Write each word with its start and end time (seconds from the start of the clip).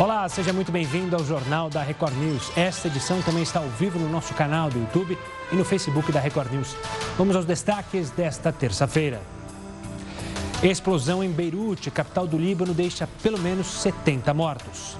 Olá, 0.00 0.28
seja 0.28 0.52
muito 0.52 0.70
bem-vindo 0.70 1.16
ao 1.16 1.24
Jornal 1.24 1.68
da 1.68 1.82
Record 1.82 2.14
News. 2.14 2.56
Esta 2.56 2.86
edição 2.86 3.20
também 3.20 3.42
está 3.42 3.58
ao 3.58 3.68
vivo 3.68 3.98
no 3.98 4.08
nosso 4.08 4.32
canal 4.32 4.70
do 4.70 4.78
YouTube 4.78 5.18
e 5.50 5.56
no 5.56 5.64
Facebook 5.64 6.12
da 6.12 6.20
Record 6.20 6.52
News. 6.52 6.76
Vamos 7.16 7.34
aos 7.34 7.44
destaques 7.44 8.08
desta 8.10 8.52
terça-feira. 8.52 9.20
Explosão 10.62 11.24
em 11.24 11.32
Beirute, 11.32 11.90
capital 11.90 12.28
do 12.28 12.38
Líbano, 12.38 12.72
deixa 12.72 13.08
pelo 13.24 13.40
menos 13.40 13.66
70 13.66 14.32
mortos. 14.32 14.96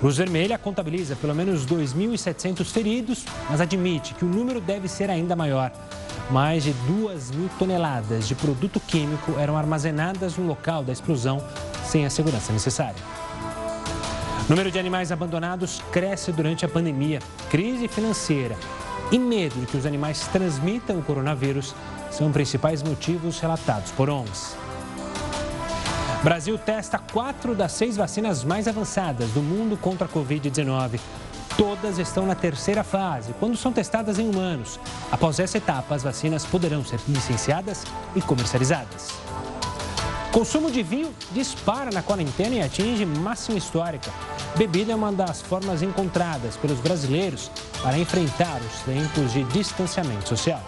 Cruz 0.00 0.16
Vermelha 0.16 0.56
contabiliza 0.56 1.14
pelo 1.16 1.34
menos 1.34 1.66
2.700 1.66 2.64
feridos, 2.64 3.26
mas 3.50 3.60
admite 3.60 4.14
que 4.14 4.24
o 4.24 4.28
número 4.28 4.58
deve 4.58 4.88
ser 4.88 5.10
ainda 5.10 5.36
maior. 5.36 5.70
Mais 6.30 6.64
de 6.64 6.72
2 6.72 7.30
mil 7.32 7.50
toneladas 7.58 8.26
de 8.26 8.34
produto 8.34 8.80
químico 8.80 9.38
eram 9.38 9.54
armazenadas 9.54 10.38
no 10.38 10.46
local 10.46 10.82
da 10.82 10.94
explosão 10.94 11.44
sem 11.84 12.06
a 12.06 12.10
segurança 12.10 12.54
necessária. 12.54 13.23
O 14.46 14.50
número 14.50 14.70
de 14.70 14.78
animais 14.78 15.10
abandonados 15.10 15.82
cresce 15.90 16.30
durante 16.30 16.66
a 16.66 16.68
pandemia. 16.68 17.18
Crise 17.50 17.88
financeira 17.88 18.54
e 19.10 19.18
medo 19.18 19.58
de 19.58 19.64
que 19.64 19.76
os 19.76 19.86
animais 19.86 20.26
transmitam 20.28 20.98
o 20.98 21.02
coronavírus 21.02 21.74
são 22.10 22.30
principais 22.30 22.82
motivos 22.82 23.40
relatados 23.40 23.90
por 23.92 24.10
ONGs. 24.10 24.54
Brasil 26.22 26.58
testa 26.58 26.98
quatro 26.98 27.54
das 27.54 27.72
seis 27.72 27.96
vacinas 27.96 28.44
mais 28.44 28.68
avançadas 28.68 29.30
do 29.30 29.40
mundo 29.40 29.78
contra 29.78 30.06
a 30.06 30.10
Covid-19. 30.10 31.00
Todas 31.56 31.98
estão 31.98 32.26
na 32.26 32.34
terceira 32.34 32.84
fase, 32.84 33.32
quando 33.40 33.56
são 33.56 33.72
testadas 33.72 34.18
em 34.18 34.28
humanos. 34.28 34.78
Após 35.10 35.38
essa 35.38 35.56
etapa, 35.56 35.94
as 35.94 36.02
vacinas 36.02 36.44
poderão 36.44 36.84
ser 36.84 37.00
licenciadas 37.08 37.84
e 38.14 38.20
comercializadas. 38.20 39.23
Consumo 40.34 40.68
de 40.68 40.82
vinho 40.82 41.14
dispara 41.30 41.92
na 41.92 42.02
quarentena 42.02 42.56
e 42.56 42.60
atinge 42.60 43.06
máxima 43.06 43.56
histórica. 43.56 44.10
Bebida 44.58 44.90
é 44.90 44.94
uma 44.96 45.12
das 45.12 45.40
formas 45.40 45.80
encontradas 45.80 46.56
pelos 46.56 46.80
brasileiros 46.80 47.52
para 47.80 47.96
enfrentar 47.96 48.60
os 48.60 48.80
tempos 48.80 49.32
de 49.32 49.44
distanciamento 49.44 50.28
social. 50.28 50.60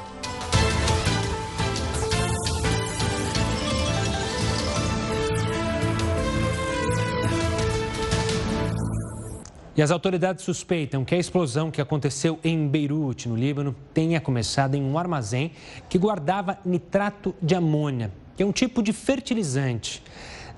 E 9.76 9.82
as 9.82 9.91
autoridades 9.91 10.44
suspeitam 10.44 11.04
que 11.04 11.16
a 11.16 11.19
explosão 11.19 11.72
que 11.72 11.80
aconteceu 11.80 12.38
em 12.44 12.69
Beirute, 12.69 13.28
no 13.28 13.34
Líbano, 13.34 13.74
tenha 13.92 14.20
começado 14.20 14.76
em 14.76 14.82
um 14.82 14.96
armazém 14.96 15.50
que 15.88 15.98
guardava 15.98 16.56
nitrato 16.64 17.34
de 17.42 17.56
amônia, 17.56 18.12
que 18.36 18.42
é 18.42 18.46
um 18.46 18.52
tipo 18.52 18.82
de 18.82 18.92
fertilizante. 18.92 20.02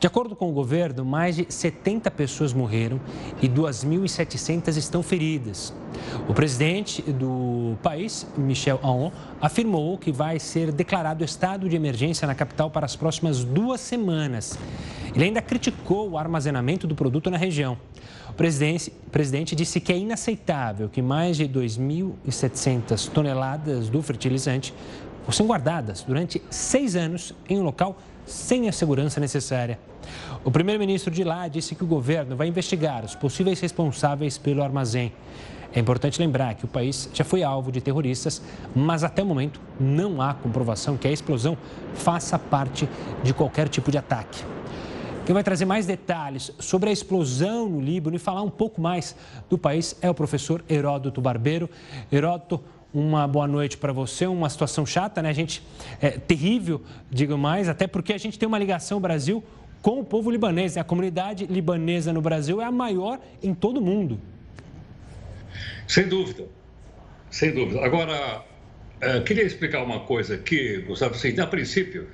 De 0.00 0.06
acordo 0.06 0.36
com 0.36 0.48
o 0.48 0.52
governo, 0.52 1.04
mais 1.04 1.34
de 1.34 1.46
70 1.48 2.08
pessoas 2.12 2.52
morreram 2.52 3.00
e 3.42 3.48
2.700 3.48 4.76
estão 4.76 5.02
feridas. 5.02 5.74
O 6.28 6.32
presidente 6.32 7.02
do 7.02 7.76
país, 7.82 8.24
Michel 8.36 8.78
Aoun, 8.80 9.10
afirmou 9.40 9.98
que 9.98 10.12
vai 10.12 10.38
ser 10.38 10.70
declarado 10.70 11.24
estado 11.24 11.68
de 11.68 11.74
emergência 11.74 12.28
na 12.28 12.34
capital 12.34 12.70
para 12.70 12.86
as 12.86 12.94
próximas 12.94 13.42
duas 13.42 13.80
semanas. 13.80 14.56
Ele 15.16 15.24
ainda 15.24 15.42
criticou 15.42 16.10
o 16.10 16.18
armazenamento 16.18 16.86
do 16.86 16.94
produto 16.94 17.28
na 17.28 17.36
região. 17.36 17.76
O 18.28 18.32
presidente, 18.34 18.92
presidente 19.10 19.56
disse 19.56 19.80
que 19.80 19.92
é 19.92 19.98
inaceitável 19.98 20.88
que 20.88 21.02
mais 21.02 21.36
de 21.36 21.48
2.700 21.48 23.08
toneladas 23.08 23.88
do 23.88 24.00
fertilizante 24.00 24.72
fossem 25.28 25.46
guardadas 25.46 26.02
durante 26.02 26.40
seis 26.48 26.96
anos 26.96 27.34
em 27.50 27.58
um 27.58 27.62
local 27.62 27.98
sem 28.24 28.66
a 28.66 28.72
segurança 28.72 29.20
necessária. 29.20 29.78
O 30.42 30.50
primeiro-ministro 30.50 31.12
de 31.12 31.22
lá 31.22 31.46
disse 31.48 31.74
que 31.74 31.84
o 31.84 31.86
governo 31.86 32.34
vai 32.34 32.48
investigar 32.48 33.04
os 33.04 33.14
possíveis 33.14 33.60
responsáveis 33.60 34.38
pelo 34.38 34.62
armazém. 34.62 35.12
É 35.70 35.80
importante 35.80 36.18
lembrar 36.18 36.54
que 36.54 36.64
o 36.64 36.68
país 36.68 37.10
já 37.12 37.24
foi 37.24 37.42
alvo 37.42 37.70
de 37.70 37.78
terroristas, 37.82 38.40
mas 38.74 39.04
até 39.04 39.22
o 39.22 39.26
momento 39.26 39.60
não 39.78 40.22
há 40.22 40.32
comprovação 40.32 40.96
que 40.96 41.06
a 41.06 41.12
explosão 41.12 41.58
faça 41.92 42.38
parte 42.38 42.88
de 43.22 43.34
qualquer 43.34 43.68
tipo 43.68 43.90
de 43.90 43.98
ataque. 43.98 44.42
Quem 45.26 45.34
vai 45.34 45.44
trazer 45.44 45.66
mais 45.66 45.84
detalhes 45.84 46.50
sobre 46.58 46.88
a 46.88 46.92
explosão 46.92 47.68
no 47.68 47.82
Líbano 47.82 48.16
e 48.16 48.18
falar 48.18 48.40
um 48.40 48.48
pouco 48.48 48.80
mais 48.80 49.14
do 49.50 49.58
país 49.58 49.94
é 50.00 50.08
o 50.08 50.14
professor 50.14 50.64
Heródoto 50.70 51.20
Barbeiro. 51.20 51.68
Heródoto, 52.10 52.64
uma 52.92 53.26
boa 53.26 53.46
noite 53.46 53.76
para 53.76 53.92
você. 53.92 54.26
Uma 54.26 54.48
situação 54.48 54.84
chata, 54.86 55.22
né? 55.22 55.30
A 55.30 55.32
gente 55.32 55.62
é 56.00 56.10
terrível, 56.10 56.82
digo 57.10 57.36
mais, 57.36 57.68
até 57.68 57.86
porque 57.86 58.12
a 58.12 58.18
gente 58.18 58.38
tem 58.38 58.46
uma 58.46 58.58
ligação 58.58 59.00
Brasil 59.00 59.42
com 59.82 60.00
o 60.00 60.04
povo 60.04 60.30
libanês. 60.30 60.74
Né? 60.74 60.80
A 60.80 60.84
comunidade 60.84 61.46
libanesa 61.46 62.12
no 62.12 62.20
Brasil 62.20 62.60
é 62.60 62.64
a 62.64 62.72
maior 62.72 63.20
em 63.42 63.54
todo 63.54 63.78
o 63.78 63.82
mundo. 63.82 64.20
Sem 65.86 66.08
dúvida, 66.08 66.44
sem 67.30 67.52
dúvida. 67.52 67.84
Agora, 67.84 68.44
é, 69.00 69.20
queria 69.20 69.44
explicar 69.44 69.82
uma 69.82 70.00
coisa 70.00 70.34
aqui, 70.34 70.78
Gustavo. 70.86 71.14
Assim, 71.14 71.38
a 71.40 71.46
princípio, 71.46 72.08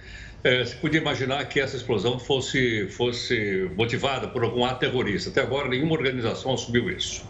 é, 0.44 0.64
se 0.64 0.76
podia 0.76 1.00
imaginar 1.00 1.44
que 1.46 1.58
essa 1.58 1.76
explosão 1.76 2.18
fosse, 2.18 2.86
fosse 2.88 3.70
motivada 3.76 4.28
por 4.28 4.44
algum 4.44 4.64
ato 4.64 4.80
terrorista. 4.80 5.30
Até 5.30 5.40
agora, 5.40 5.68
nenhuma 5.68 5.94
organização 5.94 6.52
assumiu 6.52 6.90
isso. 6.90 7.26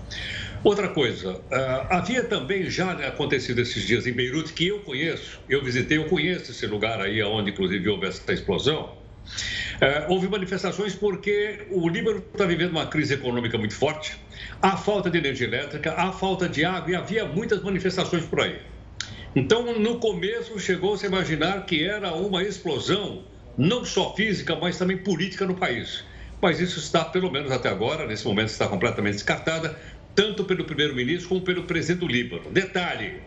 Outra 0.65 0.89
coisa, 0.89 1.33
uh, 1.35 1.43
havia 1.91 2.25
também 2.25 2.71
já 2.71 2.93
acontecido 2.93 3.61
esses 3.61 3.87
dias 3.87 4.07
em 4.07 4.15
Beirute, 4.15 4.55
que 4.55 4.69
eu 4.69 4.81
conheço, 4.81 5.39
eu 5.47 5.63
visitei, 5.63 5.99
eu 5.99 6.07
conheço 6.07 6.53
esse 6.53 6.67
lugar 6.67 7.03
aí, 7.03 7.23
onde 7.23 7.51
inclusive 7.51 7.87
houve 7.87 8.07
essa 8.07 8.33
explosão. 8.33 8.97
Uh, 9.75 10.11
houve 10.11 10.27
manifestações 10.27 10.95
porque 10.95 11.67
o 11.71 11.87
Líbano 11.87 12.25
está 12.33 12.47
vivendo 12.47 12.71
uma 12.71 12.87
crise 12.87 13.13
econômica 13.13 13.59
muito 13.59 13.75
forte, 13.75 14.17
há 14.63 14.75
falta 14.75 15.11
de 15.11 15.19
energia 15.19 15.47
elétrica, 15.47 15.93
há 15.99 16.11
falta 16.13 16.49
de 16.49 16.65
água 16.65 16.91
e 16.91 16.97
havia 16.97 17.27
muitas 17.27 17.63
manifestações 17.63 18.25
por 18.25 18.41
aí. 18.41 18.59
Então, 19.37 19.79
no 19.79 19.99
começo, 19.99 20.59
chegou-se 20.59 21.05
a 21.05 21.09
imaginar 21.11 21.67
que 21.67 21.85
era 21.85 22.15
uma 22.15 22.43
explosão, 22.43 23.25
não 23.59 23.85
só 23.85 24.15
física, 24.15 24.57
mas 24.57 24.79
também 24.79 24.97
política 24.97 25.45
no 25.45 25.57
país. 25.57 26.05
Mas 26.45 26.61
isso 26.61 26.79
está, 26.79 27.05
pelo 27.05 27.31
menos 27.31 27.51
até 27.51 27.71
agora, 27.71 28.07
nesse 28.07 28.27
momento 28.27 28.49
está 28.49 28.69
completamente 28.69 29.15
descartada, 29.15 29.79
tanto 30.15 30.45
pelo 30.45 30.65
primeiro-ministro 30.65 31.29
como 31.29 31.41
pelo 31.43 31.65
presidente 31.65 32.01
do 32.01 32.07
Líbano. 32.07 32.51
Detalhe: 32.51 33.21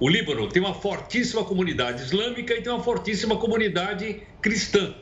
o 0.00 0.08
Líbano 0.08 0.48
tem 0.48 0.62
uma 0.62 0.74
fortíssima 0.74 1.44
comunidade 1.44 2.02
islâmica 2.02 2.54
e 2.54 2.62
tem 2.62 2.72
uma 2.72 2.82
fortíssima 2.82 3.36
comunidade 3.36 4.22
cristã. 4.40 4.94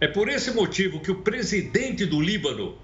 É 0.00 0.08
por 0.08 0.28
esse 0.28 0.50
motivo 0.52 1.00
que 1.00 1.10
o 1.10 1.16
presidente 1.16 2.06
do 2.06 2.20
Líbano 2.20 2.78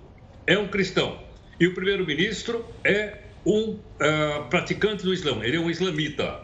é 0.47 0.59
um 0.59 0.69
cristão 0.69 1.19
e 1.59 1.67
o 1.67 1.75
primeiro-ministro 1.75 2.65
é 2.85 3.19
um 3.47 3.71
uh, 3.71 4.49
praticante 4.51 5.03
do 5.03 5.15
Islã, 5.15 5.43
ele 5.43 5.57
é 5.57 5.61
um 5.61 5.71
islamita. 5.71 6.41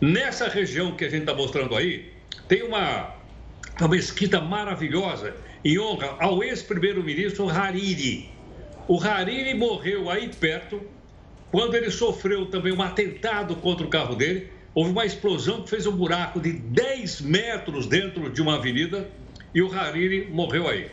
Nessa 0.00 0.48
região 0.48 0.94
que 0.94 1.04
a 1.04 1.08
gente 1.08 1.22
está 1.22 1.34
mostrando 1.34 1.74
aí, 1.74 2.12
tem 2.46 2.62
uma, 2.62 3.14
uma 3.80 3.88
mesquita 3.88 4.40
maravilhosa 4.40 5.34
em 5.64 5.78
honra 5.78 6.16
ao 6.20 6.44
ex-primeiro-ministro 6.44 7.48
Hariri. 7.48 8.30
O 8.88 8.98
Hariri 8.98 9.52
morreu 9.52 10.08
aí 10.08 10.28
perto, 10.28 10.80
quando 11.50 11.74
ele 11.74 11.90
sofreu 11.90 12.46
também 12.46 12.72
um 12.72 12.80
atentado 12.80 13.54
contra 13.56 13.86
o 13.86 13.90
carro 13.90 14.14
dele. 14.14 14.50
Houve 14.74 14.92
uma 14.92 15.04
explosão 15.04 15.62
que 15.62 15.68
fez 15.68 15.86
um 15.86 15.92
buraco 15.92 16.40
de 16.40 16.54
10 16.54 17.20
metros 17.20 17.86
dentro 17.86 18.30
de 18.30 18.40
uma 18.40 18.54
avenida 18.54 19.10
e 19.54 19.60
o 19.60 19.70
Hariri 19.70 20.30
morreu 20.30 20.66
aí. 20.66 20.90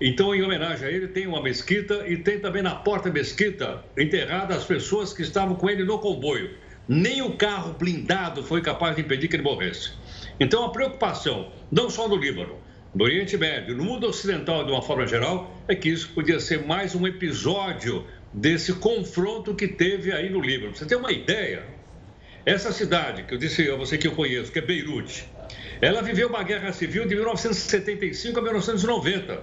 Então, 0.00 0.34
em 0.34 0.42
homenagem 0.42 0.88
a 0.88 0.90
ele, 0.90 1.08
tem 1.08 1.26
uma 1.26 1.42
mesquita 1.42 2.08
e 2.08 2.16
tem 2.16 2.40
também 2.40 2.62
na 2.62 2.74
porta 2.74 3.10
mesquita 3.10 3.84
enterrada 3.98 4.54
as 4.54 4.64
pessoas 4.64 5.12
que 5.12 5.20
estavam 5.20 5.56
com 5.56 5.68
ele 5.68 5.84
no 5.84 5.98
comboio. 5.98 6.56
Nem 6.88 7.20
o 7.20 7.36
carro 7.36 7.74
blindado 7.74 8.42
foi 8.44 8.62
capaz 8.62 8.96
de 8.96 9.02
impedir 9.02 9.28
que 9.28 9.36
ele 9.36 9.42
morresse. 9.42 9.92
Então, 10.40 10.64
a 10.64 10.70
preocupação, 10.70 11.52
não 11.70 11.90
só 11.90 12.08
no 12.08 12.16
Líbano, 12.16 12.56
no 12.96 13.04
Oriente 13.04 13.36
Médio, 13.36 13.76
no 13.76 13.84
mundo 13.84 14.06
ocidental 14.06 14.64
de 14.64 14.72
uma 14.72 14.80
forma 14.80 15.06
geral, 15.06 15.54
é 15.68 15.74
que 15.74 15.90
isso 15.90 16.08
podia 16.14 16.40
ser 16.40 16.64
mais 16.64 16.94
um 16.94 17.06
episódio 17.06 18.06
desse 18.32 18.72
confronto 18.72 19.54
que 19.54 19.68
teve 19.68 20.10
aí 20.12 20.30
no 20.30 20.40
Líbano. 20.40 20.74
Você 20.74 20.86
ter 20.86 20.96
uma 20.96 21.12
ideia, 21.12 21.62
essa 22.46 22.72
cidade 22.72 23.24
que 23.24 23.34
eu 23.34 23.38
disse 23.38 23.70
a 23.70 23.76
você 23.76 23.98
que 23.98 24.08
eu 24.08 24.12
conheço, 24.12 24.50
que 24.50 24.60
é 24.60 24.62
Beirute, 24.62 25.28
ela 25.82 26.00
viveu 26.00 26.30
uma 26.30 26.42
guerra 26.42 26.72
civil 26.72 27.06
de 27.06 27.14
1975 27.14 28.38
a 28.38 28.42
1990. 28.42 29.42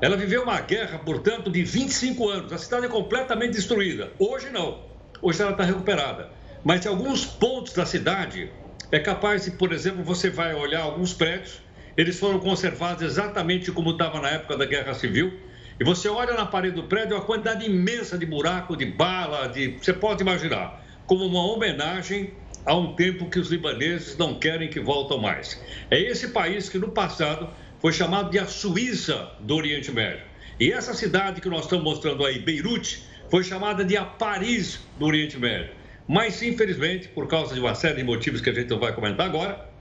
Ela 0.00 0.16
viveu 0.16 0.42
uma 0.42 0.58
guerra, 0.62 0.98
portanto, 0.98 1.50
de 1.50 1.62
25 1.62 2.30
anos. 2.30 2.50
A 2.50 2.56
cidade 2.56 2.86
é 2.86 2.88
completamente 2.88 3.52
destruída. 3.52 4.10
Hoje 4.18 4.48
não. 4.48 4.86
Hoje 5.20 5.42
ela 5.42 5.50
está 5.50 5.64
recuperada. 5.64 6.30
Mas 6.64 6.86
em 6.86 6.88
alguns 6.88 7.26
pontos 7.26 7.74
da 7.74 7.84
cidade 7.84 8.50
é 8.90 8.98
capaz 8.98 9.44
de, 9.44 9.50
por 9.50 9.70
exemplo, 9.70 10.02
você 10.02 10.30
vai 10.30 10.54
olhar 10.54 10.80
alguns 10.80 11.12
prédios 11.12 11.62
eles 11.96 12.18
foram 12.18 12.40
conservados 12.40 13.02
exatamente 13.02 13.70
como 13.70 13.90
estava 13.90 14.20
na 14.20 14.28
época 14.30 14.56
da 14.56 14.66
Guerra 14.66 14.94
Civil. 14.94 15.32
E 15.78 15.84
você 15.84 16.08
olha 16.08 16.34
na 16.34 16.46
parede 16.46 16.76
do 16.76 16.84
prédio, 16.84 17.16
a 17.16 17.20
quantidade 17.20 17.66
imensa 17.66 18.16
de 18.18 18.26
buraco, 18.26 18.76
de 18.76 18.86
bala, 18.86 19.48
de. 19.48 19.76
Você 19.80 19.92
pode 19.92 20.22
imaginar, 20.22 20.84
como 21.06 21.24
uma 21.24 21.44
homenagem 21.44 22.32
a 22.64 22.74
um 22.74 22.94
tempo 22.94 23.28
que 23.28 23.38
os 23.38 23.50
libaneses 23.50 24.16
não 24.16 24.38
querem 24.38 24.68
que 24.68 24.80
voltem 24.80 25.20
mais. 25.20 25.60
É 25.90 26.00
esse 26.00 26.28
país 26.28 26.68
que 26.68 26.78
no 26.78 26.88
passado 26.88 27.48
foi 27.80 27.92
chamado 27.92 28.30
de 28.30 28.38
a 28.38 28.46
Suíça 28.46 29.30
do 29.40 29.54
Oriente 29.56 29.92
Médio. 29.92 30.24
E 30.58 30.72
essa 30.72 30.94
cidade 30.94 31.40
que 31.40 31.48
nós 31.48 31.62
estamos 31.64 31.84
mostrando 31.84 32.24
aí, 32.24 32.38
Beirute, 32.38 33.02
foi 33.30 33.42
chamada 33.44 33.84
de 33.84 33.96
a 33.96 34.04
Paris 34.04 34.80
do 34.98 35.06
Oriente 35.06 35.38
Médio. 35.38 35.70
Mas, 36.06 36.42
infelizmente, 36.42 37.08
por 37.08 37.26
causa 37.26 37.54
de 37.54 37.60
uma 37.60 37.74
série 37.74 37.96
de 37.96 38.04
motivos 38.04 38.40
que 38.40 38.50
a 38.50 38.52
gente 38.54 38.70
não 38.70 38.78
vai 38.78 38.92
comentar 38.92 39.26
agora, 39.26 39.73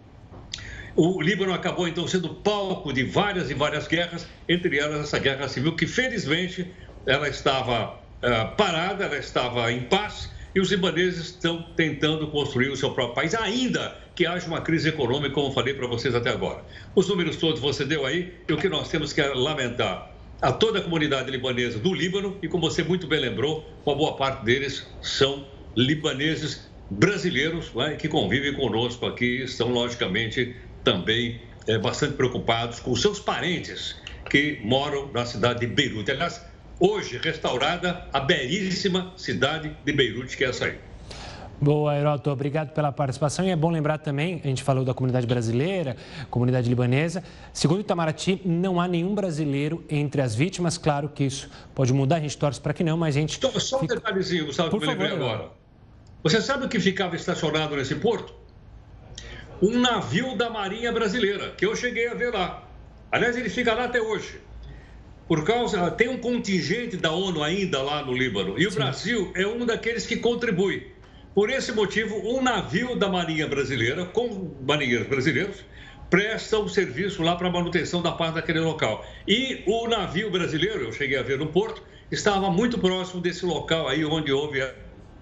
o 0.95 1.21
Líbano 1.21 1.53
acabou 1.53 1.87
então 1.87 2.07
sendo 2.07 2.29
palco 2.29 2.93
de 2.93 3.03
várias 3.03 3.49
e 3.49 3.53
várias 3.53 3.87
guerras, 3.87 4.27
entre 4.47 4.77
elas 4.77 5.01
essa 5.01 5.19
guerra 5.19 5.47
civil 5.47 5.75
que 5.75 5.87
felizmente 5.87 6.67
ela 7.05 7.27
estava 7.27 7.95
uh, 7.95 8.55
parada, 8.55 9.05
ela 9.05 9.17
estava 9.17 9.71
em 9.71 9.81
paz 9.81 10.31
e 10.55 10.59
os 10.59 10.69
libaneses 10.69 11.25
estão 11.29 11.63
tentando 11.75 12.27
construir 12.27 12.69
o 12.69 12.77
seu 12.77 12.91
próprio 12.91 13.15
país, 13.15 13.33
ainda 13.33 13.97
que 14.15 14.25
haja 14.25 14.45
uma 14.45 14.61
crise 14.61 14.89
econômica, 14.89 15.33
como 15.33 15.51
falei 15.51 15.73
para 15.73 15.87
vocês 15.87 16.13
até 16.13 16.29
agora. 16.29 16.63
Os 16.93 17.07
números 17.07 17.37
todos 17.37 17.59
você 17.59 17.83
deu 17.83 18.05
aí 18.05 18.31
e 18.47 18.53
o 18.53 18.57
que 18.57 18.69
nós 18.69 18.87
temos 18.89 19.11
que 19.11 19.21
lamentar 19.21 20.11
a 20.41 20.51
toda 20.51 20.79
a 20.79 20.81
comunidade 20.81 21.31
libanesa 21.31 21.79
do 21.79 21.93
Líbano 21.93 22.37
e, 22.41 22.47
como 22.47 22.69
você 22.69 22.83
muito 22.83 23.07
bem 23.07 23.19
lembrou, 23.19 23.67
uma 23.83 23.95
boa 23.95 24.15
parte 24.15 24.45
deles 24.45 24.85
são 25.01 25.47
libaneses 25.75 26.69
brasileiros 26.91 27.73
né, 27.73 27.95
que 27.95 28.07
convivem 28.07 28.53
conosco 28.53 29.07
aqui, 29.07 29.41
estão 29.41 29.69
logicamente 29.69 30.55
também 30.83 31.41
é, 31.67 31.77
bastante 31.77 32.13
preocupados 32.13 32.79
com 32.79 32.95
seus 32.95 33.19
parentes 33.19 33.95
que 34.29 34.59
moram 34.63 35.11
na 35.11 35.25
cidade 35.25 35.61
de 35.61 35.67
Beirute. 35.67 36.11
Aliás, 36.11 36.41
hoje 36.79 37.19
restaurada 37.21 38.07
a 38.11 38.19
belíssima 38.19 39.13
cidade 39.15 39.75
de 39.85 39.93
Beirute, 39.93 40.35
que 40.35 40.43
é 40.43 40.49
essa 40.49 40.65
aí. 40.65 40.77
Boa, 41.61 41.95
Heroto, 41.95 42.29
obrigado 42.29 42.73
pela 42.73 42.91
participação. 42.91 43.45
E 43.45 43.49
é 43.49 43.55
bom 43.55 43.69
lembrar 43.69 43.97
também, 43.97 44.41
a 44.43 44.47
gente 44.47 44.61
falou 44.61 44.83
da 44.83 44.93
comunidade 44.93 45.25
brasileira, 45.25 45.95
comunidade 46.29 46.67
libanesa. 46.67 47.23
Segundo 47.53 47.79
Itamaraty, 47.79 48.41
não 48.43 48.81
há 48.81 48.87
nenhum 48.87 49.15
brasileiro 49.15 49.81
entre 49.89 50.21
as 50.21 50.35
vítimas. 50.35 50.77
Claro 50.77 51.07
que 51.07 51.23
isso 51.23 51.49
pode 51.73 51.93
mudar, 51.93 52.17
a 52.17 52.19
gente 52.19 52.37
torce 52.37 52.59
para 52.59 52.73
que 52.73 52.83
não, 52.83 52.97
mas 52.97 53.15
a 53.15 53.19
gente. 53.19 53.39
Só, 53.39 53.59
só 53.59 53.79
fica... 53.79 53.93
um 53.93 53.97
detalhezinho, 53.97 54.47
Gustavo, 54.47 54.71
Por 54.71 54.79
que 54.79 54.85
eu 54.85 54.89
me 54.89 54.95
lembrei 54.95 55.15
agora. 55.15 55.51
Você 56.21 56.41
sabe 56.41 56.65
o 56.65 56.69
que 56.69 56.79
ficava 56.79 57.15
estacionado 57.15 57.77
nesse 57.77 57.95
porto? 57.95 58.42
Um 59.61 59.79
navio 59.79 60.35
da 60.35 60.49
Marinha 60.49 60.91
Brasileira, 60.91 61.51
que 61.57 61.65
eu 61.65 61.75
cheguei 61.75 62.07
a 62.07 62.13
ver 62.13 62.33
lá. 62.33 62.67
Aliás, 63.11 63.37
ele 63.37 63.49
fica 63.49 63.73
lá 63.73 63.85
até 63.85 64.01
hoje. 64.01 64.41
Por 65.27 65.45
causa, 65.45 65.89
tem 65.91 66.09
um 66.09 66.17
contingente 66.17 66.97
da 66.97 67.11
ONU 67.11 67.41
ainda 67.41 67.81
lá 67.81 68.03
no 68.05 68.13
Líbano, 68.13 68.59
e 68.59 68.67
o 68.67 68.71
Sim. 68.71 68.77
Brasil 68.77 69.31
é 69.35 69.47
um 69.47 69.65
daqueles 69.65 70.05
que 70.05 70.17
contribui. 70.17 70.91
Por 71.33 71.49
esse 71.49 71.71
motivo, 71.71 72.15
um 72.15 72.41
navio 72.41 72.95
da 72.95 73.09
Marinha 73.09 73.47
Brasileira, 73.47 74.05
com 74.05 74.55
marinheiros 74.61 75.07
brasileiros, 75.07 75.63
presta 76.09 76.59
um 76.59 76.67
serviço 76.67 77.23
lá 77.23 77.35
para 77.35 77.49
manutenção 77.49 78.01
da 78.01 78.11
paz 78.11 78.35
daquele 78.35 78.59
local. 78.59 79.03
E 79.27 79.63
o 79.65 79.87
navio 79.87 80.29
brasileiro, 80.29 80.83
eu 80.83 80.91
cheguei 80.91 81.17
a 81.17 81.23
ver 81.23 81.39
no 81.39 81.47
porto, 81.47 81.81
estava 82.11 82.51
muito 82.51 82.77
próximo 82.77 83.19
desse 83.19 83.45
local 83.45 83.87
aí 83.87 84.05
onde 84.05 84.31
houve 84.31 84.63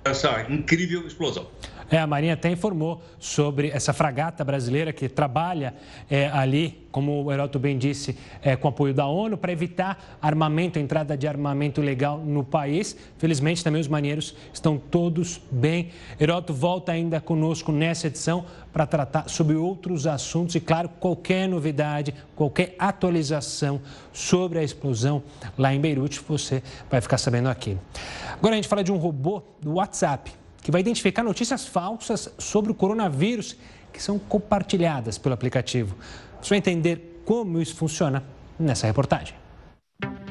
essa 0.03 0.45
incrível 0.49 1.07
explosão. 1.07 1.49
É, 1.91 1.97
a 1.97 2.07
Marinha 2.07 2.35
até 2.35 2.49
informou 2.49 3.01
sobre 3.19 3.67
essa 3.67 3.91
fragata 3.91 4.45
brasileira 4.45 4.93
que 4.93 5.09
trabalha 5.09 5.73
é, 6.09 6.29
ali, 6.29 6.87
como 6.89 7.25
o 7.25 7.31
Heroto 7.31 7.59
bem 7.59 7.77
disse, 7.77 8.17
é, 8.41 8.55
com 8.55 8.69
apoio 8.69 8.93
da 8.93 9.05
ONU, 9.05 9.37
para 9.37 9.51
evitar 9.51 10.17
armamento, 10.21 10.79
entrada 10.79 11.17
de 11.17 11.27
armamento 11.27 11.81
legal 11.81 12.17
no 12.17 12.45
país. 12.45 12.95
Felizmente, 13.17 13.61
também 13.61 13.81
os 13.81 13.89
marinheiros 13.89 14.33
estão 14.53 14.77
todos 14.77 15.41
bem. 15.51 15.89
Heroto 16.17 16.53
volta 16.53 16.93
ainda 16.93 17.19
conosco 17.19 17.73
nessa 17.73 18.07
edição 18.07 18.45
para 18.71 18.87
tratar 18.87 19.27
sobre 19.27 19.57
outros 19.57 20.07
assuntos 20.07 20.55
e, 20.55 20.61
claro, 20.61 20.87
qualquer 20.87 21.45
novidade, 21.49 22.15
qualquer 22.37 22.73
atualização 22.79 23.81
sobre 24.13 24.59
a 24.59 24.63
explosão 24.63 25.21
lá 25.57 25.73
em 25.73 25.81
Beirute, 25.81 26.21
você 26.25 26.63
vai 26.89 27.01
ficar 27.01 27.17
sabendo 27.17 27.49
aqui. 27.49 27.77
Agora 28.31 28.53
a 28.53 28.55
gente 28.55 28.69
fala 28.69 28.81
de 28.81 28.93
um 28.93 28.97
robô 28.97 29.43
do 29.59 29.73
WhatsApp 29.73 30.40
que 30.61 30.71
vai 30.71 30.81
identificar 30.81 31.23
notícias 31.23 31.65
falsas 31.65 32.31
sobre 32.37 32.71
o 32.71 32.75
coronavírus 32.75 33.57
que 33.91 34.01
são 34.01 34.17
compartilhadas 34.17 35.17
pelo 35.17 35.33
aplicativo. 35.33 35.95
Você 36.41 36.49
vai 36.49 36.57
entender 36.59 37.21
como 37.25 37.61
isso 37.61 37.75
funciona 37.75 38.23
nessa 38.59 38.87
reportagem. 38.87 39.35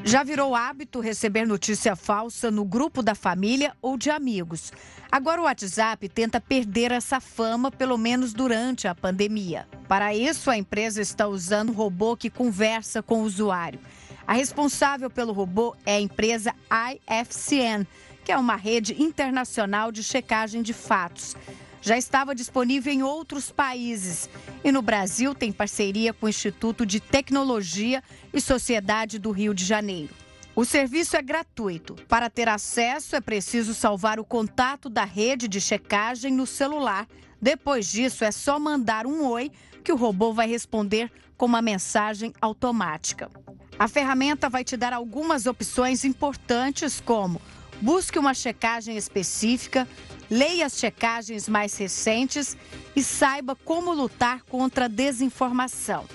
Já 0.03 0.23
virou 0.23 0.55
hábito 0.55 0.99
receber 0.99 1.45
notícia 1.45 1.95
falsa 1.95 2.49
no 2.49 2.65
grupo 2.65 3.03
da 3.03 3.13
família 3.13 3.73
ou 3.81 3.97
de 3.97 4.09
amigos. 4.09 4.73
Agora 5.11 5.39
o 5.39 5.43
WhatsApp 5.43 6.09
tenta 6.09 6.41
perder 6.41 6.91
essa 6.91 7.19
fama, 7.19 7.69
pelo 7.69 7.97
menos 7.99 8.33
durante 8.33 8.87
a 8.87 8.95
pandemia. 8.95 9.67
Para 9.87 10.13
isso, 10.15 10.49
a 10.49 10.57
empresa 10.57 11.01
está 11.01 11.27
usando 11.27 11.71
robô 11.71 12.17
que 12.17 12.31
conversa 12.31 13.03
com 13.03 13.21
o 13.21 13.25
usuário. 13.25 13.79
A 14.25 14.33
responsável 14.33 15.09
pelo 15.09 15.33
robô 15.33 15.75
é 15.85 15.97
a 15.97 16.01
empresa 16.01 16.55
IFCN 16.71 17.85
que 18.23 18.31
é 18.31 18.37
uma 18.37 18.55
rede 18.55 19.01
internacional 19.01 19.91
de 19.91 20.03
checagem 20.03 20.61
de 20.61 20.73
fatos. 20.73 21.35
Já 21.81 21.97
estava 21.97 22.35
disponível 22.35 22.93
em 22.93 23.01
outros 23.01 23.51
países 23.51 24.29
e 24.63 24.71
no 24.71 24.81
Brasil 24.81 25.33
tem 25.33 25.51
parceria 25.51 26.13
com 26.13 26.27
o 26.27 26.29
Instituto 26.29 26.85
de 26.85 26.99
Tecnologia 26.99 28.03
e 28.31 28.39
Sociedade 28.39 29.17
do 29.17 29.31
Rio 29.31 29.53
de 29.53 29.65
Janeiro. 29.65 30.13
O 30.55 30.63
serviço 30.63 31.15
é 31.15 31.21
gratuito. 31.21 31.95
Para 32.07 32.29
ter 32.29 32.47
acesso, 32.47 33.15
é 33.15 33.21
preciso 33.21 33.73
salvar 33.73 34.19
o 34.19 34.25
contato 34.25 34.89
da 34.89 35.05
rede 35.05 35.47
de 35.47 35.59
checagem 35.59 36.31
no 36.31 36.45
celular. 36.45 37.07
Depois 37.41 37.89
disso, 37.89 38.23
é 38.23 38.31
só 38.31 38.59
mandar 38.59 39.07
um 39.07 39.25
oi 39.25 39.51
que 39.83 39.91
o 39.91 39.95
robô 39.95 40.33
vai 40.33 40.47
responder 40.47 41.11
com 41.35 41.47
uma 41.47 41.61
mensagem 41.61 42.31
automática. 42.39 43.31
A 43.79 43.87
ferramenta 43.87 44.49
vai 44.49 44.63
te 44.63 44.77
dar 44.77 44.93
algumas 44.93 45.47
opções 45.47 46.05
importantes, 46.05 47.01
como 47.01 47.41
Busque 47.79 48.19
uma 48.19 48.33
checagem 48.33 48.97
específica, 48.97 49.87
leia 50.29 50.65
as 50.65 50.77
checagens 50.77 51.47
mais 51.47 51.77
recentes 51.77 52.57
e 52.95 53.03
saiba 53.03 53.55
como 53.55 53.93
lutar 53.93 54.43
contra 54.43 54.85
a 54.85 54.87
desinformação. 54.87 56.05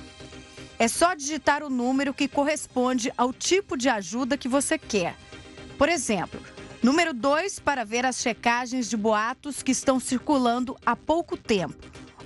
É 0.78 0.88
só 0.88 1.14
digitar 1.14 1.62
o 1.62 1.70
número 1.70 2.12
que 2.12 2.28
corresponde 2.28 3.12
ao 3.16 3.32
tipo 3.32 3.76
de 3.76 3.88
ajuda 3.88 4.36
que 4.36 4.48
você 4.48 4.76
quer. 4.76 5.16
Por 5.78 5.88
exemplo, 5.88 6.40
número 6.82 7.14
2 7.14 7.58
para 7.60 7.84
ver 7.84 8.04
as 8.04 8.16
checagens 8.16 8.88
de 8.88 8.96
boatos 8.96 9.62
que 9.62 9.72
estão 9.72 9.98
circulando 9.98 10.76
há 10.84 10.94
pouco 10.94 11.36
tempo, 11.36 11.76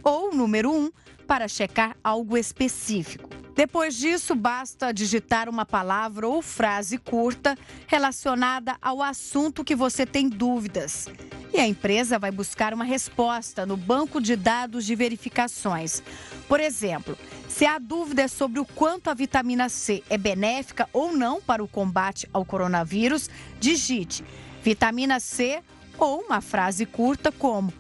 ou 0.03 0.35
número 0.35 0.71
1 0.71 0.75
um, 0.75 0.91
para 1.27 1.47
checar 1.47 1.97
algo 2.03 2.37
específico. 2.37 3.31
Depois 3.60 3.94
disso, 3.94 4.34
basta 4.34 4.90
digitar 4.90 5.46
uma 5.46 5.66
palavra 5.66 6.26
ou 6.26 6.40
frase 6.40 6.96
curta 6.96 7.58
relacionada 7.86 8.74
ao 8.80 9.02
assunto 9.02 9.62
que 9.62 9.76
você 9.76 10.06
tem 10.06 10.31
dúvidas. 10.31 11.08
E 11.52 11.60
a 11.60 11.67
empresa 11.67 12.19
vai 12.19 12.31
buscar 12.31 12.72
uma 12.72 12.84
resposta 12.84 13.67
no 13.67 13.76
banco 13.76 14.19
de 14.19 14.34
dados 14.34 14.86
de 14.86 14.94
verificações. 14.94 16.02
Por 16.48 16.58
exemplo, 16.58 17.19
se 17.50 17.67
a 17.67 17.79
dúvida 17.79 18.29
sobre 18.29 18.60
o 18.60 18.64
quanto 18.64 19.10
a 19.10 19.14
vitamina 19.14 19.69
C 19.69 20.02
é 20.08 20.17
benéfica 20.17 20.88
ou 20.90 21.14
não 21.14 21.38
para 21.38 21.62
o 21.62 21.69
combate 21.69 22.26
ao 22.32 22.46
coronavírus, 22.46 23.29
digite 23.60 24.24
vitamina 24.62 25.20
C 25.20 25.62
ou 25.98 26.22
uma 26.22 26.40
frase 26.40 26.86
curta 26.86 27.31
como: 27.31 27.70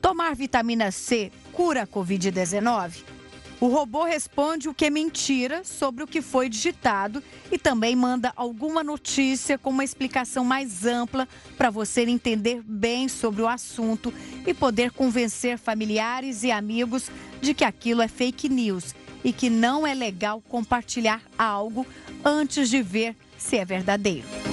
Tomar 0.00 0.34
vitamina 0.34 0.90
C 0.90 1.30
cura 1.52 1.82
a 1.82 1.86
Covid-19? 1.86 3.15
O 3.58 3.68
robô 3.68 4.04
responde 4.04 4.68
o 4.68 4.74
que 4.74 4.84
é 4.84 4.90
mentira 4.90 5.64
sobre 5.64 6.04
o 6.04 6.06
que 6.06 6.20
foi 6.20 6.46
digitado 6.46 7.22
e 7.50 7.56
também 7.56 7.96
manda 7.96 8.30
alguma 8.36 8.84
notícia 8.84 9.56
com 9.56 9.70
uma 9.70 9.84
explicação 9.84 10.44
mais 10.44 10.84
ampla 10.84 11.26
para 11.56 11.70
você 11.70 12.02
entender 12.02 12.62
bem 12.62 13.08
sobre 13.08 13.40
o 13.40 13.48
assunto 13.48 14.12
e 14.46 14.52
poder 14.52 14.90
convencer 14.90 15.56
familiares 15.56 16.42
e 16.42 16.50
amigos 16.50 17.10
de 17.40 17.54
que 17.54 17.64
aquilo 17.64 18.02
é 18.02 18.08
fake 18.08 18.46
news 18.46 18.94
e 19.24 19.32
que 19.32 19.48
não 19.48 19.86
é 19.86 19.94
legal 19.94 20.42
compartilhar 20.42 21.22
algo 21.38 21.86
antes 22.22 22.68
de 22.68 22.82
ver 22.82 23.16
se 23.38 23.56
é 23.56 23.64
verdadeiro. 23.64 24.45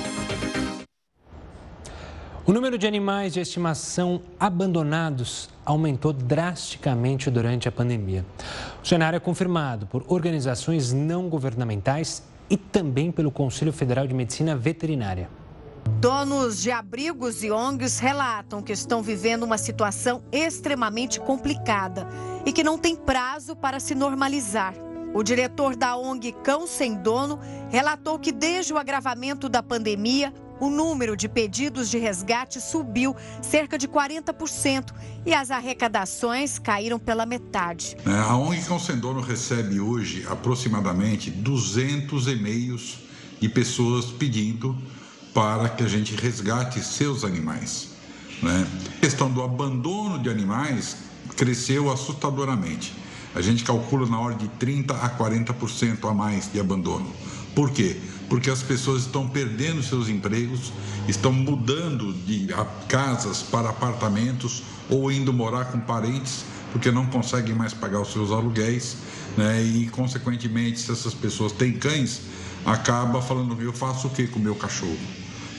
O 2.46 2.52
número 2.52 2.78
de 2.78 2.86
animais 2.86 3.32
de 3.32 3.40
estimação 3.40 4.22
abandonados 4.38 5.50
aumentou 5.66 6.12
drasticamente 6.12 7.32
durante 7.32 7.70
a 7.70 7.72
pandemia. 7.72 8.26
O 8.84 8.86
cenário 8.86 9.16
é 9.16 9.20
confirmado 9.20 9.86
por 9.86 10.04
organizações 10.10 10.92
não 10.92 11.30
governamentais 11.30 12.22
e 12.50 12.58
também 12.58 13.14
pelo 13.14 13.32
Conselho 13.32 13.72
Federal 13.72 14.06
de 14.06 14.14
Medicina 14.14 14.58
Veterinária. 14.58 15.30
Donos 16.02 16.62
de 16.62 16.70
abrigos 16.70 17.46
e 17.46 17.50
ONGs 17.50 18.00
relatam 18.00 18.62
que 18.62 18.74
estão 18.74 19.02
vivendo 19.02 19.44
uma 19.44 19.58
situação 19.58 20.22
extremamente 20.30 21.22
complicada 21.22 22.06
e 22.46 22.52
que 22.52 22.62
não 22.62 22.78
tem 22.78 22.94
prazo 22.94 23.56
para 23.56 23.80
se 23.80 23.96
normalizar. 23.96 24.74
O 25.14 25.24
diretor 25.24 25.78
da 25.78 25.96
ONG 25.96 26.34
Cão 26.44 26.68
Sem 26.68 26.96
Dono 26.96 27.40
relatou 27.70 28.20
que 28.20 28.32
desde 28.32 28.74
o 28.74 28.78
agravamento 28.78 29.48
da 29.48 29.62
pandemia, 29.62 30.34
o 30.64 30.70
número 30.70 31.18
de 31.18 31.28
pedidos 31.28 31.90
de 31.90 31.98
resgate 31.98 32.62
subiu 32.62 33.14
cerca 33.42 33.78
de 33.78 33.86
40% 33.86 34.94
e 35.26 35.34
as 35.34 35.52
arrecadações 35.52 36.58
caíram 36.58 36.98
pela 36.98 37.26
metade. 37.26 37.98
É, 38.06 38.12
a 38.12 38.38
ONG 38.38 38.64
Consendono 38.66 39.20
recebe 39.20 39.82
hoje 39.82 40.26
aproximadamente 40.30 41.30
200 41.30 42.28
e-mails 42.28 43.00
e 43.42 43.50
pessoas 43.50 44.06
pedindo 44.06 44.78
para 45.34 45.68
que 45.68 45.84
a 45.84 45.88
gente 45.88 46.16
resgate 46.16 46.80
seus 46.80 47.26
animais. 47.26 47.90
Né? 48.42 48.66
A 48.98 49.00
questão 49.02 49.30
do 49.30 49.44
abandono 49.44 50.18
de 50.18 50.30
animais 50.30 50.98
cresceu 51.36 51.92
assustadoramente. 51.92 52.94
A 53.36 53.42
gente 53.42 53.64
calcula 53.64 54.08
na 54.08 54.20
ordem 54.20 54.48
de 54.48 54.66
30% 54.66 54.92
a 54.92 55.10
40% 55.10 56.10
a 56.10 56.14
mais 56.14 56.50
de 56.52 56.60
abandono. 56.60 57.12
Por 57.54 57.72
quê? 57.72 58.00
Porque 58.30 58.50
as 58.50 58.64
pessoas 58.64 59.04
estão 59.04 59.28
perdendo 59.28 59.84
seus 59.84 60.10
empregos, 60.10 60.72
estão 61.08 61.32
mudando 61.32 62.14
de 62.26 62.48
casas 62.88 63.44
para 63.44 63.70
apartamentos 63.70 64.64
ou 64.90 65.12
indo 65.12 65.32
morar 65.32 65.66
com 65.66 65.80
parentes 65.80 66.46
porque 66.74 66.92
não 66.92 67.06
conseguem 67.06 67.54
mais 67.54 67.72
pagar 67.72 68.02
os 68.02 68.12
seus 68.12 68.32
aluguéis, 68.32 68.98
né? 69.38 69.62
E 69.62 69.88
consequentemente, 69.90 70.80
se 70.80 70.92
essas 70.92 71.14
pessoas 71.14 71.52
têm 71.52 71.72
cães, 71.74 72.22
acaba 72.66 73.22
falando 73.22 73.56
eu 73.62 73.72
faço 73.72 74.08
o 74.08 74.10
que 74.10 74.26
com 74.28 74.40
o 74.40 74.42
meu 74.42 74.56
cachorro? 74.56 74.98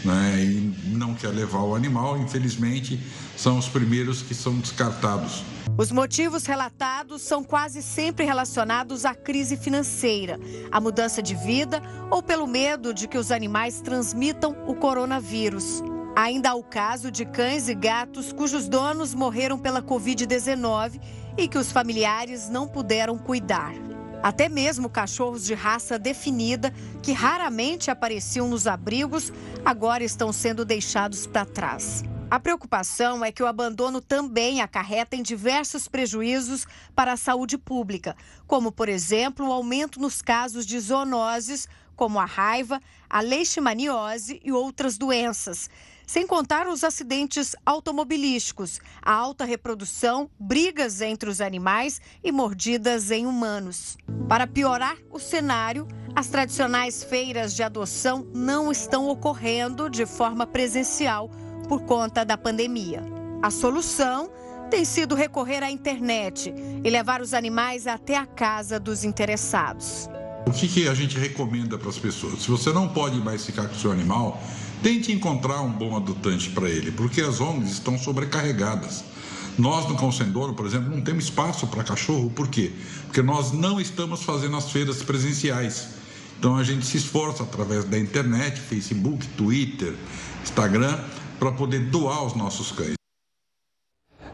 Né? 0.04 0.44
E 0.44 0.74
não 0.88 1.14
quer 1.14 1.28
levar 1.28 1.62
o 1.62 1.74
animal, 1.74 2.18
infelizmente, 2.18 3.00
são 3.36 3.58
os 3.58 3.68
primeiros 3.68 4.22
que 4.22 4.34
são 4.34 4.58
descartados. 4.58 5.42
Os 5.76 5.90
motivos 5.90 6.46
relatados 6.46 7.22
são 7.22 7.42
quase 7.42 7.82
sempre 7.82 8.24
relacionados 8.24 9.04
à 9.04 9.14
crise 9.14 9.56
financeira, 9.56 10.38
à 10.70 10.80
mudança 10.80 11.20
de 11.20 11.34
vida 11.34 11.82
ou 12.10 12.22
pelo 12.22 12.46
medo 12.46 12.94
de 12.94 13.08
que 13.08 13.18
os 13.18 13.32
animais 13.32 13.80
transmitam 13.80 14.56
o 14.68 14.74
coronavírus. 14.74 15.82
Ainda 16.14 16.50
há 16.50 16.54
o 16.54 16.62
caso 16.62 17.10
de 17.10 17.24
cães 17.24 17.68
e 17.68 17.74
gatos 17.74 18.32
cujos 18.32 18.68
donos 18.68 19.14
morreram 19.14 19.58
pela 19.58 19.82
Covid-19 19.82 21.00
e 21.36 21.48
que 21.48 21.58
os 21.58 21.72
familiares 21.72 22.48
não 22.48 22.68
puderam 22.68 23.18
cuidar. 23.18 23.74
Até 24.24 24.48
mesmo 24.48 24.88
cachorros 24.88 25.44
de 25.44 25.52
raça 25.52 25.98
definida, 25.98 26.72
que 27.02 27.12
raramente 27.12 27.90
apareciam 27.90 28.48
nos 28.48 28.66
abrigos, 28.66 29.30
agora 29.62 30.02
estão 30.02 30.32
sendo 30.32 30.64
deixados 30.64 31.26
para 31.26 31.44
trás. 31.44 32.02
A 32.30 32.40
preocupação 32.40 33.22
é 33.22 33.30
que 33.30 33.42
o 33.42 33.46
abandono 33.46 34.00
também 34.00 34.62
acarreta 34.62 35.14
em 35.14 35.22
diversos 35.22 35.88
prejuízos 35.88 36.66
para 36.96 37.12
a 37.12 37.18
saúde 37.18 37.58
pública, 37.58 38.16
como, 38.46 38.72
por 38.72 38.88
exemplo, 38.88 39.46
o 39.46 39.52
aumento 39.52 40.00
nos 40.00 40.22
casos 40.22 40.64
de 40.64 40.80
zoonoses, 40.80 41.68
como 41.94 42.18
a 42.18 42.24
raiva, 42.24 42.80
a 43.10 43.20
leishmaniose 43.20 44.40
e 44.42 44.50
outras 44.50 44.96
doenças 44.96 45.68
sem 46.06 46.26
contar 46.26 46.66
os 46.66 46.84
acidentes 46.84 47.54
automobilísticos, 47.64 48.80
a 49.02 49.12
alta 49.12 49.44
reprodução, 49.44 50.30
brigas 50.38 51.00
entre 51.00 51.28
os 51.28 51.40
animais 51.40 52.00
e 52.22 52.30
mordidas 52.30 53.10
em 53.10 53.26
humanos. 53.26 53.96
Para 54.28 54.46
piorar 54.46 54.96
o 55.10 55.18
cenário, 55.18 55.86
as 56.14 56.28
tradicionais 56.28 57.02
feiras 57.02 57.54
de 57.54 57.62
adoção 57.62 58.26
não 58.34 58.70
estão 58.70 59.08
ocorrendo 59.08 59.90
de 59.90 60.06
forma 60.06 60.46
presencial 60.46 61.30
por 61.68 61.82
conta 61.82 62.24
da 62.24 62.36
pandemia. 62.36 63.02
A 63.42 63.50
solução 63.50 64.30
tem 64.70 64.84
sido 64.84 65.14
recorrer 65.14 65.62
à 65.62 65.70
internet 65.70 66.52
e 66.82 66.90
levar 66.90 67.20
os 67.20 67.34
animais 67.34 67.86
até 67.86 68.16
a 68.16 68.26
casa 68.26 68.80
dos 68.80 69.04
interessados. 69.04 70.08
O 70.46 70.50
que, 70.50 70.68
que 70.68 70.88
a 70.88 70.94
gente 70.94 71.18
recomenda 71.18 71.78
para 71.78 71.88
as 71.88 71.98
pessoas? 71.98 72.42
Se 72.42 72.50
você 72.50 72.72
não 72.72 72.88
pode 72.88 73.18
mais 73.18 73.44
ficar 73.44 73.66
com 73.66 73.74
o 73.74 73.78
seu 73.78 73.90
animal, 73.90 74.40
Tente 74.84 75.10
encontrar 75.10 75.62
um 75.62 75.70
bom 75.70 75.96
adotante 75.96 76.50
para 76.50 76.68
ele, 76.68 76.92
porque 76.92 77.22
as 77.22 77.40
ONGs 77.40 77.72
estão 77.72 77.96
sobrecarregadas. 77.96 79.02
Nós 79.56 79.88
no 79.88 79.96
Consendouro, 79.96 80.52
por 80.52 80.66
exemplo, 80.66 80.94
não 80.94 81.00
temos 81.00 81.24
espaço 81.24 81.66
para 81.68 81.82
cachorro, 81.82 82.28
por 82.28 82.48
quê? 82.48 82.70
Porque 83.06 83.22
nós 83.22 83.50
não 83.50 83.80
estamos 83.80 84.22
fazendo 84.22 84.58
as 84.58 84.70
feiras 84.70 85.02
presenciais. 85.02 85.88
Então 86.38 86.54
a 86.54 86.62
gente 86.62 86.84
se 86.84 86.98
esforça 86.98 87.44
através 87.44 87.86
da 87.86 87.98
internet, 87.98 88.60
Facebook, 88.60 89.26
Twitter, 89.28 89.94
Instagram, 90.42 90.98
para 91.38 91.50
poder 91.50 91.86
doar 91.86 92.22
os 92.22 92.34
nossos 92.34 92.70
cães. 92.70 92.92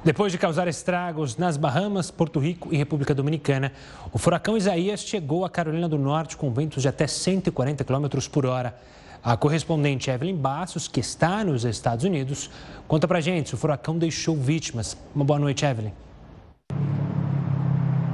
Depois 0.03 0.33
de 0.33 0.39
causar 0.39 0.67
estragos 0.67 1.37
nas 1.37 1.57
Bahamas, 1.57 2.11
Porto 2.11 2.41
Rico 2.41 2.71
e 2.73 2.77
República 2.77 3.15
Dominicana, 3.15 3.73
o 4.13 4.19
furacão 4.19 4.57
Isaías 4.57 5.03
chegou 5.03 5.45
à 5.45 5.49
Carolina 5.49 5.89
do 5.89 5.97
Norte 5.97 6.37
com 6.37 6.53
ventos 6.53 6.83
de 6.83 6.89
até 6.89 7.07
140 7.07 7.85
km 7.85 8.09
por 8.33 8.47
hora. 8.47 8.75
A 9.23 9.37
correspondente 9.37 10.11
Evelyn 10.11 10.35
Bassos, 10.35 10.89
que 10.89 10.99
está 10.99 11.45
nos 11.45 11.67
Estados 11.67 12.07
Unidos, 12.07 12.51
conta 12.89 13.07
pra 13.07 13.21
gente 13.21 13.51
se 13.51 13.55
o 13.55 13.59
furacão 13.59 13.99
deixou 13.99 14.35
vítimas. 14.35 14.97
Uma 15.15 15.27
boa 15.27 15.39
noite, 15.39 15.63
Evelyn. 15.63 15.93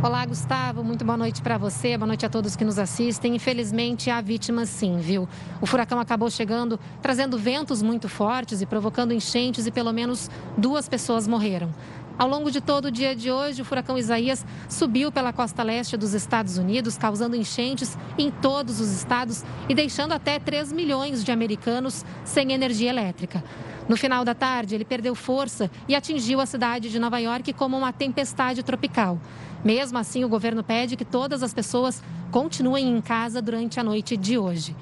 Olá, 0.03 0.27
Gustavo. 0.27 0.83
Muito 0.83 1.05
boa 1.05 1.17
noite 1.17 1.41
para 1.41 1.57
você. 1.59 1.97
Boa 1.97 2.09
noite 2.09 2.27
a 2.27 2.29
todos 2.29 2.57
que 2.57 2.65
nos 2.65 2.77
assistem. 2.77 3.37
Infelizmente, 3.37 4.11
há 4.11 4.21
vítimas 4.21 4.69
sim, 4.69 4.99
viu? 4.99 5.29
O 5.61 5.67
furacão 5.67 6.01
acabou 6.01 6.29
chegando, 6.29 6.79
trazendo 7.01 7.39
ventos 7.39 7.83
muito 7.83 8.09
fortes 8.09 8.61
e 8.61 8.67
provocando 8.67 9.13
enchentes 9.13 9.65
e 9.65 9.71
pelo 9.71 9.93
menos 9.93 10.29
duas 10.59 10.89
pessoas 10.89 11.29
morreram. 11.29 11.73
Ao 12.19 12.27
longo 12.27 12.51
de 12.51 12.63
todo 12.63 12.87
o 12.87 12.91
dia 12.91 13.15
de 13.15 13.31
hoje, 13.31 13.61
o 13.61 13.65
furacão 13.65 13.99
Isaías 13.99 14.45
subiu 14.71 15.13
pela 15.13 15.35
costa 15.35 15.63
leste 15.63 15.99
dos 15.99 16.15
Estados 16.15 16.57
Unidos, 16.57 16.97
causando 16.97 17.37
enchentes 17.37 17.97
em 18.17 18.31
todos 18.31 18.81
os 18.81 18.91
estados 18.91 19.45
e 19.69 19.75
deixando 19.75 20.13
até 20.13 20.39
3 20.39 20.73
milhões 20.73 21.23
de 21.23 21.31
americanos 21.31 22.07
sem 22.25 22.53
energia 22.53 22.89
elétrica. 22.89 23.45
No 23.87 23.99
final 23.99 24.25
da 24.25 24.35
tarde, 24.35 24.75
ele 24.75 24.85
perdeu 24.85 25.15
força 25.15 25.71
e 25.87 25.95
atingiu 25.95 26.41
a 26.41 26.47
cidade 26.47 26.89
de 26.89 26.99
Nova 26.99 27.19
York 27.19 27.53
como 27.53 27.77
uma 27.77 27.93
tempestade 27.93 28.63
tropical. 28.63 29.21
Mesmo 29.63 29.99
assim, 29.99 30.25
o 30.25 30.29
governo 30.29 30.65
pede 30.65 30.97
que 30.97 31.05
todas 31.05 31.43
as 31.43 31.53
pessoas 31.53 32.03
continuem 32.31 32.89
em 32.89 33.01
casa 33.03 33.43
durante 33.43 33.79
a 33.79 33.85
noite 33.85 34.17
de 34.17 34.39
hoje. 34.39 34.75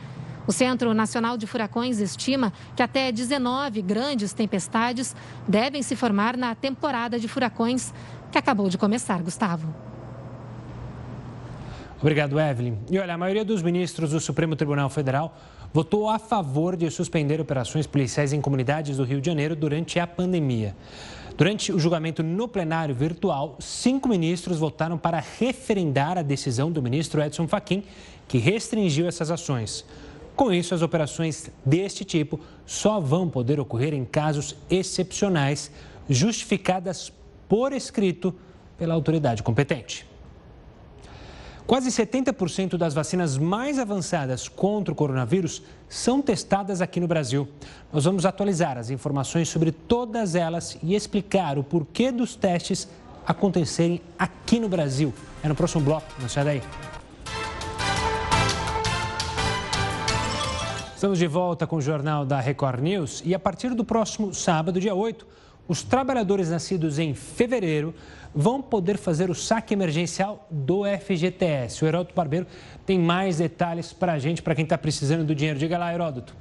O 0.47 0.53
Centro 0.53 0.93
Nacional 0.93 1.37
de 1.37 1.47
Furacões 1.47 2.01
estima 2.01 2.53
que 2.77 2.83
até 2.83 3.11
19 3.11 3.81
grandes 3.83 4.33
tempestades 4.33 5.17
devem 5.49 5.83
se 5.83 5.97
formar 5.97 6.37
na 6.37 6.55
temporada 6.55 7.19
de 7.19 7.29
furacões 7.29 7.93
que 8.31 8.39
acabou 8.39 8.69
de 8.69 8.77
começar, 8.77 9.23
Gustavo. 9.23 9.73
Obrigado, 12.01 12.39
Evelyn. 12.39 12.77
E 12.91 12.99
olha, 12.99 13.15
a 13.15 13.19
maioria 13.19 13.45
dos 13.45 13.63
ministros 13.63 14.11
do 14.11 14.21
Supremo 14.21 14.55
Tribunal 14.55 14.91
Federal 14.91 15.35
votou 15.73 16.11
a 16.11 16.19
favor 16.19 16.77
de 16.77 16.91
suspender 16.91 17.41
operações 17.41 17.87
policiais 17.87 18.33
em 18.33 18.41
comunidades 18.41 18.99
do 18.99 19.05
Rio 19.05 19.21
de 19.21 19.27
Janeiro 19.27 19.57
durante 19.57 19.99
a 19.99 20.07
pandemia. 20.07 20.77
Durante 21.37 21.73
o 21.73 21.79
julgamento 21.79 22.23
no 22.23 22.47
plenário 22.47 22.95
virtual, 22.95 23.57
cinco 23.59 24.09
ministros 24.09 24.59
votaram 24.59 24.99
para 24.99 25.25
referendar 25.39 26.19
a 26.19 26.23
decisão 26.23 26.71
do 26.71 26.83
ministro 26.83 27.23
Edson 27.23 27.49
Fachin, 27.49 27.83
que 28.29 28.39
restringiu 28.39 29.09
essas 29.09 29.31
ações. 29.31 29.85
Com 30.37 30.53
isso, 30.53 30.75
as 30.75 30.83
operações 30.83 31.51
deste 31.65 32.05
tipo 32.05 32.41
só 32.67 32.99
vão 32.99 33.29
poder 33.29 33.61
ocorrer 33.61 33.95
em 33.95 34.05
casos 34.05 34.57
excepcionais, 34.69 35.71
justificadas 36.09 37.13
por 37.49 37.73
escrito 37.73 38.35
pela 38.77 38.95
autoridade 38.95 39.43
competente. 39.43 40.07
Quase 41.67 41.89
70% 41.89 42.77
das 42.77 42.93
vacinas 42.93 43.39
mais 43.39 43.79
avançadas 43.79 44.49
contra 44.49 44.93
o 44.93 44.97
coronavírus 44.97 45.63
são 45.89 46.21
testadas 46.21 46.83
aqui 46.83 47.01
no 47.01 47.07
Brasil. 47.07 47.49
Nós 47.91 48.05
vamos 48.05 48.27
atualizar 48.27 48.77
as 48.77 48.91
informações 48.91 49.49
sobre 49.49 49.73
todas 49.73 50.35
elas 50.35 50.77
e 50.83 50.95
explicar 50.95 51.57
o 51.57 51.65
porquê 51.65 52.13
dos 52.13 52.37
testes 52.37 52.87
acontecerem 53.27 54.03
aqui 54.19 54.61
no 54.61 54.69
Brasil. 54.69 55.15
É 55.43 55.49
no 55.49 55.55
próximo 55.55 55.83
bloco, 55.83 56.07
não 56.21 56.29
sai 56.29 56.45
daí. 56.45 56.84
Estamos 60.95 61.19
de 61.19 61.27
volta 61.27 61.67
com 61.67 61.77
o 61.77 61.81
Jornal 61.83 62.25
da 62.25 62.41
Record 62.41 62.81
News 62.81 63.21
e 63.27 63.35
a 63.35 63.39
partir 63.39 63.75
do 63.75 63.85
próximo 63.85 64.33
sábado, 64.33 64.81
dia 64.81 64.95
8, 64.95 65.27
os 65.67 65.83
trabalhadores 65.83 66.51
nascidos 66.51 67.01
em 67.01 67.13
fevereiro 67.15 67.93
vão 68.33 68.63
poder 68.63 68.97
fazer 68.97 69.29
o 69.29 69.35
saque 69.35 69.75
emergencial 69.75 70.47
do 70.49 70.83
FGTS. 70.85 71.85
O 71.85 71.89
Heródoto 71.89 72.15
Barbeiro 72.15 72.47
tem 72.87 72.99
mais 72.99 73.39
detalhes 73.39 73.93
para 73.93 74.13
a 74.13 74.19
gente, 74.21 74.41
para 74.41 74.55
quem 74.55 74.63
está 74.63 74.79
precisando 74.79 75.25
do 75.25 75.35
dinheiro. 75.35 75.59
Diga 75.59 75.77
lá, 75.77 75.93
Heródoto. 75.93 76.35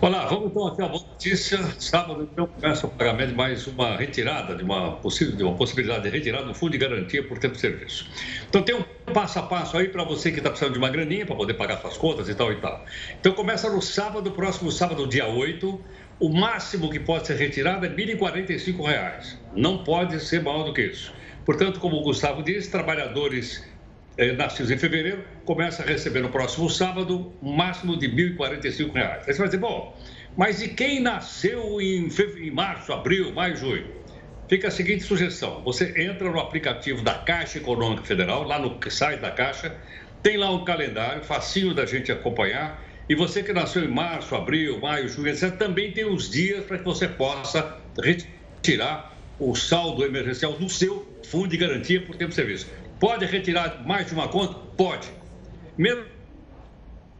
Olá, 0.00 0.26
vamos 0.26 0.50
então 0.50 0.66
até 0.66 0.84
a 0.84 0.88
boa 0.88 1.02
notícia. 1.02 1.58
Sábado, 1.78 2.28
então, 2.30 2.46
começa 2.46 2.86
o 2.86 2.90
pagamento 2.90 3.30
de 3.30 3.34
mais 3.34 3.66
uma 3.66 3.96
retirada, 3.96 4.54
de 4.54 4.62
uma, 4.62 4.96
possível, 4.96 5.34
de 5.34 5.42
uma 5.42 5.54
possibilidade 5.56 6.02
de 6.02 6.10
retirada 6.10 6.44
do 6.44 6.54
Fundo 6.54 6.72
de 6.72 6.78
Garantia 6.78 7.26
por 7.26 7.38
Tempo 7.38 7.54
de 7.54 7.60
Serviço. 7.60 8.06
Então, 8.48 8.62
tem 8.62 8.74
um 8.74 8.82
passo 9.12 9.38
a 9.38 9.42
passo 9.42 9.78
aí 9.78 9.88
para 9.88 10.04
você 10.04 10.30
que 10.30 10.38
está 10.38 10.50
precisando 10.50 10.72
de 10.72 10.78
uma 10.78 10.90
graninha 10.90 11.24
para 11.24 11.36
poder 11.36 11.54
pagar 11.54 11.80
suas 11.80 11.96
contas 11.96 12.28
e 12.28 12.34
tal 12.34 12.52
e 12.52 12.56
tal. 12.56 12.84
Então, 13.18 13.32
começa 13.32 13.70
no 13.70 13.80
sábado, 13.80 14.30
próximo 14.32 14.70
sábado, 14.70 15.06
dia 15.06 15.26
8. 15.26 15.80
O 16.20 16.28
máximo 16.28 16.90
que 16.90 17.00
pode 17.00 17.26
ser 17.26 17.36
retirado 17.36 17.86
é 17.86 17.88
R$ 17.88 17.94
1.045. 18.16 19.36
Não 19.54 19.84
pode 19.84 20.20
ser 20.20 20.42
maior 20.42 20.64
do 20.64 20.74
que 20.74 20.82
isso. 20.82 21.12
Portanto, 21.44 21.80
como 21.80 21.96
o 21.96 22.02
Gustavo 22.02 22.42
disse, 22.42 22.70
trabalhadores 22.70 23.64
nascidos 24.36 24.70
em 24.70 24.78
fevereiro, 24.78 25.24
começa 25.44 25.82
a 25.82 25.86
receber 25.86 26.20
no 26.20 26.28
próximo 26.28 26.70
sábado 26.70 27.32
um 27.42 27.52
máximo 27.52 27.96
de 27.96 28.06
R$ 28.06 28.36
1.045. 28.36 28.96
Aí 28.96 29.24
você 29.24 29.38
vai 29.38 29.48
dizer, 29.48 29.58
bom, 29.58 29.96
mas 30.36 30.62
e 30.62 30.68
quem 30.68 31.00
nasceu 31.00 31.80
em, 31.80 32.08
em 32.38 32.50
março, 32.50 32.92
abril, 32.92 33.32
maio, 33.32 33.56
junho? 33.56 33.86
Fica 34.48 34.68
a 34.68 34.70
seguinte 34.70 35.04
sugestão: 35.04 35.62
você 35.62 35.94
entra 35.96 36.30
no 36.30 36.38
aplicativo 36.38 37.02
da 37.02 37.14
Caixa 37.14 37.58
Econômica 37.58 38.02
Federal, 38.02 38.42
lá 38.42 38.58
no 38.58 38.78
site 38.90 39.20
da 39.20 39.30
Caixa, 39.30 39.76
Tem 40.22 40.36
lá 40.36 40.50
um 40.50 40.64
calendário, 40.64 41.22
facinho 41.22 41.74
da 41.74 41.86
gente 41.86 42.10
acompanhar. 42.10 42.82
E 43.08 43.14
você 43.14 43.42
que 43.42 43.52
nasceu 43.52 43.84
em 43.84 43.88
março, 43.88 44.34
abril, 44.34 44.80
maio, 44.80 45.08
junho, 45.08 45.28
etc., 45.28 45.50
também 45.56 45.92
tem 45.92 46.06
os 46.06 46.30
dias 46.30 46.64
para 46.64 46.78
que 46.78 46.84
você 46.84 47.06
possa 47.06 47.78
retirar 48.02 49.14
o 49.38 49.54
saldo 49.54 50.04
emergencial 50.04 50.52
do 50.52 50.68
seu 50.68 51.06
fundo 51.24 51.48
de 51.48 51.56
garantia 51.58 52.00
por 52.00 52.16
tempo 52.16 52.30
de 52.30 52.34
serviço. 52.36 52.66
Pode 53.04 53.26
retirar 53.26 53.86
mais 53.86 54.06
de 54.06 54.14
uma 54.14 54.28
conta? 54.28 54.54
Pode. 54.78 55.06
Mesmo 55.76 56.06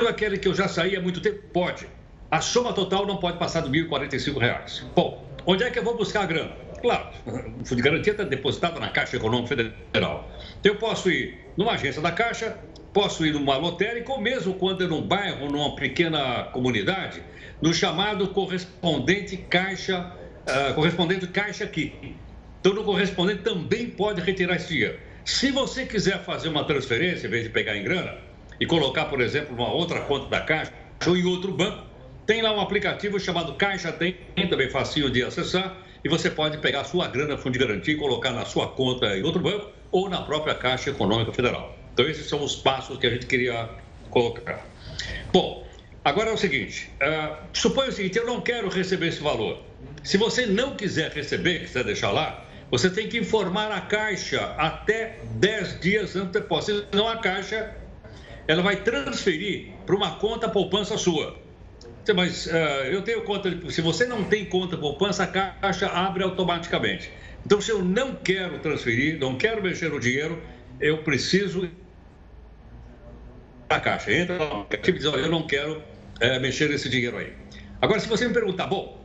aquele 0.08 0.38
que 0.38 0.48
eu 0.48 0.54
já 0.54 0.66
saí 0.66 0.96
há 0.96 1.00
muito 1.02 1.20
tempo? 1.20 1.42
Pode. 1.52 1.86
A 2.30 2.40
soma 2.40 2.72
total 2.72 3.04
não 3.06 3.18
pode 3.18 3.36
passar 3.36 3.60
de 3.60 3.68
R$ 3.68 3.86
1.045. 3.86 4.84
Bom, 4.96 5.22
onde 5.44 5.62
é 5.62 5.68
que 5.68 5.78
eu 5.78 5.84
vou 5.84 5.94
buscar 5.94 6.22
a 6.22 6.26
grana? 6.26 6.52
Claro, 6.80 7.10
o 7.26 7.66
fundo 7.68 7.76
de 7.76 7.82
garantia 7.82 8.12
está 8.12 8.24
depositado 8.24 8.80
na 8.80 8.88
Caixa 8.88 9.16
Econômica 9.18 9.48
Federal. 9.48 10.26
Eu 10.64 10.76
posso 10.76 11.10
ir 11.10 11.38
numa 11.54 11.72
agência 11.72 12.00
da 12.00 12.12
Caixa, 12.12 12.56
posso 12.94 13.26
ir 13.26 13.34
numa 13.34 13.58
lotérica, 13.58 14.10
ou 14.10 14.18
mesmo 14.18 14.54
quando 14.54 14.84
é 14.84 14.86
num 14.86 15.02
bairro, 15.02 15.50
numa 15.50 15.76
pequena 15.76 16.44
comunidade, 16.44 17.22
no 17.60 17.74
chamado 17.74 18.28
correspondente 18.28 19.36
Caixa, 19.36 20.14
uh, 20.48 20.72
correspondente 20.72 21.26
Caixa 21.26 21.64
aqui. 21.64 22.16
Então, 22.58 22.72
no 22.72 22.84
correspondente 22.84 23.42
também 23.42 23.90
pode 23.90 24.22
retirar 24.22 24.56
esse 24.56 24.68
dinheiro. 24.68 25.03
Se 25.24 25.50
você 25.50 25.86
quiser 25.86 26.22
fazer 26.22 26.48
uma 26.48 26.64
transferência, 26.64 27.26
em 27.26 27.30
vez 27.30 27.44
de 27.44 27.50
pegar 27.50 27.76
em 27.76 27.82
grana, 27.82 28.18
e 28.60 28.66
colocar, 28.66 29.06
por 29.06 29.20
exemplo, 29.20 29.56
numa 29.56 29.72
outra 29.72 30.00
conta 30.00 30.28
da 30.28 30.40
Caixa 30.40 30.72
ou 31.06 31.16
em 31.16 31.24
outro 31.24 31.52
banco, 31.52 31.84
tem 32.26 32.42
lá 32.42 32.54
um 32.54 32.60
aplicativo 32.60 33.18
chamado 33.18 33.54
Caixa 33.54 33.90
Tem, 33.90 34.16
também 34.48 34.68
facinho 34.70 35.10
de 35.10 35.22
acessar, 35.22 35.76
e 36.04 36.08
você 36.08 36.30
pode 36.30 36.58
pegar 36.58 36.82
a 36.82 36.84
sua 36.84 37.08
grana 37.08 37.38
fundo 37.38 37.54
de 37.54 37.58
garantia 37.58 37.94
e 37.94 37.96
colocar 37.96 38.30
na 38.32 38.44
sua 38.44 38.68
conta 38.68 39.16
em 39.16 39.22
outro 39.22 39.40
banco 39.40 39.70
ou 39.90 40.08
na 40.10 40.20
própria 40.22 40.54
Caixa 40.54 40.90
Econômica 40.90 41.32
Federal. 41.32 41.74
Então, 41.92 42.06
esses 42.06 42.26
são 42.26 42.42
os 42.42 42.56
passos 42.56 42.98
que 42.98 43.06
a 43.06 43.10
gente 43.10 43.26
queria 43.26 43.68
colocar. 44.10 44.66
Bom, 45.32 45.66
agora 46.04 46.30
é 46.30 46.32
o 46.34 46.36
seguinte: 46.36 46.90
uh, 47.00 47.36
suponha 47.52 47.88
o 47.88 47.92
seguinte, 47.92 48.18
eu 48.18 48.26
não 48.26 48.40
quero 48.40 48.68
receber 48.68 49.08
esse 49.08 49.22
valor. 49.22 49.62
Se 50.02 50.18
você 50.18 50.44
não 50.44 50.76
quiser 50.76 51.10
receber, 51.12 51.60
quiser 51.60 51.84
deixar 51.84 52.10
lá, 52.10 52.43
você 52.74 52.90
tem 52.90 53.08
que 53.08 53.16
informar 53.16 53.70
a 53.70 53.80
Caixa 53.82 54.52
até 54.58 55.20
10 55.36 55.80
dias 55.80 56.16
antes 56.16 56.32
do 56.32 56.40
depósito. 56.40 56.88
Senão 56.90 57.06
a 57.06 57.18
Caixa 57.18 57.72
ela 58.48 58.62
vai 58.62 58.82
transferir 58.82 59.74
para 59.86 59.94
uma 59.94 60.16
conta 60.16 60.48
poupança 60.48 60.98
sua. 60.98 61.38
Mas 62.16 62.46
uh, 62.46 62.50
eu 62.90 63.02
tenho 63.02 63.22
conta, 63.22 63.48
se 63.70 63.80
você 63.80 64.06
não 64.06 64.24
tem 64.24 64.44
conta 64.44 64.76
poupança, 64.76 65.22
a 65.22 65.26
Caixa 65.28 65.86
abre 65.86 66.24
automaticamente. 66.24 67.12
Então, 67.46 67.60
se 67.60 67.70
eu 67.70 67.80
não 67.80 68.16
quero 68.16 68.58
transferir, 68.58 69.20
não 69.20 69.38
quero 69.38 69.62
mexer 69.62 69.88
no 69.88 70.00
dinheiro, 70.00 70.42
eu 70.80 70.98
preciso 70.98 71.70
a 73.68 73.78
Caixa. 73.78 74.12
Entra 74.12 74.36
lá, 74.36 74.66
e 74.72 74.92
diz, 74.92 75.04
eu 75.04 75.30
não 75.30 75.46
quero 75.46 75.80
é, 76.18 76.40
mexer 76.40 76.68
nesse 76.68 76.88
dinheiro 76.88 77.18
aí. 77.18 77.32
Agora, 77.80 78.00
se 78.00 78.08
você 78.08 78.26
me 78.26 78.34
perguntar, 78.34 78.66
bom, 78.66 79.00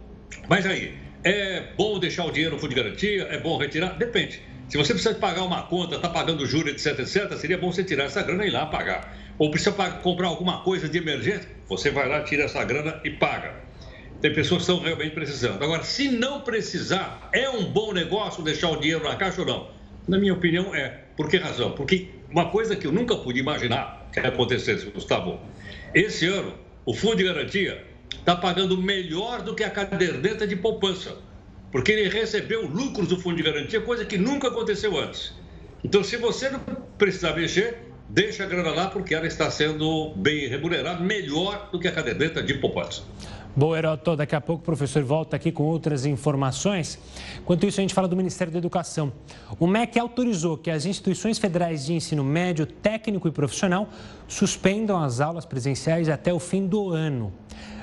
mas 0.48 0.66
aí, 0.66 0.98
é 1.24 1.64
bom 1.78 2.00
deixar 2.00 2.26
o 2.26 2.32
dinheiro 2.32 2.56
no 2.56 2.62
fundo 2.62 2.70
de 2.70 2.82
garantia? 2.82 3.24
É 3.30 3.40
bom 3.40 3.58
retirar? 3.58 3.98
Depende. 3.98 4.42
Se 4.70 4.78
você 4.78 4.94
precisa 4.94 5.16
pagar 5.16 5.44
uma 5.44 5.64
conta, 5.64 5.96
está 5.96 6.08
pagando 6.08 6.46
juros, 6.46 6.72
etc, 6.72 7.00
etc, 7.00 7.34
seria 7.38 7.58
bom 7.58 7.72
você 7.72 7.84
tirar 7.84 8.06
essa 8.06 8.22
grana 8.22 8.46
e 8.46 8.50
ir 8.50 8.52
lá 8.52 8.68
pagar. 8.68 9.18
Ou 9.38 9.50
precisa 9.50 9.72
comprar 9.72 10.28
alguma 10.28 10.62
coisa 10.62 10.88
de 10.88 10.98
emergência, 10.98 11.50
você 11.68 11.90
vai 11.90 12.08
lá, 12.08 12.22
tira 12.22 12.44
essa 12.44 12.64
grana 12.64 13.02
e 13.04 13.10
paga. 13.10 13.56
Tem 14.22 14.34
pessoas 14.34 14.66
que 14.66 14.72
estão 14.72 14.86
realmente 14.86 15.14
precisando. 15.14 15.64
Agora, 15.64 15.84
se 15.84 16.10
não 16.10 16.42
precisar, 16.42 17.30
é 17.34 17.50
um 17.50 17.64
bom 17.66 17.94
negócio 17.94 18.44
deixar 18.44 18.70
o 18.70 18.78
dinheiro 18.78 19.04
na 19.04 19.16
caixa 19.16 19.42
ou 19.42 19.48
não? 19.48 19.72
Na 20.08 20.18
minha 20.20 20.34
opinião, 20.34 20.76
é. 20.76 21.04
Por 21.16 21.30
que 21.30 21.38
razão? 21.38 21.72
Porque 21.72 22.10
uma 22.30 22.50
coisa 22.50 22.76
que 22.76 22.86
eu 22.86 22.92
nunca 22.92 23.16
pude 23.16 23.40
imaginar 23.40 24.08
que 24.12 24.20
acontecesse, 24.20 24.86
Gustavo, 24.88 25.40
esse 25.94 26.26
ano, 26.28 26.54
o 26.86 26.94
Fundo 26.94 27.16
de 27.16 27.24
Garantia 27.24 27.89
está 28.14 28.36
pagando 28.36 28.78
melhor 28.78 29.42
do 29.42 29.56
que 29.56 29.64
a 29.64 29.70
caderneta 29.70 30.48
de 30.48 30.56
poupança, 30.56 31.18
porque 31.72 31.92
ele 31.92 32.10
recebeu 32.10 32.68
lucros 32.68 33.08
do 33.08 33.20
Fundo 33.20 33.38
de 33.38 33.44
Garantia, 33.44 33.82
coisa 33.82 34.06
que 34.06 34.18
nunca 34.18 34.48
aconteceu 34.48 34.98
antes. 35.00 35.34
Então, 35.84 36.04
se 36.04 36.18
você 36.18 36.50
não 36.50 36.60
precisar 36.98 37.34
mexer, 37.36 37.78
deixa 38.10 38.44
a 38.44 38.48
grana 38.48 38.72
lá, 38.72 38.88
porque 38.88 39.16
ela 39.16 39.28
está 39.28 39.50
sendo 39.50 40.14
bem 40.16 40.48
remunerada, 40.48 41.00
melhor 41.00 41.70
do 41.72 41.80
que 41.80 41.88
a 41.88 41.92
caderneta 41.92 42.42
de 42.42 42.56
poupança. 42.56 43.04
Boa, 43.56 43.78
Heroto. 43.78 44.16
Daqui 44.16 44.36
a 44.36 44.42
pouco 44.42 44.62
o 44.62 44.66
professor 44.66 45.04
volta 45.04 45.36
aqui 45.36 45.52
com 45.52 45.64
outras 45.64 46.06
informações. 46.06 47.00
Enquanto 47.40 47.66
isso, 47.66 47.80
a 47.80 47.82
gente 47.82 47.94
fala 47.94 48.08
do 48.08 48.16
Ministério 48.16 48.54
da 48.54 48.60
Educação. 48.60 49.12
O 49.60 49.68
MEC 49.68 50.00
autorizou 50.00 50.58
que 50.58 50.70
as 50.70 50.86
instituições 50.86 51.40
federais 51.40 51.86
de 51.86 51.94
ensino 51.94 52.24
médio, 52.24 52.66
técnico 52.66 53.28
e 53.28 53.32
profissional 53.32 53.90
suspendam 54.28 55.02
as 55.02 55.20
aulas 55.20 55.46
presenciais 55.46 56.08
até 56.10 56.32
o 56.32 56.40
fim 56.40 56.68
do 56.68 56.90
ano. 56.90 57.34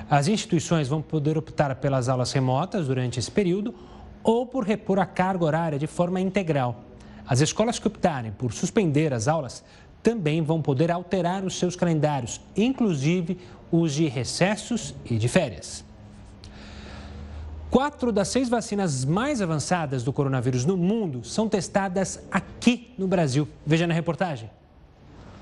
As 0.09 0.27
instituições 0.27 0.87
vão 0.87 1.01
poder 1.01 1.37
optar 1.37 1.75
pelas 1.75 2.07
aulas 2.07 2.31
remotas 2.31 2.87
durante 2.87 3.19
esse 3.19 3.29
período 3.29 3.75
ou 4.23 4.45
por 4.45 4.63
repor 4.63 4.99
a 4.99 5.05
carga 5.05 5.43
horária 5.43 5.79
de 5.79 5.87
forma 5.87 6.21
integral. 6.21 6.83
As 7.25 7.41
escolas 7.41 7.77
que 7.77 7.87
optarem 7.87 8.31
por 8.31 8.53
suspender 8.53 9.13
as 9.13 9.27
aulas 9.27 9.63
também 10.01 10.41
vão 10.41 10.61
poder 10.61 10.89
alterar 10.91 11.43
os 11.43 11.59
seus 11.59 11.75
calendários, 11.75 12.39
inclusive 12.55 13.37
os 13.69 13.93
de 13.93 14.07
recessos 14.07 14.95
e 15.09 15.17
de 15.17 15.27
férias. 15.27 15.83
Quatro 17.69 18.13
das 18.13 18.29
seis 18.29 18.47
vacinas 18.47 19.03
mais 19.03 19.41
avançadas 19.41 20.01
do 20.03 20.13
coronavírus 20.13 20.63
no 20.63 20.77
mundo 20.77 21.25
são 21.25 21.49
testadas 21.49 22.23
aqui 22.31 22.93
no 22.97 23.09
Brasil. 23.09 23.45
Veja 23.65 23.85
na 23.85 23.93
reportagem. 23.93 24.49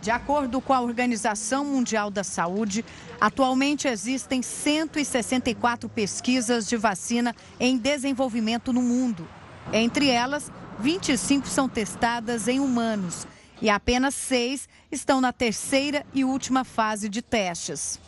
De 0.05 0.11
acordo 0.11 0.61
com 0.61 0.71
a 0.71 0.81
Organização 0.81 1.65
Mundial 1.65 2.11
da 2.11 2.23
Saúde, 2.23 2.85
atualmente 3.19 3.87
existem 3.87 4.39
164 4.39 5.89
pesquisas 5.89 6.67
de 6.67 6.77
vacina 6.77 7.35
em 7.59 7.75
desenvolvimento 7.75 8.71
no 8.71 8.83
mundo. 8.83 9.27
Entre 9.73 10.07
elas, 10.07 10.51
25 10.77 11.47
são 11.47 11.67
testadas 11.67 12.47
em 12.47 12.59
humanos 12.59 13.25
e 13.59 13.67
apenas 13.67 14.13
seis 14.13 14.69
estão 14.91 15.19
na 15.19 15.33
terceira 15.33 16.05
e 16.13 16.23
última 16.23 16.63
fase 16.63 17.09
de 17.09 17.23
testes. 17.23 17.99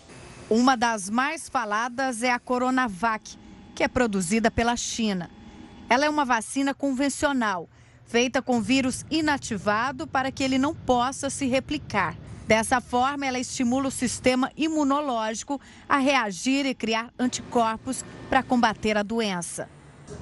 Uma 0.52 0.78
das 0.78 1.10
mais 1.10 1.50
faladas 1.50 2.22
é 2.22 2.30
a 2.30 2.38
Coronavac, 2.38 3.36
que 3.74 3.84
é 3.84 3.88
produzida 3.88 4.52
pela 4.52 4.76
China. 4.76 5.32
Ela 5.90 6.06
é 6.06 6.10
uma 6.12 6.26
vacina 6.26 6.76
convencional, 6.76 7.68
feita 8.08 8.42
com 8.42 8.62
vírus 8.62 9.06
inativado 9.12 10.08
para 10.08 10.32
que 10.32 10.44
ele 10.44 10.58
não 10.58 10.74
possa 10.74 11.30
se 11.30 11.46
replicar. 11.46 12.16
Dessa 12.48 12.80
forma, 12.80 13.26
ela 13.26 13.40
estimula 13.40 13.90
o 13.90 13.92
sistema 13.92 14.50
imunológico 14.56 15.60
a 15.88 15.98
reagir 15.98 16.66
e 16.66 16.74
criar 16.74 17.14
anticorpos 17.20 18.06
para 18.30 18.42
combater 18.42 18.98
a 18.98 19.04
doença. 19.04 19.70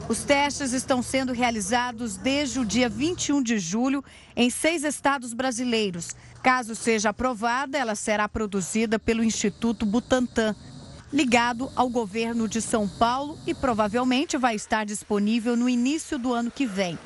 Os 0.09 0.23
testes 0.23 0.73
estão 0.73 1.03
sendo 1.03 1.31
realizados 1.31 2.17
desde 2.17 2.59
o 2.59 2.65
dia 2.65 2.89
21 2.89 3.43
de 3.43 3.59
julho 3.59 4.03
em 4.35 4.49
seis 4.49 4.83
estados 4.83 5.33
brasileiros. 5.33 6.15
Caso 6.41 6.73
seja 6.73 7.09
aprovada, 7.09 7.77
ela 7.77 7.93
será 7.93 8.27
produzida 8.27 8.97
pelo 8.97 9.23
Instituto 9.23 9.85
Butantan, 9.85 10.55
ligado 11.13 11.71
ao 11.75 11.87
governo 11.87 12.47
de 12.47 12.61
São 12.61 12.87
Paulo 12.87 13.37
e 13.45 13.53
provavelmente 13.53 14.35
vai 14.37 14.55
estar 14.55 14.83
disponível 14.83 15.55
no 15.55 15.69
início 15.69 16.17
do 16.17 16.33
ano 16.33 16.49
que 16.49 16.65
vem. 16.65 16.97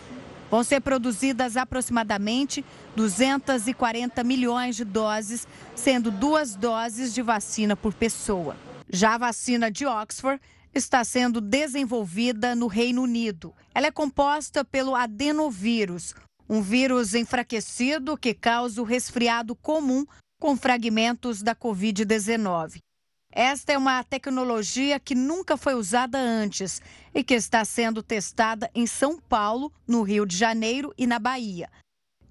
Vão 0.49 0.63
ser 0.63 0.81
produzidas 0.81 1.55
aproximadamente 1.55 2.65
240 2.95 4.23
milhões 4.23 4.75
de 4.75 4.83
doses, 4.83 5.47
sendo 5.75 6.09
duas 6.09 6.55
doses 6.55 7.13
de 7.13 7.21
vacina 7.21 7.75
por 7.75 7.93
pessoa. 7.93 8.55
Já 8.89 9.13
a 9.13 9.17
vacina 9.19 9.69
de 9.69 9.85
Oxford 9.85 10.41
está 10.73 11.03
sendo 11.03 11.39
desenvolvida 11.39 12.55
no 12.55 12.67
Reino 12.67 13.03
Unido. 13.03 13.53
Ela 13.73 13.87
é 13.87 13.91
composta 13.91 14.65
pelo 14.65 14.95
adenovírus, 14.95 16.15
um 16.49 16.61
vírus 16.61 17.13
enfraquecido 17.13 18.17
que 18.17 18.33
causa 18.33 18.81
o 18.81 18.85
resfriado 18.85 19.55
comum 19.55 20.05
com 20.39 20.57
fragmentos 20.57 21.43
da 21.43 21.53
Covid-19. 21.53 22.79
Esta 23.31 23.73
é 23.73 23.77
uma 23.77 24.03
tecnologia 24.03 24.99
que 24.99 25.13
nunca 25.13 25.55
foi 25.55 25.75
usada 25.75 26.17
antes 26.17 26.81
e 27.13 27.23
que 27.23 27.35
está 27.35 27.63
sendo 27.63 28.01
testada 28.01 28.71
em 28.73 28.87
São 28.87 29.19
Paulo, 29.19 29.71
no 29.87 30.01
Rio 30.01 30.25
de 30.25 30.35
Janeiro 30.35 30.91
e 30.97 31.05
na 31.05 31.19
Bahia. 31.19 31.69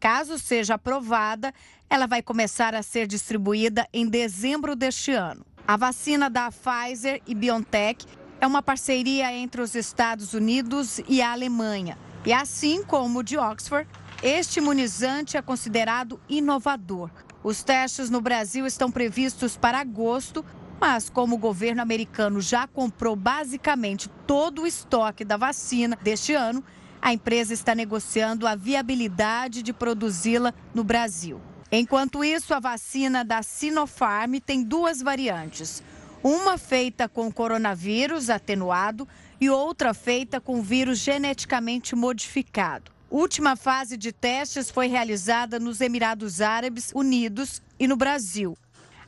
Caso 0.00 0.38
seja 0.38 0.74
aprovada, 0.74 1.54
ela 1.88 2.06
vai 2.06 2.20
começar 2.20 2.74
a 2.74 2.82
ser 2.82 3.06
distribuída 3.06 3.88
em 3.92 4.08
dezembro 4.08 4.74
deste 4.74 5.12
ano. 5.12 5.46
A 5.66 5.76
vacina 5.76 6.28
da 6.28 6.50
Pfizer 6.50 7.22
e 7.26 7.34
BioNTech 7.34 8.04
é 8.40 8.46
uma 8.46 8.62
parceria 8.62 9.32
entre 9.32 9.60
os 9.60 9.74
Estados 9.74 10.34
Unidos 10.34 11.00
e 11.08 11.22
a 11.22 11.32
Alemanha. 11.32 11.96
E 12.26 12.32
assim 12.32 12.82
como 12.82 13.20
o 13.20 13.22
de 13.22 13.36
Oxford, 13.36 13.88
este 14.22 14.58
imunizante 14.58 15.36
é 15.36 15.42
considerado 15.42 16.20
inovador. 16.28 17.10
Os 17.42 17.62
testes 17.62 18.10
no 18.10 18.20
Brasil 18.20 18.66
estão 18.66 18.90
previstos 18.90 19.56
para 19.56 19.78
agosto, 19.78 20.44
mas 20.80 21.10
como 21.10 21.36
o 21.36 21.38
governo 21.38 21.82
americano 21.82 22.40
já 22.40 22.66
comprou 22.66 23.16
basicamente 23.16 24.08
todo 24.26 24.62
o 24.62 24.66
estoque 24.66 25.24
da 25.24 25.36
vacina 25.36 25.98
deste 26.00 26.34
ano, 26.34 26.62
a 27.00 27.12
empresa 27.12 27.54
está 27.54 27.74
negociando 27.74 28.46
a 28.46 28.54
viabilidade 28.54 29.62
de 29.62 29.72
produzi-la 29.72 30.52
no 30.74 30.84
Brasil. 30.84 31.40
Enquanto 31.70 32.24
isso, 32.24 32.54
a 32.54 32.60
vacina 32.60 33.24
da 33.24 33.42
Sinopharm 33.42 34.36
tem 34.44 34.62
duas 34.62 35.02
variantes. 35.02 35.82
Uma 36.22 36.58
feita 36.58 37.08
com 37.08 37.30
coronavírus 37.30 38.30
atenuado 38.30 39.06
e 39.40 39.48
outra 39.50 39.94
feita 39.94 40.40
com 40.40 40.62
vírus 40.62 40.98
geneticamente 40.98 41.94
modificado. 41.94 42.90
Última 43.10 43.54
fase 43.54 43.96
de 43.96 44.12
testes 44.12 44.70
foi 44.70 44.86
realizada 44.86 45.58
nos 45.58 45.80
Emirados 45.80 46.40
Árabes 46.40 46.90
Unidos 46.94 47.62
e 47.78 47.86
no 47.86 47.96
Brasil. 47.96 48.56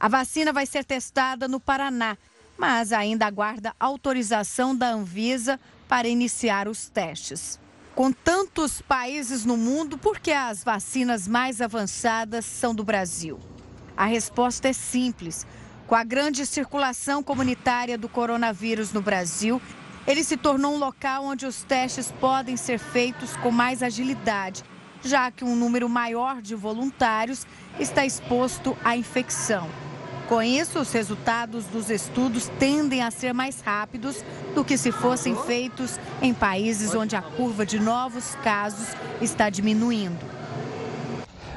A 0.01 0.09
vacina 0.09 0.51
vai 0.51 0.65
ser 0.65 0.83
testada 0.83 1.47
no 1.47 1.61
Paraná, 1.61 2.17
mas 2.57 2.91
ainda 2.91 3.27
aguarda 3.27 3.75
autorização 3.79 4.75
da 4.75 4.89
Anvisa 4.89 5.61
para 5.87 6.09
iniciar 6.09 6.69
os 6.69 6.89
testes. 6.89 7.61
Com 7.95 8.11
tantos 8.11 8.81
países 8.81 9.45
no 9.45 9.59
mundo, 9.59 9.99
por 9.99 10.19
que 10.19 10.33
as 10.33 10.65
vacinas 10.65 11.29
mais 11.29 11.61
avançadas 11.61 12.47
são 12.47 12.75
do 12.75 12.83
Brasil? 12.83 13.39
A 13.95 14.07
resposta 14.07 14.69
é 14.69 14.73
simples. 14.73 15.47
Com 15.87 15.95
a 15.95 16.03
grande 16.03 16.47
circulação 16.47 17.23
comunitária 17.23 17.99
do 17.99 18.09
coronavírus 18.09 18.95
no 18.95 19.03
Brasil, 19.03 19.61
ele 20.07 20.25
se 20.25 20.39
tornou 20.39 20.77
um 20.77 20.79
local 20.79 21.27
onde 21.27 21.45
os 21.45 21.63
testes 21.63 22.11
podem 22.11 22.57
ser 22.57 22.79
feitos 22.79 23.37
com 23.37 23.51
mais 23.51 23.83
agilidade, 23.83 24.65
já 25.05 25.31
que 25.31 25.45
um 25.45 25.55
número 25.55 25.91
maior 25.91 26.41
de 26.41 26.55
voluntários 26.55 27.47
está 27.79 28.07
exposto 28.07 28.75
à 28.83 28.97
infecção. 28.97 29.69
Com 30.31 30.41
isso, 30.41 30.79
os 30.79 30.93
resultados 30.93 31.65
dos 31.65 31.91
estudos 31.91 32.47
tendem 32.57 33.03
a 33.03 33.11
ser 33.11 33.35
mais 33.35 33.61
rápidos 33.61 34.25
do 34.55 34.65
que 34.65 34.79
se 34.79 34.93
fossem 34.93 35.35
feitos 35.35 35.99
em 36.23 36.33
países 36.33 36.95
onde 36.95 37.17
a 37.17 37.21
curva 37.21 37.67
de 37.67 37.81
novos 37.81 38.37
casos 38.37 38.95
está 39.21 39.51
diminuindo. 39.51 40.25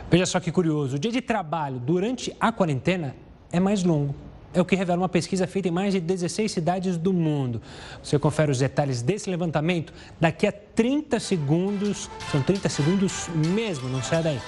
Veja 0.09 0.25
só 0.25 0.39
que 0.39 0.51
curioso: 0.51 0.95
o 0.95 0.99
dia 0.99 1.11
de 1.11 1.21
trabalho 1.21 1.77
durante 1.79 2.35
a 2.39 2.51
quarentena 2.51 3.15
é 3.51 3.59
mais 3.59 3.83
longo. 3.83 4.15
É 4.55 4.59
o 4.59 4.65
que 4.65 4.75
revela 4.75 5.03
uma 5.03 5.09
pesquisa 5.09 5.45
feita 5.45 5.67
em 5.67 5.71
mais 5.71 5.93
de 5.93 5.99
16 5.99 6.51
cidades 6.51 6.97
do 6.97 7.13
mundo. 7.13 7.61
Você 8.01 8.17
confere 8.17 8.51
os 8.51 8.57
detalhes 8.57 9.03
desse 9.03 9.29
levantamento 9.29 9.93
daqui 10.19 10.47
a 10.47 10.51
30 10.51 11.19
segundos. 11.19 12.09
São 12.31 12.41
30 12.41 12.69
segundos 12.69 13.27
mesmo, 13.35 13.87
não 13.87 14.01
sai 14.01 14.23
daí. 14.23 14.39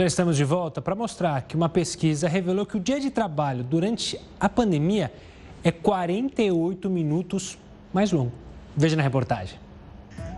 Já 0.00 0.06
estamos 0.06 0.34
de 0.34 0.44
volta 0.44 0.80
para 0.80 0.94
mostrar 0.94 1.42
que 1.42 1.54
uma 1.54 1.68
pesquisa 1.68 2.26
revelou 2.26 2.64
que 2.64 2.78
o 2.78 2.80
dia 2.80 2.98
de 2.98 3.10
trabalho 3.10 3.62
durante 3.62 4.18
a 4.40 4.48
pandemia 4.48 5.12
é 5.62 5.70
48 5.70 6.88
minutos 6.88 7.58
mais 7.92 8.10
longo. 8.10 8.32
Veja 8.74 8.96
na 8.96 9.02
reportagem. 9.02 9.58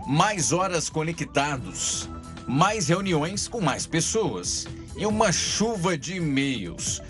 Mais 0.05 0.51
horas 0.51 0.89
conectados, 0.89 2.09
mais 2.45 2.89
reuniões 2.89 3.47
com 3.47 3.61
mais 3.61 3.87
pessoas 3.87 4.67
e 4.97 5.05
uma 5.05 5.31
chuva 5.31 5.97
de 5.97 6.17
e-mails. 6.17 7.01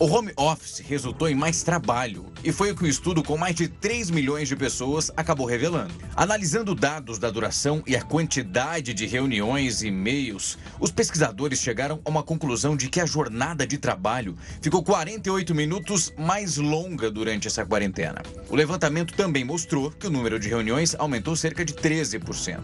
O 0.00 0.06
home 0.06 0.32
office 0.36 0.80
resultou 0.80 1.28
em 1.28 1.36
mais 1.36 1.62
trabalho 1.62 2.26
e 2.42 2.50
foi 2.50 2.72
o 2.72 2.76
que 2.76 2.82
o 2.82 2.86
estudo 2.86 3.22
com 3.22 3.36
mais 3.36 3.54
de 3.54 3.68
3 3.68 4.10
milhões 4.10 4.48
de 4.48 4.56
pessoas 4.56 5.12
acabou 5.16 5.46
revelando. 5.46 5.94
Analisando 6.16 6.74
dados 6.74 7.16
da 7.16 7.30
duração 7.30 7.80
e 7.86 7.94
a 7.94 8.02
quantidade 8.02 8.92
de 8.92 9.06
reuniões 9.06 9.82
e 9.82 9.86
e-mails, 9.86 10.58
os 10.80 10.90
pesquisadores 10.90 11.60
chegaram 11.60 12.00
a 12.04 12.10
uma 12.10 12.24
conclusão 12.24 12.76
de 12.76 12.88
que 12.88 13.00
a 13.00 13.06
jornada 13.06 13.64
de 13.64 13.78
trabalho 13.78 14.36
ficou 14.60 14.82
48 14.82 15.54
minutos 15.54 16.12
mais 16.18 16.56
longa 16.56 17.08
durante 17.08 17.46
essa 17.46 17.64
quarentena. 17.64 18.20
O 18.50 18.56
levantamento 18.56 19.14
também 19.14 19.44
mostrou 19.44 19.92
que 19.92 20.08
o 20.08 20.10
número 20.10 20.40
de 20.40 20.48
reuniões 20.48 20.96
aumentou 20.96 21.36
cerca 21.36 21.64
de 21.64 21.72
13%. 21.72 22.62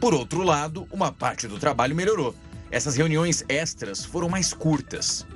Por 0.00 0.14
outro 0.14 0.42
lado, 0.42 0.88
uma 0.90 1.12
parte 1.12 1.46
do 1.46 1.58
trabalho 1.58 1.94
melhorou. 1.94 2.34
Essas 2.70 2.96
reuniões 2.96 3.44
extras 3.46 4.02
foram 4.02 4.30
mais 4.30 4.54
curtas. 4.54 5.26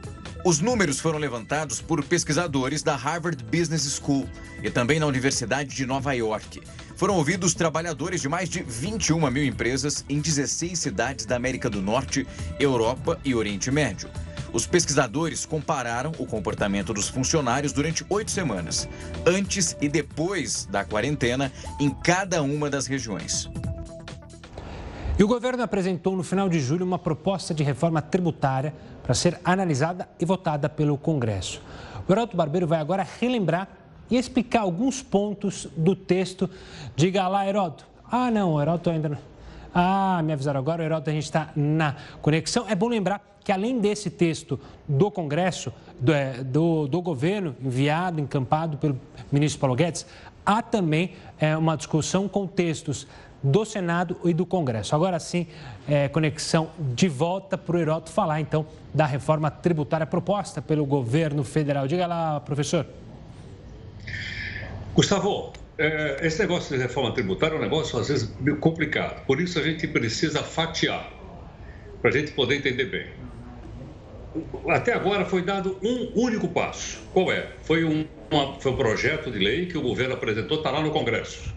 Os 0.47 0.61
números 0.61 1.01
foram 1.01 1.19
levantados 1.19 1.81
por 1.81 2.05
pesquisadores 2.05 2.81
da 2.81 2.95
Harvard 2.95 3.43
Business 3.43 3.83
School 4.01 4.29
e 4.63 4.71
também 4.71 5.01
na 5.01 5.07
Universidade 5.07 5.75
de 5.75 5.85
Nova 5.85 6.13
York. 6.13 6.63
Foram 6.95 7.17
ouvidos 7.17 7.53
trabalhadores 7.53 8.21
de 8.21 8.29
mais 8.29 8.49
de 8.49 8.63
21 8.63 9.29
mil 9.29 9.45
empresas 9.45 10.05
em 10.09 10.21
16 10.21 10.79
cidades 10.79 11.27
da 11.27 11.35
América 11.35 11.69
do 11.69 11.83
Norte, 11.83 12.25
Europa 12.61 13.19
e 13.25 13.35
Oriente 13.35 13.73
Médio. 13.73 14.09
Os 14.53 14.69
pesquisadores 14.69 15.45
compararam 15.45 16.13
o 16.17 16.25
comportamento 16.25 16.95
dos 16.95 17.09
funcionários 17.09 17.73
durante 17.73 18.07
oito 18.09 18.31
semanas, 18.31 18.89
antes 19.27 19.77
e 19.81 19.89
depois 19.89 20.65
da 20.71 20.85
quarentena, 20.85 21.51
em 21.81 21.91
cada 21.91 22.41
uma 22.41 22.71
das 22.71 22.87
regiões. 22.87 23.51
E 25.19 25.25
o 25.25 25.29
governo 25.29 25.63
apresentou 25.63 26.15
no 26.15 26.23
final 26.23 26.47
de 26.47 26.61
julho 26.61 26.85
uma 26.85 26.99
proposta 26.99 27.55
de 27.55 27.65
reforma 27.65 28.03
tributária 28.03 28.75
para 29.03 29.15
ser 29.15 29.41
analisada 29.43 30.07
e 30.21 30.27
votada 30.27 30.69
pelo 30.69 30.99
Congresso. 30.99 31.63
O 32.07 32.13
Heraldo 32.13 32.37
Barbeiro 32.37 32.67
vai 32.67 32.79
agora 32.79 33.07
relembrar 33.19 33.67
e 34.11 34.19
explicar 34.19 34.61
alguns 34.61 35.03
pontos 35.03 35.69
do 35.75 35.97
texto. 35.97 36.51
Diga 36.95 37.27
lá, 37.29 37.49
Heroto. 37.49 37.87
Ah, 38.11 38.31
não, 38.31 38.53
o 38.53 38.61
Heroto 38.61 38.91
ainda 38.91 39.09
não. 39.09 39.19
Ah, 39.75 40.21
me 40.23 40.35
avisaram 40.35 40.61
agora, 40.61 40.83
o 40.83 40.85
Heroto, 40.85 41.09
a 41.09 41.13
gente 41.15 41.25
está 41.25 41.51
na 41.57 41.97
conexão. 42.21 42.67
É 42.69 42.75
bom 42.75 42.89
lembrar 42.89 43.39
que 43.43 43.51
além 43.51 43.79
desse 43.79 44.11
texto 44.11 44.61
do 44.87 45.11
Congresso, 45.11 45.73
do, 45.99 46.13
é, 46.13 46.45
do, 46.45 46.87
do 46.87 47.01
governo, 47.01 47.57
enviado, 47.63 48.21
encampado 48.21 48.77
pelo 48.77 49.01
ministro 49.33 49.61
Paulo 49.61 49.77
Guedes, 49.77 50.05
há 50.45 50.61
também 50.61 51.13
é, 51.39 51.57
uma 51.57 51.75
discussão 51.77 52.29
com 52.29 52.47
textos 52.47 53.07
do 53.47 53.65
Senado 53.65 54.17
e 54.25 54.35
do 54.35 54.45
Congresso. 54.45 54.95
Agora 54.95 55.19
sim, 55.21 55.47
é, 55.89 56.09
conexão 56.09 56.71
de 56.95 57.09
volta 57.09 57.57
para 57.57 57.77
o 57.77 57.79
Heroto 57.79 58.11
falar, 58.11 58.41
então, 58.41 58.67
da 58.93 59.07
reforma 59.07 59.51
tributária 59.51 60.07
proposta 60.07 60.61
pelo 60.61 60.85
governo 60.85 61.45
federal. 61.45 61.87
Diga 61.87 62.07
lá, 62.07 62.41
professor. 62.41 62.87
Gustavo, 64.95 65.53
é, 65.79 66.27
esse 66.27 66.41
negócio 66.41 66.77
de 66.77 66.83
reforma 66.83 67.13
tributária 67.13 67.55
é 67.55 67.59
um 67.59 67.63
negócio, 67.63 67.99
às 67.99 68.09
vezes, 68.09 68.35
meio 68.41 68.59
complicado. 68.59 69.25
Por 69.27 69.41
isso, 69.41 69.59
a 69.59 69.63
gente 69.63 69.87
precisa 69.87 70.43
fatiar, 70.43 71.13
para 72.01 72.11
a 72.11 72.13
gente 72.13 72.33
poder 72.33 72.57
entender 72.57 72.87
bem. 72.87 73.07
Até 74.69 74.93
agora 74.93 75.25
foi 75.25 75.43
dado 75.43 75.79
um 75.83 76.13
único 76.15 76.49
passo. 76.49 77.01
Qual 77.13 77.31
é? 77.31 77.53
Foi 77.63 77.85
um, 77.85 78.07
uma, 78.31 78.55
foi 78.61 78.73
um 78.73 78.77
projeto 78.77 79.31
de 79.31 79.39
lei 79.39 79.67
que 79.67 79.79
o 79.79 79.83
governo 79.83 80.15
apresentou, 80.15 80.59
está 80.59 80.71
lá 80.71 80.83
no 80.83 80.91
Congresso 80.91 81.56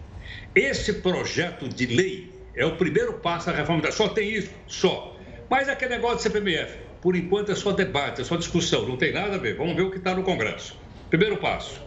esse 0.54 0.94
projeto 0.94 1.68
de 1.68 1.86
lei 1.86 2.30
é 2.54 2.66
o 2.66 2.76
primeiro 2.76 3.14
passo 3.14 3.46
da 3.46 3.52
reforma 3.52 3.82
da. 3.82 3.92
Só 3.92 4.08
tem 4.08 4.28
isso? 4.28 4.50
Só. 4.66 5.16
Mas 5.48 5.68
aquele 5.68 5.94
negócio 5.94 6.16
do 6.18 6.22
CPMF, 6.22 6.78
por 7.00 7.14
enquanto 7.16 7.52
é 7.52 7.54
só 7.54 7.72
debate, 7.72 8.20
é 8.20 8.24
só 8.24 8.36
discussão, 8.36 8.86
não 8.86 8.96
tem 8.96 9.12
nada 9.12 9.36
a 9.36 9.38
ver. 9.38 9.56
Vamos 9.56 9.76
ver 9.76 9.82
o 9.82 9.90
que 9.90 9.98
está 9.98 10.14
no 10.14 10.22
Congresso. 10.22 10.76
Primeiro 11.08 11.36
passo. 11.36 11.80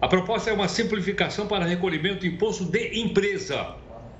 A 0.00 0.08
proposta 0.08 0.50
é 0.50 0.52
uma 0.52 0.68
simplificação 0.68 1.46
para 1.46 1.64
recolhimento 1.64 2.20
de 2.20 2.28
imposto 2.28 2.64
de 2.64 3.00
empresa. 3.00 3.76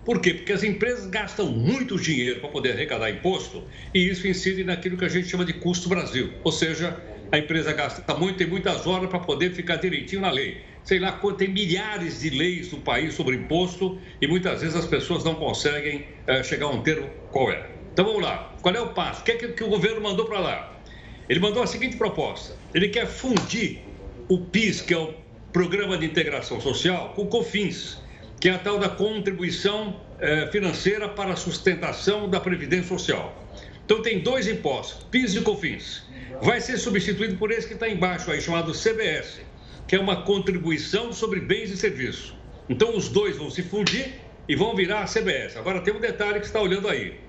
Por 0.06 0.20
quê? 0.20 0.34
Porque 0.34 0.52
as 0.52 0.62
empresas 0.62 1.06
gastam 1.06 1.46
muito 1.46 1.98
dinheiro 2.00 2.40
para 2.40 2.48
poder 2.48 2.72
arrecadar 2.72 3.10
imposto 3.10 3.64
e 3.92 4.08
isso 4.08 4.26
incide 4.26 4.64
naquilo 4.64 4.96
que 4.96 5.04
a 5.04 5.08
gente 5.08 5.28
chama 5.28 5.44
de 5.44 5.52
custo 5.52 5.88
Brasil. 5.88 6.32
Ou 6.44 6.52
seja, 6.52 6.96
a 7.30 7.38
empresa 7.38 7.72
gasta 7.72 8.14
muito, 8.14 8.36
tem 8.36 8.46
muitas 8.46 8.86
horas 8.86 9.10
para 9.10 9.18
poder 9.18 9.52
ficar 9.52 9.76
direitinho 9.76 10.22
na 10.22 10.30
lei 10.30 10.62
sei 10.87 11.01
lá, 11.01 11.20
tem 11.37 11.49
milhares 11.49 12.20
de 12.20 12.31
leis 12.31 12.70
no 12.70 12.79
país 12.79 13.14
sobre 13.14 13.35
imposto 13.35 13.99
e 14.22 14.27
muitas 14.29 14.61
vezes 14.61 14.77
as 14.77 14.87
pessoas 14.87 15.25
não 15.25 15.35
conseguem 15.35 16.07
é, 16.29 16.44
chegar 16.44 16.66
a 16.66 16.70
um 16.70 16.81
termo 16.81 17.11
qual 17.33 17.51
é. 17.51 17.68
Então 17.92 18.05
vamos 18.05 18.22
lá, 18.22 18.55
qual 18.62 18.72
é 18.72 18.81
o 18.81 18.90
passo? 18.90 19.20
O 19.20 19.25
que 19.25 19.33
é 19.33 19.37
que, 19.37 19.49
que 19.49 19.64
o 19.64 19.68
governo 19.68 20.01
mandou 20.01 20.27
para 20.27 20.38
lá? 20.38 20.81
Ele 21.29 21.40
mandou 21.40 21.61
a 21.61 21.66
seguinte 21.66 21.96
proposta: 21.96 22.55
ele 22.72 22.88
quer 22.88 23.07
fundir 23.07 23.81
o 24.29 24.38
PIS, 24.38 24.81
que 24.81 24.94
é 24.94 24.99
o 24.99 25.12
Programa 25.53 25.99
de 25.99 26.07
Integração 26.07 26.61
Social, 26.61 27.14
com 27.16 27.22
o 27.22 27.27
COFINS, 27.27 27.99
que 28.40 28.49
é 28.49 28.53
a 28.53 28.59
tal 28.59 28.79
da 28.79 28.88
contribuição 28.88 30.01
é, 30.20 30.46
financeira 30.53 31.09
para 31.09 31.33
a 31.33 31.37
sustentação 31.37 32.31
da 32.31 32.38
Previdência 32.38 32.87
Social. 32.87 33.44
Então 33.85 34.03
tem 34.03 34.20
dois 34.20 34.46
impostos, 34.46 35.05
PIS 35.11 35.35
e 35.35 35.40
COFINS. 35.40 36.07
Vai 36.42 36.61
ser 36.61 36.77
substituído 36.79 37.37
por 37.37 37.51
esse 37.51 37.66
que 37.66 37.75
está 37.75 37.88
embaixo 37.88 38.31
aí, 38.31 38.40
chamado 38.40 38.72
CBS 38.72 39.45
que 39.87 39.94
é 39.94 40.01
uma 40.01 40.22
contribuição 40.22 41.12
sobre 41.12 41.40
bens 41.40 41.70
e 41.70 41.77
serviços. 41.77 42.35
Então, 42.68 42.96
os 42.96 43.09
dois 43.09 43.37
vão 43.37 43.51
se 43.51 43.62
fundir 43.62 44.14
e 44.49 44.57
vão 44.57 44.75
virar 44.75 45.01
a 45.01 45.07
CBS. 45.07 45.57
Agora, 45.57 45.81
tem 45.81 45.94
um 45.94 46.01
detalhe 46.01 46.40
que 46.40 46.46
está 46.46 46.61
olhando 46.61 46.88
aí. 46.88 47.20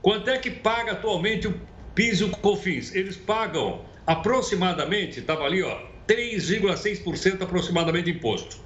Quanto 0.00 0.30
é 0.30 0.38
que 0.38 0.50
paga 0.50 0.92
atualmente 0.92 1.48
o 1.48 1.60
PIS 1.94 2.20
e 2.20 2.24
o 2.24 2.30
COFINS? 2.30 2.94
Eles 2.94 3.16
pagam 3.16 3.84
aproximadamente, 4.06 5.20
estava 5.20 5.44
ali, 5.44 5.62
ó, 5.62 5.80
3,6% 6.06 7.42
aproximadamente 7.42 8.04
de 8.04 8.12
imposto. 8.12 8.58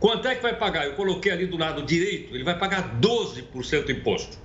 Quanto 0.00 0.28
é 0.28 0.34
que 0.34 0.42
vai 0.42 0.56
pagar? 0.56 0.86
Eu 0.86 0.94
coloquei 0.94 1.32
ali 1.32 1.46
do 1.46 1.56
lado 1.56 1.82
direito, 1.82 2.34
ele 2.34 2.44
vai 2.44 2.58
pagar 2.58 2.98
12% 3.00 3.84
de 3.84 3.92
imposto. 3.92 4.38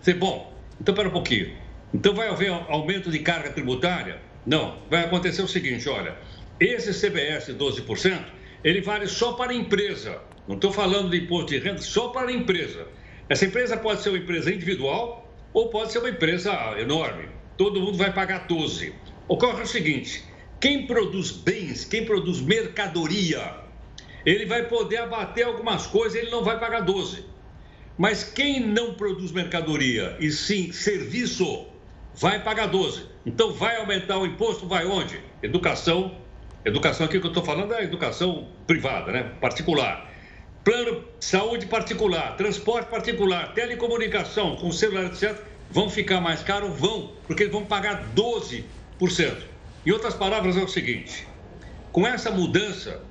Você, 0.00 0.14
bom, 0.14 0.52
então 0.80 0.92
espera 0.92 1.08
um 1.08 1.12
pouquinho. 1.12 1.52
Então 1.92 2.14
vai 2.14 2.28
haver 2.28 2.50
aumento 2.50 3.10
de 3.10 3.18
carga 3.20 3.50
tributária? 3.50 4.20
Não. 4.44 4.78
Vai 4.90 5.04
acontecer 5.04 5.42
o 5.42 5.48
seguinte, 5.48 5.88
olha, 5.88 6.16
esse 6.60 6.92
CBS 6.92 7.48
12%, 7.48 8.24
ele 8.64 8.80
vale 8.80 9.06
só 9.06 9.32
para 9.32 9.52
a 9.52 9.54
empresa. 9.54 10.20
Não 10.46 10.56
estou 10.56 10.72
falando 10.72 11.10
de 11.10 11.18
imposto 11.18 11.52
de 11.52 11.58
renda, 11.58 11.80
só 11.80 12.08
para 12.08 12.28
a 12.28 12.32
empresa. 12.32 12.86
Essa 13.28 13.44
empresa 13.44 13.76
pode 13.76 14.02
ser 14.02 14.08
uma 14.08 14.18
empresa 14.18 14.52
individual 14.52 15.32
ou 15.52 15.68
pode 15.68 15.92
ser 15.92 15.98
uma 15.98 16.08
empresa 16.08 16.52
enorme. 16.78 17.28
Todo 17.56 17.80
mundo 17.80 17.98
vai 17.98 18.12
pagar 18.12 18.46
12. 18.46 18.94
Ocorre 19.28 19.62
o 19.62 19.66
seguinte: 19.66 20.24
quem 20.60 20.86
produz 20.86 21.30
bens, 21.30 21.84
quem 21.84 22.04
produz 22.04 22.40
mercadoria, 22.40 23.56
ele 24.24 24.46
vai 24.46 24.66
poder 24.66 24.98
abater 24.98 25.46
algumas 25.46 25.86
coisas, 25.86 26.20
ele 26.20 26.30
não 26.30 26.42
vai 26.42 26.58
pagar 26.58 26.80
12. 26.80 27.24
Mas 27.96 28.24
quem 28.24 28.60
não 28.60 28.94
produz 28.94 29.32
mercadoria 29.32 30.16
e 30.20 30.30
sim 30.30 30.72
serviço, 30.72 31.66
vai 32.14 32.42
pagar 32.42 32.66
12. 32.66 33.04
Então 33.26 33.52
vai 33.52 33.76
aumentar 33.76 34.18
o 34.18 34.26
imposto, 34.26 34.66
vai 34.66 34.86
onde? 34.86 35.20
Educação. 35.42 36.16
Educação 36.64 37.06
aqui 37.06 37.20
que 37.20 37.26
eu 37.26 37.30
estou 37.30 37.44
falando 37.44 37.72
é 37.72 37.84
educação 37.84 38.48
privada, 38.66 39.12
né? 39.12 39.32
Particular. 39.40 40.10
Plano 40.64 41.04
de 41.18 41.24
saúde 41.24 41.66
particular, 41.66 42.36
transporte 42.36 42.90
particular, 42.90 43.54
telecomunicação, 43.54 44.56
com 44.56 44.72
celular, 44.72 45.06
etc., 45.06 45.36
vão 45.70 45.88
ficar 45.88 46.20
mais 46.20 46.42
caros? 46.42 46.78
Vão, 46.78 47.12
porque 47.26 47.44
eles 47.44 47.52
vão 47.52 47.64
pagar 47.64 48.04
12%. 48.14 48.64
Em 49.86 49.90
outras 49.92 50.14
palavras, 50.14 50.56
é 50.56 50.60
o 50.60 50.68
seguinte: 50.68 51.26
com 51.92 52.06
essa 52.06 52.30
mudança, 52.30 53.02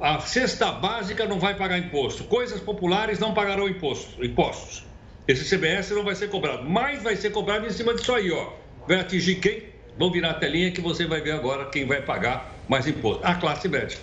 a 0.00 0.18
cesta 0.20 0.72
básica 0.72 1.26
não 1.26 1.38
vai 1.38 1.54
pagar 1.54 1.78
imposto, 1.78 2.24
coisas 2.24 2.58
populares 2.58 3.18
não 3.18 3.34
pagarão 3.34 3.68
imposto, 3.68 4.24
impostos. 4.24 4.84
Esse 5.28 5.44
CBS 5.44 5.90
não 5.90 6.02
vai 6.02 6.16
ser 6.16 6.30
cobrado, 6.30 6.68
mas 6.68 7.02
vai 7.02 7.14
ser 7.16 7.30
cobrado 7.30 7.66
em 7.66 7.70
cima 7.70 7.94
disso 7.94 8.12
aí, 8.12 8.32
ó. 8.32 8.54
Vai 8.88 8.98
atingir 8.98 9.36
quem? 9.36 9.70
Vão 9.96 10.10
virar 10.10 10.30
a 10.30 10.34
telinha 10.34 10.72
que 10.72 10.80
você 10.80 11.06
vai 11.06 11.20
ver 11.20 11.32
agora 11.32 11.66
quem 11.66 11.86
vai 11.86 12.02
pagar 12.02 12.51
mais 12.68 12.86
imposto. 12.86 13.24
A 13.24 13.34
classe 13.34 13.68
média. 13.68 13.98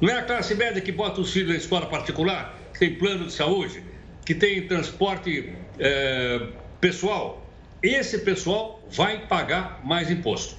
Não 0.00 0.08
é 0.10 0.18
a 0.18 0.22
classe 0.22 0.54
média 0.54 0.80
que 0.80 0.92
bota 0.92 1.20
os 1.20 1.32
filhos 1.32 1.50
na 1.50 1.56
escola 1.56 1.86
particular, 1.86 2.56
que 2.72 2.78
tem 2.78 2.94
plano 2.94 3.26
de 3.26 3.32
saúde, 3.32 3.82
que 4.24 4.34
tem 4.34 4.66
transporte 4.66 5.52
é, 5.78 6.40
pessoal. 6.80 7.44
Esse 7.82 8.18
pessoal 8.18 8.82
vai 8.90 9.26
pagar 9.26 9.80
mais 9.84 10.10
imposto. 10.10 10.56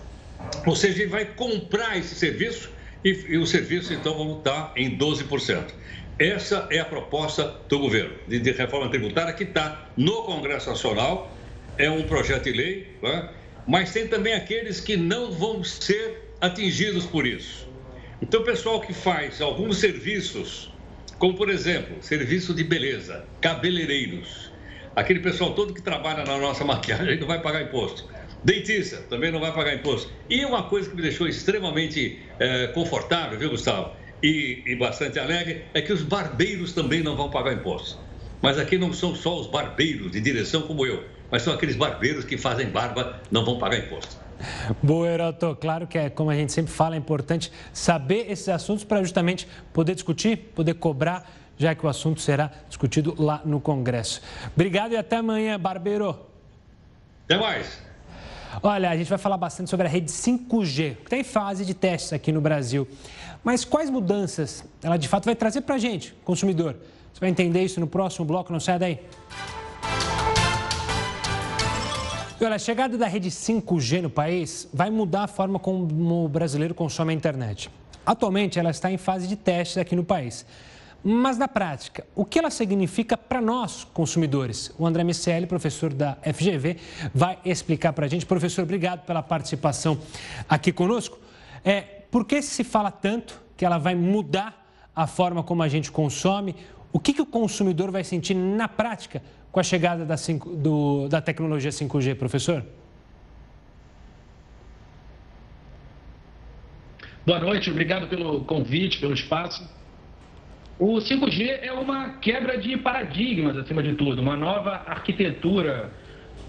Ou 0.65 0.75
seja, 0.75 1.01
ele 1.01 1.09
vai 1.09 1.25
comprar 1.25 1.97
esse 1.97 2.15
serviço 2.15 2.69
e, 3.03 3.09
e 3.29 3.37
os 3.37 3.49
serviços 3.49 3.91
então 3.91 4.15
vão 4.15 4.37
estar 4.39 4.73
em 4.75 4.97
12%. 4.97 5.73
Essa 6.17 6.67
é 6.69 6.79
a 6.79 6.85
proposta 6.85 7.55
do 7.69 7.79
governo 7.79 8.13
de, 8.27 8.39
de 8.39 8.51
reforma 8.51 8.89
tributária 8.89 9.33
que 9.33 9.43
está 9.43 9.89
no 9.95 10.23
Congresso 10.23 10.69
Nacional. 10.69 11.33
É 11.77 11.89
um 11.89 12.03
projeto 12.03 12.43
de 12.43 12.51
lei, 12.51 12.87
né? 13.01 13.29
mas 13.65 13.93
tem 13.93 14.07
também 14.07 14.33
aqueles 14.33 14.81
que 14.81 14.97
não 14.97 15.31
vão 15.31 15.63
ser 15.63 16.28
atingidos 16.41 17.05
por 17.05 17.25
isso. 17.25 17.67
Então, 18.21 18.41
o 18.41 18.43
pessoal 18.43 18.81
que 18.81 18.93
faz 18.93 19.41
alguns 19.41 19.77
serviços, 19.77 20.71
como 21.17 21.35
por 21.35 21.49
exemplo, 21.49 21.97
serviço 22.01 22.53
de 22.53 22.63
beleza, 22.63 23.25
cabeleireiros, 23.41 24.51
aquele 24.95 25.19
pessoal 25.19 25.53
todo 25.53 25.73
que 25.73 25.81
trabalha 25.81 26.23
na 26.23 26.37
nossa 26.37 26.63
maquiagem 26.65 27.19
não 27.19 27.27
vai 27.27 27.41
pagar 27.41 27.63
imposto. 27.63 28.07
Dentista 28.43 28.97
também 29.09 29.31
não 29.31 29.39
vai 29.39 29.53
pagar 29.53 29.73
imposto. 29.73 30.11
E 30.29 30.45
uma 30.45 30.63
coisa 30.63 30.89
que 30.89 30.95
me 30.95 31.01
deixou 31.01 31.27
extremamente 31.27 32.21
é, 32.39 32.67
confortável, 32.67 33.37
viu, 33.37 33.49
Gustavo? 33.49 33.91
E, 34.23 34.63
e 34.65 34.75
bastante 34.75 35.19
alegre, 35.19 35.65
é 35.73 35.81
que 35.81 35.91
os 35.91 36.03
barbeiros 36.03 36.73
também 36.73 37.01
não 37.01 37.15
vão 37.15 37.29
pagar 37.29 37.53
imposto. 37.53 37.97
Mas 38.41 38.57
aqui 38.57 38.77
não 38.77 38.93
são 38.93 39.13
só 39.15 39.39
os 39.39 39.47
barbeiros 39.47 40.11
de 40.11 40.21
direção 40.21 40.61
como 40.61 40.85
eu, 40.85 41.03
mas 41.29 41.41
são 41.41 41.53
aqueles 41.53 41.75
barbeiros 41.75 42.23
que 42.23 42.37
fazem 42.37 42.67
barba, 42.67 43.21
não 43.29 43.43
vão 43.43 43.57
pagar 43.57 43.79
imposto. 43.79 44.28
Boa, 44.81 45.07
Heroto. 45.07 45.57
Claro 45.59 45.87
que 45.87 45.97
é, 45.97 46.09
como 46.09 46.29
a 46.29 46.35
gente 46.35 46.51
sempre 46.51 46.71
fala, 46.71 46.95
é 46.95 46.97
importante 46.97 47.51
saber 47.73 48.31
esses 48.31 48.49
assuntos 48.49 48.83
para 48.83 49.01
justamente 49.01 49.47
poder 49.73 49.95
discutir, 49.95 50.37
poder 50.55 50.75
cobrar, 50.75 51.29
já 51.57 51.75
que 51.75 51.85
o 51.85 51.89
assunto 51.89 52.21
será 52.21 52.51
discutido 52.67 53.15
lá 53.17 53.41
no 53.43 53.59
Congresso. 53.59 54.21
Obrigado 54.53 54.93
e 54.93 54.97
até 54.97 55.17
amanhã, 55.17 55.59
barbeiro. 55.59 56.17
Até 57.25 57.37
mais. 57.37 57.81
Olha, 58.63 58.89
a 58.89 58.97
gente 58.97 59.09
vai 59.09 59.19
falar 59.19 59.37
bastante 59.37 59.69
sobre 59.69 59.85
a 59.85 59.89
rede 59.89 60.11
5G, 60.11 60.95
que 60.95 61.03
está 61.03 61.17
em 61.17 61.23
fase 61.23 61.65
de 61.65 61.73
testes 61.73 62.13
aqui 62.13 62.31
no 62.31 62.41
Brasil. 62.41 62.87
Mas 63.43 63.63
quais 63.63 63.89
mudanças 63.89 64.63
ela 64.81 64.97
de 64.97 65.07
fato 65.07 65.25
vai 65.25 65.35
trazer 65.35 65.61
para 65.61 65.75
a 65.75 65.77
gente, 65.77 66.13
consumidor? 66.23 66.75
Você 67.13 67.19
vai 67.19 67.29
entender 67.29 67.63
isso 67.63 67.79
no 67.79 67.87
próximo 67.87 68.25
bloco, 68.25 68.51
não 68.51 68.59
sai 68.59 68.79
daí. 68.79 68.99
E 72.39 72.45
olha, 72.45 72.55
a 72.55 72.59
chegada 72.59 72.97
da 72.97 73.05
rede 73.05 73.29
5G 73.29 74.01
no 74.01 74.09
país 74.09 74.65
vai 74.73 74.89
mudar 74.89 75.23
a 75.23 75.27
forma 75.27 75.59
como 75.59 76.23
o 76.23 76.29
brasileiro 76.29 76.73
consome 76.73 77.11
a 77.11 77.15
internet. 77.15 77.69
Atualmente, 78.05 78.57
ela 78.57 78.69
está 78.69 78.89
em 78.89 78.97
fase 78.97 79.27
de 79.27 79.35
testes 79.35 79.77
aqui 79.77 79.93
no 79.93 80.05
país. 80.05 80.45
Mas 81.03 81.37
na 81.37 81.49
prática, 81.49 82.07
o 82.15 82.23
que 82.23 82.39
ela 82.39 82.49
significa 82.49 83.17
para 83.17 83.41
nós, 83.41 83.83
consumidores? 83.93 84.73
O 84.77 84.87
André 84.87 85.03
Miceli, 85.03 85.47
professor 85.47 85.93
da 85.93 86.17
FGV, 86.23 86.77
vai 87.13 87.37
explicar 87.43 87.91
para 87.91 88.05
a 88.05 88.09
gente. 88.09 88.25
Professor, 88.25 88.63
obrigado 88.63 89.05
pela 89.05 89.21
participação 89.21 89.99
aqui 90.47 90.71
conosco. 90.71 91.19
É, 91.61 91.81
por 92.09 92.23
que 92.23 92.41
se 92.41 92.63
fala 92.63 92.89
tanto 92.89 93.37
que 93.57 93.65
ela 93.65 93.77
vai 93.77 93.95
mudar 93.95 94.58
a 94.99 95.07
forma 95.07 95.41
como 95.41 95.63
a 95.63 95.67
gente 95.69 95.89
consome? 95.89 96.53
O 96.91 96.99
que, 96.99 97.13
que 97.13 97.21
o 97.21 97.25
consumidor 97.25 97.89
vai 97.89 98.03
sentir 98.03 98.33
na 98.33 98.67
prática 98.67 99.23
com 99.49 99.57
a 99.57 99.63
chegada 99.63 100.03
da, 100.03 100.17
5, 100.17 100.57
do, 100.57 101.07
da 101.07 101.21
tecnologia 101.21 101.71
5G, 101.71 102.15
professor? 102.15 102.65
Boa 107.25 107.39
noite, 107.39 107.71
obrigado 107.71 108.09
pelo 108.09 108.41
convite, 108.43 108.99
pelo 108.99 109.13
espaço. 109.13 109.69
O 110.77 110.95
5G 110.95 111.59
é 111.61 111.71
uma 111.71 112.17
quebra 112.17 112.57
de 112.57 112.75
paradigmas, 112.75 113.55
acima 113.55 113.81
de 113.81 113.93
tudo, 113.95 114.21
uma 114.21 114.35
nova 114.35 114.83
arquitetura 114.85 115.91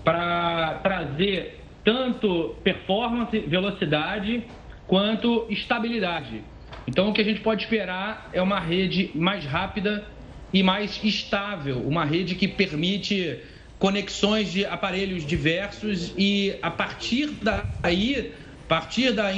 para 0.02 0.80
trazer 0.82 1.60
tanto 1.84 2.56
performance, 2.64 3.38
velocidade, 3.38 4.42
quanto 4.88 5.46
estabilidade. 5.48 6.42
Então, 6.86 7.10
o 7.10 7.12
que 7.12 7.20
a 7.20 7.24
gente 7.24 7.40
pode 7.40 7.62
esperar 7.62 8.28
é 8.32 8.40
uma 8.40 8.58
rede 8.58 9.10
mais 9.14 9.44
rápida 9.44 10.06
e 10.52 10.62
mais 10.62 11.00
estável, 11.02 11.80
uma 11.86 12.04
rede 12.04 12.34
que 12.34 12.48
permite 12.48 13.40
conexões 13.78 14.52
de 14.52 14.66
aparelhos 14.66 15.24
diversos 15.24 16.12
e 16.16 16.56
a 16.60 16.70
partir 16.70 17.28
daí, 17.42 18.34
a 18.64 18.68
partir 18.68 19.12
da 19.12 19.32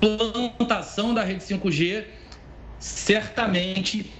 implantação 0.00 1.12
da 1.12 1.22
rede 1.22 1.44
5G, 1.44 2.04
certamente 2.78 4.10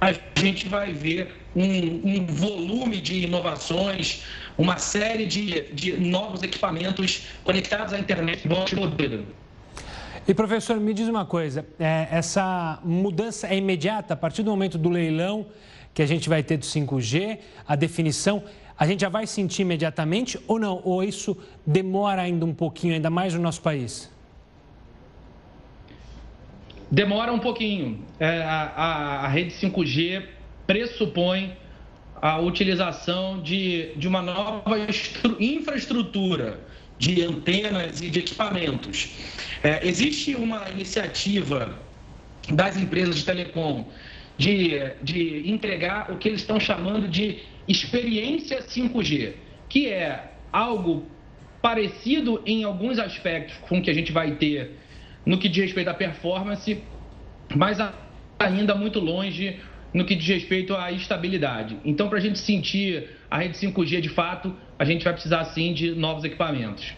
a 0.00 0.12
gente 0.40 0.66
vai 0.66 0.92
ver 0.92 1.34
um, 1.54 1.62
um 1.62 2.26
volume 2.26 3.00
de 3.00 3.24
inovações, 3.24 4.24
uma 4.56 4.78
série 4.78 5.26
de, 5.26 5.72
de 5.72 5.92
novos 5.98 6.42
equipamentos 6.42 7.26
conectados 7.44 7.92
à 7.92 7.98
internet 7.98 8.46
explodir. 8.46 9.20
E 10.30 10.34
professor, 10.34 10.78
me 10.78 10.94
diz 10.94 11.08
uma 11.08 11.24
coisa: 11.24 11.66
é, 11.76 12.06
essa 12.08 12.78
mudança 12.84 13.48
é 13.48 13.56
imediata 13.56 14.14
a 14.14 14.16
partir 14.16 14.44
do 14.44 14.50
momento 14.52 14.78
do 14.78 14.88
leilão 14.88 15.46
que 15.92 16.00
a 16.00 16.06
gente 16.06 16.28
vai 16.28 16.40
ter 16.40 16.56
do 16.56 16.64
5G, 16.64 17.40
a 17.66 17.74
definição, 17.74 18.44
a 18.78 18.86
gente 18.86 19.00
já 19.00 19.08
vai 19.08 19.26
sentir 19.26 19.62
imediatamente 19.62 20.38
ou 20.46 20.60
não? 20.60 20.80
Ou 20.84 21.02
isso 21.02 21.36
demora 21.66 22.22
ainda 22.22 22.44
um 22.46 22.54
pouquinho, 22.54 22.94
ainda 22.94 23.10
mais 23.10 23.34
no 23.34 23.40
nosso 23.40 23.60
país? 23.60 24.08
Demora 26.88 27.32
um 27.32 27.40
pouquinho. 27.40 27.98
É, 28.20 28.40
a, 28.44 29.24
a, 29.24 29.26
rede 29.26 29.52
5G 29.54 30.26
pressupõe 30.64 31.56
a 32.22 32.38
utilização 32.38 33.42
de, 33.42 33.92
de 33.96 34.06
uma 34.06 34.22
nova 34.22 34.76
infraestrutura 35.40 36.60
de 37.00 37.22
antenas 37.22 38.02
e 38.02 38.10
de 38.10 38.18
equipamentos. 38.18 39.08
É, 39.64 39.88
existe 39.88 40.36
uma 40.36 40.68
iniciativa 40.68 41.74
das 42.50 42.76
empresas 42.76 43.16
de 43.16 43.24
telecom 43.24 43.88
de, 44.36 44.78
de 45.02 45.50
entregar 45.50 46.12
o 46.12 46.18
que 46.18 46.28
eles 46.28 46.42
estão 46.42 46.60
chamando 46.60 47.08
de 47.08 47.38
experiência 47.66 48.62
5G, 48.62 49.32
que 49.68 49.88
é 49.88 50.32
algo 50.52 51.06
parecido 51.62 52.42
em 52.44 52.64
alguns 52.64 52.98
aspectos 52.98 53.56
com 53.68 53.78
o 53.78 53.82
que 53.82 53.90
a 53.90 53.94
gente 53.94 54.12
vai 54.12 54.32
ter 54.32 54.78
no 55.24 55.38
que 55.38 55.48
diz 55.48 55.64
respeito 55.64 55.88
à 55.88 55.94
performance, 55.94 56.82
mas 57.54 57.78
ainda 58.38 58.74
muito 58.74 59.00
longe 59.00 59.58
no 59.92 60.04
que 60.04 60.14
diz 60.14 60.26
respeito 60.26 60.74
à 60.74 60.92
estabilidade. 60.92 61.76
Então, 61.84 62.08
para 62.08 62.18
a 62.18 62.20
gente 62.20 62.38
sentir 62.38 63.10
a 63.30 63.38
rede 63.38 63.58
5G 63.58 64.00
de 64.00 64.08
fato, 64.08 64.54
a 64.78 64.84
gente 64.84 65.04
vai 65.04 65.12
precisar 65.12 65.44
sim 65.46 65.72
de 65.74 65.92
novos 65.92 66.24
equipamentos. 66.24 66.94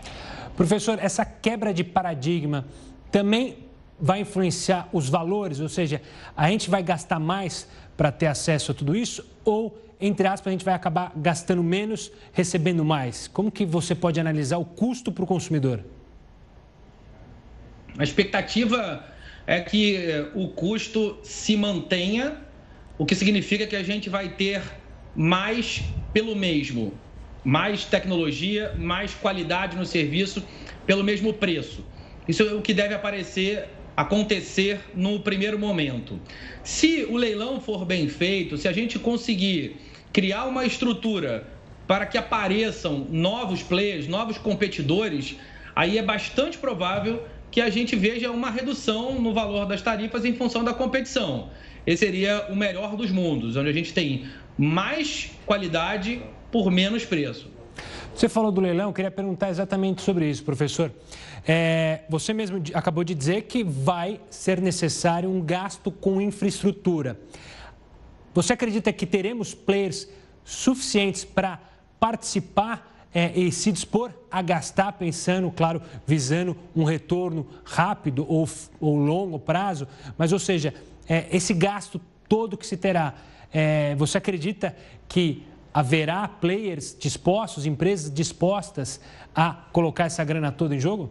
Professor, 0.57 0.99
essa 1.01 1.25
quebra 1.25 1.73
de 1.73 1.83
paradigma 1.83 2.67
também 3.11 3.57
vai 3.99 4.21
influenciar 4.21 4.89
os 4.93 5.09
valores, 5.09 5.61
ou 5.61 5.69
seja, 5.69 6.03
a 6.37 6.51
gente 6.51 6.69
vai 6.69 6.83
gastar 6.83 7.19
mais 7.19 7.69
para 7.97 8.11
ter 8.11 8.27
acesso 8.27 8.73
a 8.73 8.75
tudo 8.75 8.97
isso 8.97 9.25
ou, 9.45 9.79
entre 10.01 10.27
aspas, 10.27 10.49
a 10.49 10.51
gente 10.51 10.65
vai 10.65 10.75
acabar 10.75 11.13
gastando 11.17 11.63
menos, 11.63 12.11
recebendo 12.33 12.85
mais? 12.85 13.29
Como 13.29 13.51
que 13.51 13.65
você 13.65 13.95
pode 13.95 14.19
analisar 14.19 14.59
o 14.59 14.65
custo 14.65 15.13
para 15.13 15.25
o 15.25 15.27
consumidor? 15.27 15.85
A 17.99 18.03
expectativa 18.03 19.05
é 19.47 19.61
que 19.61 19.97
eh, 19.97 20.31
o 20.35 20.49
custo 20.49 21.19
se 21.23 21.57
mantenha, 21.57 22.37
o 23.03 23.05
que 23.05 23.17
significa 23.17 23.67
que 23.67 23.75
a 23.75 23.83
gente 23.83 24.09
vai 24.09 24.29
ter 24.29 24.63
mais 25.13 25.83
pelo 26.13 26.37
mesmo. 26.37 26.95
Mais 27.43 27.85
tecnologia, 27.85 28.77
mais 28.79 29.13
qualidade 29.13 29.77
no 29.77 29.85
serviço, 29.85 30.41
pelo 30.87 31.03
mesmo 31.03 31.33
preço. 31.33 31.85
Isso 32.29 32.45
é 32.45 32.55
o 32.55 32.63
que 32.63 32.73
deve 32.73 32.95
aparecer 32.95 33.69
acontecer 33.97 34.79
no 34.95 35.19
primeiro 35.19 35.59
momento. 35.59 36.21
Se 36.63 37.05
o 37.11 37.17
leilão 37.17 37.61
for 37.61 37.85
bem 37.85 38.09
feito, 38.09 38.57
se 38.57 38.69
a 38.69 38.73
gente 38.73 39.01
conseguir 39.01 39.79
criar 40.13 40.45
uma 40.45 40.65
estrutura 40.65 41.45
para 41.89 42.07
que 42.07 42.17
apareçam 42.17 43.09
novos 43.11 43.65
players, 43.65 44.07
novos 44.07 44.39
competidores, 44.39 45.35
aí 45.75 45.99
é 45.99 46.03
bastante 46.03 46.57
provável 46.57 47.27
que 47.51 47.61
a 47.61 47.69
gente 47.69 47.97
veja 47.97 48.31
uma 48.31 48.49
redução 48.49 49.21
no 49.21 49.35
valor 49.35 49.67
das 49.67 49.83
tarifas 49.83 50.25
em 50.25 50.35
função 50.35 50.63
da 50.63 50.73
competição. 50.73 51.51
Esse 51.87 52.07
seria 52.07 52.47
o 52.49 52.57
melhor 52.57 52.97
dos 52.97 53.11
mundos, 53.11 53.57
onde 53.57 53.69
a 53.69 53.73
gente 53.73 53.93
tem 53.93 54.27
mais 54.57 55.31
qualidade 55.45 56.23
por 56.51 56.71
menos 56.71 57.05
preço. 57.05 57.51
Você 58.15 58.29
falou 58.29 58.53
do 58.53 58.61
leilão, 58.61 58.91
eu 58.91 58.93
queria 58.93 59.11
perguntar 59.11 59.49
exatamente 59.49 60.03
sobre 60.03 60.29
isso, 60.29 60.45
professor. 60.45 60.93
É, 61.47 62.01
você 62.09 62.33
mesmo 62.33 62.63
acabou 62.75 63.03
de 63.03 63.15
dizer 63.15 63.43
que 63.43 63.65
vai 63.65 64.21
ser 64.31 64.61
necessário 64.61 65.31
um 65.31 65.41
gasto 65.41 65.91
com 65.91 66.21
infraestrutura. 66.21 67.19
Você 68.35 68.53
acredita 68.53 68.93
que 68.93 69.07
teremos 69.07 69.55
players 69.55 70.09
suficientes 70.45 71.25
para 71.25 71.59
participar 71.99 72.91
é, 73.15 73.39
e 73.39 73.51
se 73.51 73.73
dispor 73.73 74.11
a 74.31 74.41
gastar, 74.41 74.93
pensando, 74.93 75.51
claro, 75.51 75.83
visando 76.07 76.57
um 76.75 76.85
retorno 76.85 77.47
rápido 77.65 78.25
ou, 78.29 78.49
ou 78.81 78.97
longo 78.97 79.39
prazo? 79.39 79.87
Mas, 80.17 80.33
ou 80.33 80.39
seja, 80.39 80.73
é, 81.09 81.27
esse 81.31 81.53
gasto 81.55 82.01
todo 82.29 82.57
que 82.57 82.67
se 82.67 82.77
terá, 82.77 83.15
é, 83.53 83.95
você 83.97 84.19
acredita 84.19 84.75
que 85.09 85.45
haverá 85.73 86.29
players 86.29 86.97
dispostos, 86.99 87.67
empresas 87.67 88.13
dispostas 88.13 89.01
a 89.35 89.53
colocar 89.73 90.05
essa 90.05 90.23
grana 90.25 90.53
toda 90.53 90.75
em 90.75 90.81
jogo? 90.81 91.11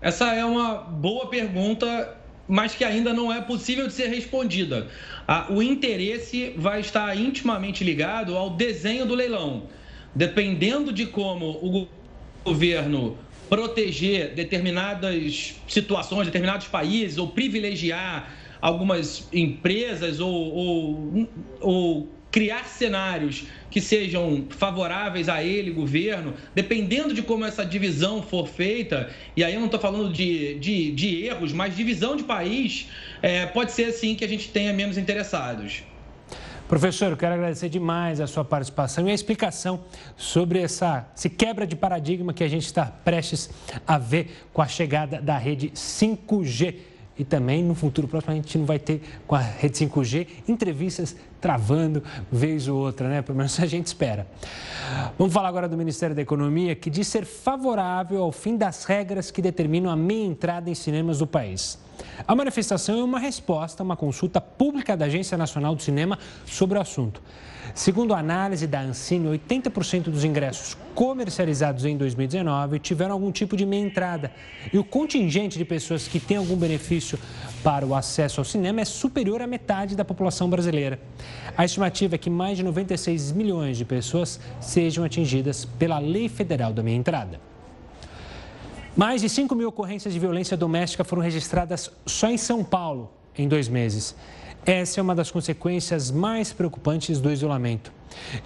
Essa 0.00 0.34
é 0.34 0.44
uma 0.44 0.74
boa 0.74 1.28
pergunta, 1.28 2.16
mas 2.46 2.74
que 2.74 2.84
ainda 2.84 3.14
não 3.14 3.32
é 3.32 3.40
possível 3.40 3.86
de 3.86 3.92
ser 3.94 4.08
respondida. 4.08 4.88
O 5.48 5.62
interesse 5.62 6.52
vai 6.58 6.80
estar 6.80 7.16
intimamente 7.16 7.82
ligado 7.82 8.36
ao 8.36 8.50
desenho 8.50 9.06
do 9.06 9.14
leilão. 9.14 9.62
Dependendo 10.14 10.92
de 10.92 11.06
como 11.06 11.46
o 11.46 11.88
governo 12.44 13.16
proteger 13.54 14.34
determinadas 14.34 15.54
situações, 15.68 16.26
determinados 16.26 16.66
países, 16.66 17.18
ou 17.18 17.28
privilegiar 17.28 18.34
algumas 18.60 19.28
empresas, 19.32 20.18
ou, 20.18 20.34
ou, 20.34 21.28
ou 21.60 22.08
criar 22.32 22.64
cenários 22.64 23.44
que 23.70 23.80
sejam 23.80 24.46
favoráveis 24.50 25.28
a 25.28 25.40
ele, 25.40 25.70
governo, 25.70 26.34
dependendo 26.52 27.14
de 27.14 27.22
como 27.22 27.44
essa 27.44 27.64
divisão 27.64 28.20
for 28.20 28.48
feita, 28.48 29.08
e 29.36 29.44
aí 29.44 29.54
eu 29.54 29.60
não 29.60 29.66
estou 29.66 29.78
falando 29.78 30.12
de, 30.12 30.58
de, 30.58 30.90
de, 30.90 31.24
erros, 31.24 31.52
mas 31.52 31.76
divisão 31.76 32.16
de 32.16 32.24
país, 32.24 32.88
é, 33.22 33.46
pode 33.46 33.70
ser 33.70 33.84
assim 33.84 34.16
que 34.16 34.24
a 34.24 34.28
gente 34.28 34.48
tenha 34.48 34.72
menos 34.72 34.98
interessados. 34.98 35.84
Professor, 36.74 37.12
eu 37.12 37.16
quero 37.16 37.34
agradecer 37.34 37.68
demais 37.68 38.20
a 38.20 38.26
sua 38.26 38.44
participação 38.44 39.06
e 39.06 39.12
a 39.12 39.14
explicação 39.14 39.84
sobre 40.16 40.58
essa 40.58 41.06
esse 41.16 41.30
quebra 41.30 41.64
de 41.64 41.76
paradigma 41.76 42.34
que 42.34 42.42
a 42.42 42.48
gente 42.48 42.66
está 42.66 42.86
prestes 42.86 43.48
a 43.86 43.96
ver 43.96 44.48
com 44.52 44.60
a 44.60 44.66
chegada 44.66 45.22
da 45.22 45.38
rede 45.38 45.70
5G 45.70 46.74
e 47.16 47.24
também 47.24 47.62
no 47.62 47.76
futuro 47.76 48.08
próximo 48.08 48.32
a 48.32 48.34
gente 48.34 48.58
não 48.58 48.66
vai 48.66 48.80
ter 48.80 49.00
com 49.24 49.36
a 49.36 49.38
rede 49.38 49.86
5G 49.86 50.26
entrevistas 50.48 51.14
travando 51.40 52.02
vez 52.32 52.66
ou 52.66 52.80
outra, 52.80 53.08
né? 53.08 53.22
Pelo 53.22 53.38
menos 53.38 53.56
a 53.60 53.66
gente 53.66 53.86
espera. 53.86 54.26
Vamos 55.16 55.32
falar 55.32 55.50
agora 55.50 55.68
do 55.68 55.76
Ministério 55.76 56.16
da 56.16 56.22
Economia, 56.22 56.74
que 56.74 56.90
diz 56.90 57.06
ser 57.06 57.24
favorável 57.24 58.20
ao 58.20 58.32
fim 58.32 58.56
das 58.56 58.84
regras 58.84 59.30
que 59.30 59.40
determinam 59.40 59.92
a 59.92 59.96
meia 59.96 60.26
entrada 60.26 60.68
em 60.68 60.74
cinemas 60.74 61.20
do 61.20 61.26
país. 61.28 61.83
A 62.26 62.34
manifestação 62.34 63.00
é 63.00 63.04
uma 63.04 63.18
resposta 63.18 63.82
a 63.82 63.84
uma 63.84 63.96
consulta 63.96 64.40
pública 64.40 64.96
da 64.96 65.04
Agência 65.04 65.36
Nacional 65.36 65.74
do 65.74 65.82
Cinema 65.82 66.18
sobre 66.46 66.78
o 66.78 66.80
assunto. 66.80 67.20
Segundo 67.74 68.14
a 68.14 68.18
análise 68.18 68.66
da 68.66 68.80
Ancine, 68.80 69.26
80% 69.38 70.04
dos 70.04 70.22
ingressos 70.22 70.76
comercializados 70.94 71.84
em 71.84 71.96
2019 71.96 72.78
tiveram 72.78 73.14
algum 73.14 73.32
tipo 73.32 73.56
de 73.56 73.66
meia 73.66 73.84
entrada. 73.84 74.30
E 74.72 74.78
o 74.78 74.84
contingente 74.84 75.58
de 75.58 75.64
pessoas 75.64 76.06
que 76.06 76.20
têm 76.20 76.36
algum 76.36 76.56
benefício 76.56 77.18
para 77.62 77.84
o 77.84 77.94
acesso 77.94 78.40
ao 78.40 78.44
cinema 78.44 78.80
é 78.80 78.84
superior 78.84 79.42
à 79.42 79.46
metade 79.46 79.96
da 79.96 80.04
população 80.04 80.48
brasileira. 80.48 81.00
A 81.56 81.64
estimativa 81.64 82.14
é 82.14 82.18
que 82.18 82.30
mais 82.30 82.56
de 82.56 82.62
96 82.62 83.32
milhões 83.32 83.76
de 83.76 83.84
pessoas 83.84 84.38
sejam 84.60 85.04
atingidas 85.04 85.64
pela 85.64 85.98
Lei 85.98 86.28
Federal 86.28 86.72
da 86.72 86.82
Meia 86.82 86.96
Entrada. 86.96 87.53
Mais 88.96 89.20
de 89.20 89.28
5 89.28 89.56
mil 89.56 89.70
ocorrências 89.70 90.14
de 90.14 90.20
violência 90.20 90.56
doméstica 90.56 91.02
foram 91.02 91.20
registradas 91.20 91.90
só 92.06 92.30
em 92.30 92.38
São 92.38 92.62
Paulo 92.62 93.10
em 93.36 93.48
dois 93.48 93.68
meses. 93.68 94.14
Essa 94.64 95.00
é 95.00 95.02
uma 95.02 95.16
das 95.16 95.32
consequências 95.32 96.12
mais 96.12 96.52
preocupantes 96.52 97.20
do 97.20 97.28
isolamento. 97.28 97.92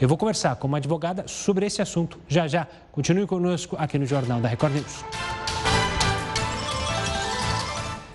Eu 0.00 0.08
vou 0.08 0.16
conversar 0.16 0.56
com 0.56 0.66
uma 0.66 0.78
advogada 0.78 1.28
sobre 1.28 1.66
esse 1.66 1.82
assunto 1.82 2.18
já 2.26 2.48
já. 2.48 2.66
Continue 2.90 3.26
conosco 3.26 3.76
aqui 3.78 3.98
no 3.98 4.06
Jornal 4.06 4.40
da 4.40 4.48
Record 4.48 4.72
News. 4.72 5.04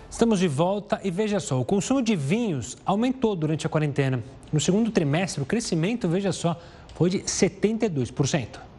Estamos 0.10 0.39
de 0.39 0.48
volta 0.48 1.00
e 1.04 1.12
veja 1.12 1.39
só, 1.39 1.62
o 1.62 1.65
consumo 1.65 2.02
de 2.02 2.15
vinhos 2.15 2.78
aumentou 2.84 3.36
durante 3.36 3.67
a 3.67 3.69
quarentena. 3.69 4.24
No 4.52 4.60
segundo 4.60 4.89
trimestre, 4.89 5.43
o 5.43 5.46
crescimento, 5.46 6.10
veja 6.10 6.32
só, 6.32 6.60
foi 6.96 7.12
de 7.12 7.19
72%. 7.19 8.73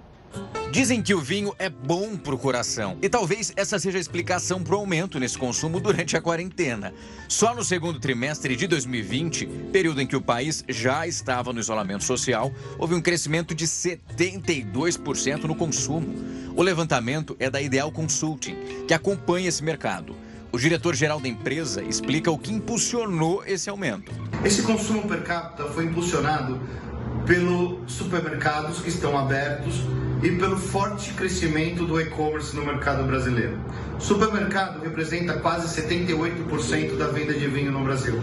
Dizem 0.75 1.01
que 1.01 1.15
o 1.15 1.21
vinho 1.21 1.55
é 1.57 1.69
bom 1.69 2.17
para 2.17 2.35
o 2.35 2.39
coração 2.39 2.99
e 3.01 3.09
talvez 3.09 3.53
essa 3.55 3.79
seja 3.79 3.97
a 3.97 4.01
explicação 4.01 4.61
para 4.61 4.75
o 4.75 4.79
aumento 4.79 5.21
nesse 5.21 5.39
consumo 5.39 5.79
durante 5.79 6.17
a 6.17 6.21
quarentena. 6.21 6.93
Só 7.29 7.55
no 7.55 7.63
segundo 7.63 8.01
trimestre 8.01 8.57
de 8.57 8.67
2020, 8.67 9.47
período 9.71 10.03
em 10.03 10.07
que 10.09 10.17
o 10.17 10.21
país 10.21 10.65
já 10.69 11.07
estava 11.07 11.53
no 11.53 11.61
isolamento 11.61 12.03
social, 12.03 12.53
houve 12.77 12.93
um 12.93 13.01
crescimento 13.01 13.55
de 13.55 13.69
72% 13.69 15.45
no 15.45 15.55
consumo. 15.55 16.13
O 16.57 16.63
levantamento 16.63 17.37
é 17.39 17.49
da 17.49 17.63
Ideal 17.63 17.93
Consulting, 17.93 18.57
que 18.89 18.95
acompanha 18.95 19.49
esse 19.49 19.63
mercado. 19.63 20.17
O 20.51 20.59
diretor-geral 20.59 21.21
da 21.21 21.29
empresa 21.29 21.85
explica 21.85 22.33
o 22.33 22.39
que 22.39 22.53
impulsionou 22.53 23.45
esse 23.47 23.71
aumento. 23.71 24.11
Esse 24.45 24.63
consumo 24.63 25.07
per 25.07 25.23
capita 25.23 25.67
foi 25.67 25.85
impulsionado 25.85 26.61
pelos 27.25 27.93
supermercados 27.93 28.81
que 28.81 28.89
estão 28.89 29.17
abertos 29.17 29.85
e 30.25 30.31
pelo 30.37 30.57
forte 30.57 31.13
crescimento 31.13 31.85
do 31.85 32.01
e-commerce 32.01 32.57
no 32.57 32.65
mercado 32.65 33.05
brasileiro. 33.05 33.61
O 33.99 34.01
supermercado 34.01 34.83
representa 34.83 35.39
quase 35.39 35.83
78% 35.83 36.97
da 36.97 37.09
venda 37.09 37.35
de 37.35 37.47
vinho 37.47 37.71
no 37.71 37.85
Brasil 37.85 38.15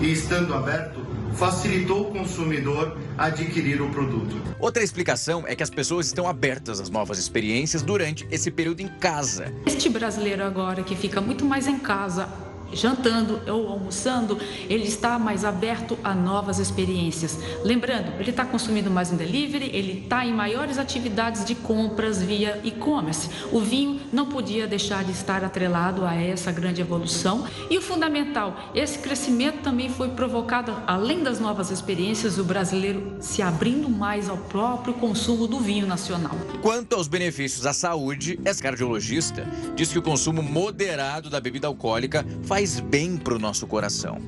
e, 0.00 0.10
estando 0.10 0.54
aberto, 0.54 1.06
facilitou 1.34 2.08
o 2.08 2.10
consumidor 2.10 2.96
adquirir 3.18 3.82
o 3.82 3.90
produto. 3.90 4.34
Outra 4.58 4.82
explicação 4.82 5.44
é 5.46 5.54
que 5.54 5.62
as 5.62 5.70
pessoas 5.70 6.06
estão 6.06 6.26
abertas 6.26 6.80
às 6.80 6.88
novas 6.88 7.18
experiências 7.18 7.82
durante 7.82 8.26
esse 8.30 8.50
período 8.50 8.80
em 8.80 8.88
casa. 8.88 9.52
Este 9.66 9.90
brasileiro 9.90 10.42
agora 10.42 10.82
que 10.82 10.96
fica 10.96 11.20
muito 11.20 11.44
mais 11.44 11.66
em 11.66 11.78
casa 11.78 12.28
jantando 12.72 13.40
ou 13.46 13.68
almoçando, 13.68 14.38
ele 14.68 14.84
está 14.84 15.18
mais 15.18 15.44
aberto 15.44 15.98
a 16.02 16.14
novas 16.14 16.58
experiências. 16.58 17.38
Lembrando, 17.64 18.12
ele 18.18 18.30
está 18.30 18.44
consumindo 18.44 18.90
mais 18.90 19.10
um 19.12 19.16
delivery, 19.16 19.70
ele 19.72 20.02
está 20.04 20.24
em 20.24 20.32
maiores 20.32 20.78
atividades 20.78 21.44
de 21.44 21.54
compras 21.54 22.22
via 22.22 22.60
e-commerce. 22.64 23.28
O 23.50 23.60
vinho 23.60 24.00
não 24.12 24.26
podia 24.26 24.66
deixar 24.66 25.04
de 25.04 25.12
estar 25.12 25.44
atrelado 25.44 26.04
a 26.04 26.14
essa 26.14 26.52
grande 26.52 26.80
evolução. 26.80 27.46
E 27.70 27.78
o 27.78 27.82
fundamental, 27.82 28.70
esse 28.74 28.98
crescimento 28.98 29.62
também 29.62 29.88
foi 29.88 30.08
provocado, 30.08 30.74
além 30.86 31.22
das 31.22 31.40
novas 31.40 31.70
experiências, 31.70 32.38
o 32.38 32.44
brasileiro 32.44 33.16
se 33.20 33.42
abrindo 33.42 33.88
mais 33.88 34.28
ao 34.28 34.36
próprio 34.36 34.94
consumo 34.94 35.46
do 35.46 35.58
vinho 35.58 35.86
nacional. 35.86 36.36
Quanto 36.60 36.94
aos 36.94 37.08
benefícios 37.08 37.66
à 37.66 37.72
saúde, 37.72 38.38
esse 38.44 38.62
cardiologista 38.62 39.46
diz 39.74 39.90
que 39.90 39.98
o 39.98 40.02
consumo 40.02 40.42
moderado 40.42 41.28
da 41.28 41.40
bebida 41.40 41.66
alcoólica 41.66 42.24
faz 42.44 42.61
faz 42.62 42.78
bem 42.78 43.16
para 43.16 43.34
o 43.34 43.40
nosso 43.40 43.66
coração. 43.66 44.18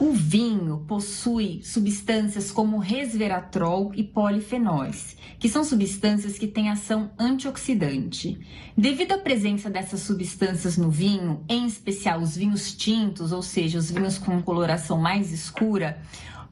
O 0.00 0.10
vinho 0.10 0.84
possui 0.88 1.60
substâncias 1.62 2.50
como 2.50 2.78
resveratrol 2.78 3.92
e 3.94 4.02
polifenóis, 4.02 5.16
que 5.38 5.48
são 5.48 5.62
substâncias 5.62 6.36
que 6.36 6.48
têm 6.48 6.70
ação 6.70 7.12
antioxidante. 7.16 8.36
Devido 8.76 9.12
à 9.12 9.18
presença 9.18 9.70
dessas 9.70 10.00
substâncias 10.00 10.76
no 10.76 10.90
vinho, 10.90 11.44
em 11.48 11.66
especial 11.66 12.20
os 12.20 12.36
vinhos 12.36 12.74
tintos, 12.74 13.30
ou 13.30 13.42
seja, 13.42 13.78
os 13.78 13.92
vinhos 13.92 14.18
com 14.18 14.42
coloração 14.42 14.98
mais 14.98 15.32
escura, 15.32 16.02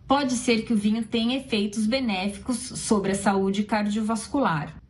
pode 0.07 0.35
ser 0.35 0.63
que 0.63 0.73
o 0.73 0.77
vinho 0.77 1.05
tenha 1.05 1.39
efeitos 1.39 1.87
benéficos 1.87 2.57
sobre 2.57 3.11
a 3.11 3.17
saúde 3.17 3.65
cardiovascular. 3.65 4.81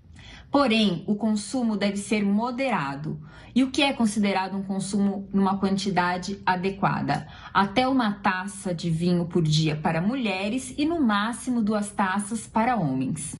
Porém, 0.52 1.02
o 1.06 1.14
consumo 1.14 1.78
deve 1.78 1.96
ser 1.96 2.22
moderado. 2.22 3.18
E 3.54 3.64
o 3.64 3.70
que 3.70 3.82
é 3.82 3.94
considerado 3.94 4.54
um 4.54 4.62
consumo 4.62 5.26
numa 5.32 5.56
quantidade 5.56 6.38
adequada? 6.44 7.26
Até 7.54 7.88
uma 7.88 8.12
taça 8.22 8.74
de 8.74 8.90
vinho 8.90 9.24
por 9.24 9.42
dia 9.42 9.74
para 9.74 10.02
mulheres 10.02 10.74
e 10.76 10.84
no 10.84 11.00
máximo 11.00 11.62
duas 11.62 11.90
taças 11.90 12.46
para 12.46 12.76
homens. 12.76 13.34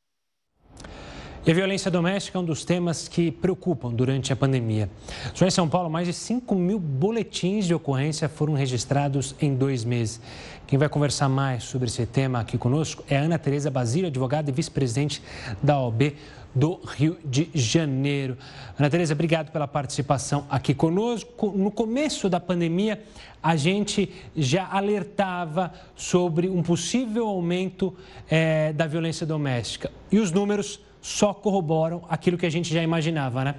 E 1.45 1.51
a 1.51 1.55
violência 1.55 1.91
doméstica 1.91 2.39
é 2.39 2.41
um 2.41 2.45
dos 2.45 2.65
temas 2.65 3.09
que 3.09 3.33
preocupam 3.33 3.93
durante 3.93 4.33
a 4.33 4.37
pandemia. 4.37 4.89
Só 5.35 5.45
em 5.45 5.51
São 5.51 5.69
Paulo, 5.69 5.91
mais 5.91 6.07
de 6.07 6.13
5 6.13 6.55
mil 6.55 6.79
boletins 6.79 7.67
de 7.67 7.75
ocorrência 7.75 8.29
foram 8.29 8.55
registrados 8.55 9.35
em 9.41 9.53
dois 9.53 9.85
meses. 9.85 10.21
Quem 10.69 10.79
vai 10.79 10.89
conversar 10.89 11.29
mais 11.29 11.65
sobre 11.65 11.89
esse 11.89 12.07
tema 12.07 12.39
aqui 12.39 12.57
conosco 12.57 13.05
é 13.09 13.17
Ana 13.17 13.41
Tereza 13.41 13.71
Basílio, 13.73 14.07
advogada 14.07 14.51
e 14.51 14.53
vice-presidente 14.53 15.21
da 15.61 15.81
OAB 15.81 16.15
do 16.55 16.81
Rio 16.85 17.19
de 17.25 17.51
Janeiro. 17.55 18.37
Ana 18.79 18.91
Tereza, 18.91 19.15
obrigado 19.15 19.51
pela 19.51 19.67
participação 19.67 20.47
aqui 20.51 20.75
conosco. 20.75 21.53
No 21.57 21.71
começo 21.71 22.29
da 22.29 22.39
pandemia, 22.39 23.03
a 23.43 23.57
gente 23.57 24.13
já 24.37 24.69
alertava 24.71 25.73
sobre 25.97 26.49
um 26.49 26.63
possível 26.63 27.27
aumento 27.27 27.97
é, 28.31 28.73
da 28.73 28.87
violência 28.87 29.27
doméstica. 29.27 29.91
E 30.11 30.19
os 30.19 30.31
números 30.31 30.81
só 31.01 31.35
corroboram 31.35 32.05
aquilo 32.09 32.39
que 32.39 32.47
a 32.47 32.51
gente 32.51 32.73
já 32.73 32.83
imaginava, 32.83 33.45
né? 33.45 33.55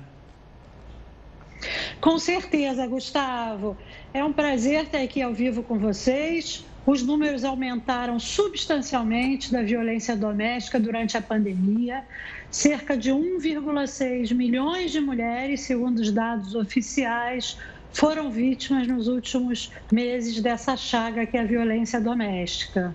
Com 2.00 2.20
certeza, 2.20 2.86
Gustavo. 2.88 3.78
É 4.14 4.24
um 4.24 4.34
prazer 4.34 4.84
estar 4.84 5.00
aqui 5.00 5.22
ao 5.22 5.34
vivo 5.34 5.64
com 5.64 5.80
vocês. 5.80 6.66
Os 6.86 7.02
números 7.02 7.46
aumentaram 7.46 8.20
substancialmente 8.20 9.52
da 9.52 9.62
violência 9.62 10.18
doméstica 10.18 10.80
durante 10.80 11.18
a 11.18 11.22
pandemia. 11.22 12.04
Cerca 12.52 12.98
de 12.98 13.10
1,6 13.10 14.34
milhões 14.34 14.92
de 14.92 15.00
mulheres, 15.00 15.62
segundo 15.62 16.00
os 16.00 16.12
dados 16.12 16.56
oficiais, 16.56 17.58
foram 17.94 18.30
vítimas 18.30 18.86
nos 18.88 19.08
últimos 19.08 19.72
meses 19.92 20.42
dessa 20.42 20.76
chaga 20.76 21.26
que 21.26 21.38
é 21.38 21.42
a 21.42 21.46
violência 21.46 22.02
doméstica. 22.02 22.94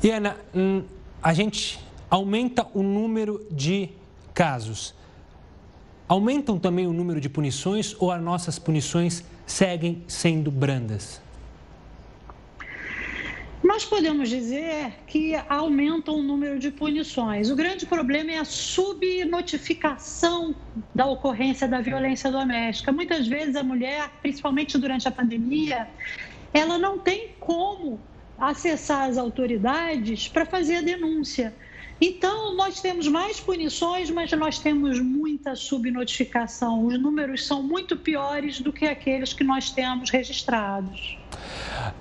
E 0.00 0.10
Ana, 0.10 0.36
hum, 0.54 0.84
a 1.20 1.34
gente 1.34 1.80
aumenta 2.08 2.66
o 2.72 2.82
número 2.82 3.44
de 3.50 3.88
casos. 4.32 4.94
Aumentam 6.06 6.56
também 6.56 6.86
o 6.86 6.92
número 6.92 7.20
de 7.20 7.28
punições 7.28 7.96
ou 7.98 8.12
as 8.12 8.22
nossas 8.22 8.60
punições 8.60 9.24
seguem 9.44 10.04
sendo 10.06 10.52
brandas? 10.52 11.25
Nós 13.76 13.84
podemos 13.84 14.30
dizer 14.30 15.04
que 15.06 15.34
aumenta 15.50 16.10
o 16.10 16.22
número 16.22 16.58
de 16.58 16.70
punições. 16.70 17.50
O 17.50 17.54
grande 17.54 17.84
problema 17.84 18.32
é 18.32 18.38
a 18.38 18.44
subnotificação 18.46 20.56
da 20.94 21.04
ocorrência 21.04 21.68
da 21.68 21.82
violência 21.82 22.32
doméstica. 22.32 22.90
Muitas 22.90 23.28
vezes 23.28 23.54
a 23.54 23.62
mulher, 23.62 24.10
principalmente 24.22 24.78
durante 24.78 25.06
a 25.06 25.10
pandemia, 25.10 25.90
ela 26.54 26.78
não 26.78 27.00
tem 27.00 27.36
como 27.38 28.00
acessar 28.38 29.10
as 29.10 29.18
autoridades 29.18 30.26
para 30.26 30.46
fazer 30.46 30.76
a 30.76 30.80
denúncia. 30.80 31.54
Então, 32.00 32.54
nós 32.54 32.80
temos 32.80 33.08
mais 33.08 33.40
punições, 33.40 34.10
mas 34.10 34.30
nós 34.32 34.58
temos 34.58 35.00
muita 35.00 35.56
subnotificação. 35.56 36.84
Os 36.84 37.00
números 37.00 37.46
são 37.46 37.62
muito 37.62 37.96
piores 37.96 38.60
do 38.60 38.72
que 38.72 38.84
aqueles 38.84 39.32
que 39.32 39.42
nós 39.42 39.70
temos 39.70 40.10
registrados. 40.10 41.16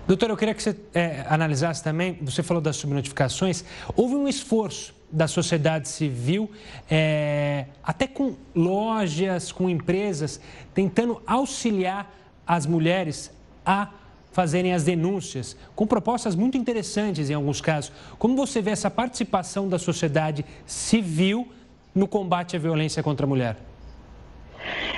Doutora, 0.06 0.34
eu 0.34 0.38
queria 0.38 0.54
que 0.54 0.62
você 0.62 0.76
é, 0.94 1.26
analisasse 1.30 1.84
também, 1.84 2.18
você 2.22 2.44
falou 2.44 2.62
das 2.62 2.76
subnotificações, 2.76 3.64
houve 3.96 4.16
um 4.16 4.28
esforço 4.28 4.94
da 5.12 5.28
sociedade 5.28 5.88
civil, 5.88 6.52
é, 6.90 7.68
até 7.82 8.06
com 8.06 8.36
lojas, 8.54 9.52
com 9.52 9.70
empresas, 9.70 10.42
tentando 10.74 11.22
auxiliar 11.26 12.14
as 12.46 12.66
mulheres 12.66 13.32
a 13.66 13.90
fazerem 14.36 14.74
as 14.74 14.84
denúncias, 14.84 15.56
com 15.74 15.88
propostas 15.88 16.36
muito 16.36 16.58
interessantes 16.58 17.30
em 17.30 17.34
alguns 17.34 17.62
casos. 17.62 17.94
Como 18.20 18.36
você 18.36 18.62
vê 18.62 18.72
essa 18.72 18.92
participação 18.92 19.70
da 19.70 19.80
sociedade 19.80 20.44
civil 20.66 21.48
no 21.96 22.06
combate 22.06 22.58
à 22.58 22.60
violência 22.60 23.02
contra 23.02 23.26
a 23.26 23.30
mulher? 23.30 23.56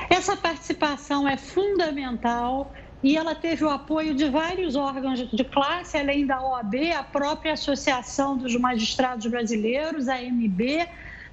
Essa 0.09 0.35
participação 0.35 1.29
é 1.29 1.37
fundamental 1.37 2.73
e 3.03 3.15
ela 3.15 3.35
teve 3.35 3.63
o 3.63 3.69
apoio 3.69 4.15
de 4.15 4.27
vários 4.27 4.75
órgãos 4.75 5.19
de 5.19 5.43
classe, 5.43 5.95
além 5.95 6.25
da 6.25 6.41
OAB, 6.41 6.73
a 6.97 7.03
própria 7.03 7.53
Associação 7.53 8.35
dos 8.35 8.55
Magistrados 8.55 9.27
Brasileiros, 9.27 10.07
a 10.07 10.19
MB, 10.19 10.87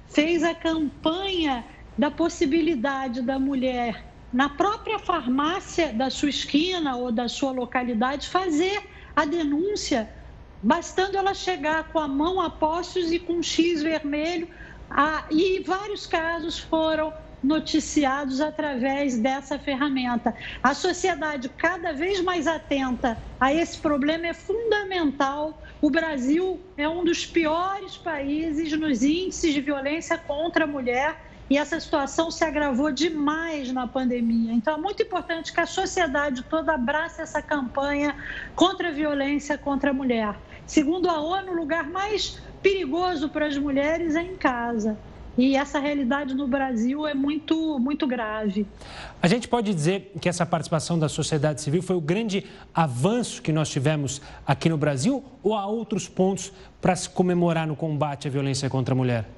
fez 0.09 0.43
a 0.43 0.53
campanha 0.53 1.65
da 1.97 2.11
possibilidade 2.11 3.23
da 3.23 3.39
mulher 3.39 4.04
na 4.31 4.49
própria 4.49 4.99
farmácia 4.99 5.93
da 5.93 6.09
sua 6.09 6.29
esquina 6.29 6.95
ou 6.95 7.11
da 7.11 7.27
sua 7.27 7.51
localidade, 7.51 8.27
fazer 8.27 8.81
a 9.15 9.25
denúncia, 9.25 10.13
bastando 10.61 11.17
ela 11.17 11.33
chegar 11.33 11.85
com 11.91 11.99
a 11.99 12.07
mão 12.07 12.41
a 12.41 12.49
postos 12.49 13.11
e 13.11 13.19
com 13.19 13.33
um 13.33 13.43
X 13.43 13.81
vermelho. 13.81 14.47
Ah, 14.89 15.25
e 15.31 15.63
vários 15.63 16.05
casos 16.05 16.59
foram 16.59 17.13
noticiados 17.45 18.41
através 18.41 19.17
dessa 19.17 19.57
ferramenta. 19.59 20.35
A 20.61 20.73
sociedade 20.73 21.47
cada 21.49 21.93
vez 21.93 22.21
mais 22.21 22.47
atenta 22.47 23.23
a 23.39 23.53
esse 23.53 23.79
problema 23.79 24.27
é 24.27 24.33
fundamental. 24.33 25.61
O 25.79 25.89
Brasil 25.89 26.73
é 26.75 26.89
um 26.89 27.03
dos 27.03 27.25
piores 27.25 27.97
países 27.97 28.77
nos 28.77 29.03
índices 29.03 29.53
de 29.53 29.61
violência 29.61 30.17
contra 30.17 30.63
a 30.63 30.67
mulher 30.67 31.15
e 31.49 31.57
essa 31.57 31.79
situação 31.79 32.31
se 32.31 32.43
agravou 32.43 32.91
demais 32.91 33.71
na 33.71 33.87
pandemia. 33.87 34.51
Então, 34.53 34.75
é 34.75 34.77
muito 34.77 35.03
importante 35.03 35.53
que 35.53 35.59
a 35.59 35.65
sociedade 35.65 36.43
toda 36.43 36.73
abrace 36.73 37.21
essa 37.21 37.41
campanha 37.41 38.15
contra 38.55 38.89
a 38.89 38.91
violência 38.91 39.57
contra 39.57 39.91
a 39.91 39.93
mulher. 39.93 40.35
Segundo 40.65 41.09
a 41.09 41.19
ONU, 41.19 41.51
o 41.51 41.55
lugar 41.55 41.87
mais 41.87 42.39
perigoso 42.61 43.29
para 43.29 43.45
as 43.45 43.57
mulheres 43.57 44.15
é 44.15 44.23
em 44.23 44.35
casa. 44.35 44.97
E 45.37 45.55
essa 45.55 45.79
realidade 45.79 46.33
no 46.33 46.47
Brasil 46.47 47.05
é 47.05 47.13
muito, 47.13 47.77
muito 47.77 48.07
grave. 48.07 48.65
A 49.21 49.27
gente 49.27 49.47
pode 49.47 49.73
dizer 49.73 50.13
que 50.19 50.29
essa 50.29 50.45
participação 50.45 50.97
da 50.97 51.09
sociedade 51.09 51.61
civil 51.61 51.83
foi 51.83 51.95
o 51.95 52.01
grande 52.01 52.45
avanço 52.73 53.41
que 53.41 53.51
nós 53.51 53.69
tivemos 53.69 54.21
aqui 54.47 54.69
no 54.69 54.77
Brasil 54.77 55.23
ou 55.43 55.53
há 55.53 55.65
outros 55.67 56.07
pontos 56.07 56.53
para 56.81 56.95
se 56.95 57.09
comemorar 57.09 57.67
no 57.67 57.75
combate 57.75 58.29
à 58.29 58.31
violência 58.31 58.69
contra 58.69 58.95
a 58.95 58.97
mulher? 58.97 59.34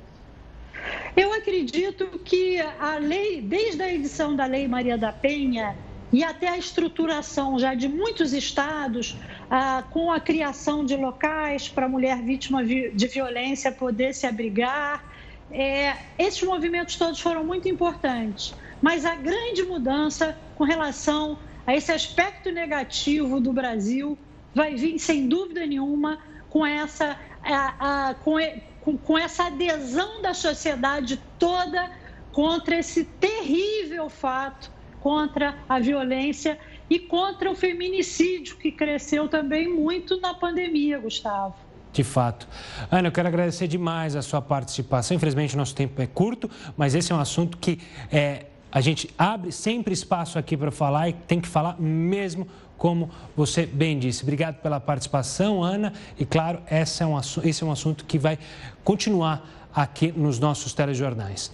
Eu 1.18 1.34
acredito 1.34 2.06
que 2.24 2.60
a 2.62 3.00
lei, 3.00 3.42
desde 3.42 3.82
a 3.82 3.92
edição 3.92 4.36
da 4.36 4.46
Lei 4.46 4.68
Maria 4.68 4.96
da 4.96 5.12
Penha 5.12 5.76
e 6.14 6.24
até 6.24 6.48
a 6.48 6.58
estruturação 6.60 7.58
já 7.58 7.74
de 7.74 7.88
muitos 7.88 8.34
estados, 8.34 9.18
ah, 9.50 9.84
com 9.90 10.12
a 10.12 10.20
criação 10.20 10.86
de 10.86 10.96
locais 10.96 11.68
para 11.68 11.88
a 11.88 11.90
mulher 11.90 12.22
vítima 12.22 12.64
de 12.64 13.08
violência 13.08 13.72
poder 13.72 14.14
se 14.14 14.28
abrigar, 14.28 15.04
é, 15.52 15.96
esses 16.20 16.44
movimentos 16.44 16.96
todos 16.98 17.20
foram 17.20 17.44
muito 17.44 17.68
importantes. 17.68 18.54
Mas 18.80 19.04
a 19.04 19.16
grande 19.16 19.64
mudança 19.64 20.38
com 20.56 20.66
relação 20.66 21.40
a 21.66 21.76
esse 21.76 21.92
aspecto 21.92 22.52
negativo 22.52 23.42
do 23.42 23.52
Brasil 23.52 24.16
vai 24.54 24.76
vir, 24.76 25.00
sem 25.00 25.28
dúvida 25.28 25.66
nenhuma, 25.66 26.20
com 26.48 26.64
essa, 26.64 27.18
a, 27.44 28.10
a, 28.10 28.14
com, 28.14 28.38
com, 28.88 28.98
com 28.98 29.18
essa 29.18 29.48
adesão 29.48 30.22
da 30.22 30.34
sociedade 30.34 31.20
toda 31.38 31.92
contra 32.32 32.78
esse 32.78 33.04
terrível 33.04 34.10
fato, 34.10 34.72
contra 35.02 35.58
a 35.68 35.78
violência 35.78 36.58
e 36.90 36.98
contra 36.98 37.52
o 37.52 37.56
feminicídio, 37.56 38.56
que 38.56 38.72
cresceu 38.72 39.28
também 39.28 39.68
muito 39.68 40.22
na 40.22 40.34
pandemia, 40.34 40.98
Gustavo. 41.00 41.54
De 41.92 42.02
fato. 42.02 42.48
Ana, 42.90 43.10
eu 43.10 43.12
quero 43.12 43.28
agradecer 43.28 43.68
demais 43.68 44.16
a 44.16 44.22
sua 44.22 44.42
participação. 44.42 45.18
Infelizmente, 45.18 45.56
o 45.56 45.58
nosso 45.58 45.76
tempo 45.76 46.02
é 46.02 46.08
curto, 46.08 46.50
mas 46.78 46.96
esse 46.96 47.12
é 47.12 47.16
um 47.16 47.20
assunto 47.20 47.58
que 47.58 47.82
é, 48.10 48.46
a 48.72 48.80
gente 48.80 49.14
abre 49.18 49.52
sempre 49.52 49.94
espaço 49.94 50.40
aqui 50.40 50.56
para 50.56 50.72
falar 50.72 51.10
e 51.10 51.14
tem 51.14 51.42
que 51.42 51.48
falar 51.50 51.76
mesmo 51.78 52.48
como 52.78 53.10
você 53.36 53.66
bem 53.66 53.98
disse. 53.98 54.24
Obrigado 54.24 54.62
pela 54.62 54.80
participação, 54.80 55.64
Ana. 55.64 55.94
E 56.18 56.26
claro, 56.26 56.62
esse 56.70 57.04
é 57.04 57.06
um, 57.06 57.20
esse 57.20 57.64
é 57.64 57.66
um 57.66 57.72
assunto 57.72 58.06
que 58.06 58.18
vai 58.20 58.38
continuar 58.84 59.70
aqui 59.74 60.12
nos 60.16 60.40
nossos 60.40 60.74
telejornais. 60.74 61.52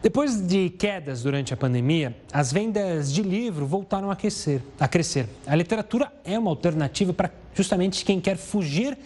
Depois 0.00 0.40
de 0.40 0.70
quedas 0.70 1.22
durante 1.22 1.52
a 1.52 1.56
pandemia, 1.56 2.16
as 2.32 2.52
vendas 2.52 3.12
de 3.12 3.20
livro 3.20 3.66
voltaram 3.66 4.10
a, 4.10 4.12
aquecer, 4.12 4.62
a 4.78 4.86
crescer. 4.86 5.28
A 5.44 5.56
literatura 5.56 6.12
é 6.24 6.38
uma 6.38 6.50
alternativa 6.50 7.12
para 7.12 7.32
justamente 7.52 8.04
quem 8.04 8.20
quer 8.20 8.36
fugir 8.36 8.96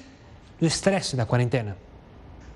do 0.60 0.66
estresse 0.66 1.16
da 1.16 1.24
quarentena. 1.24 1.76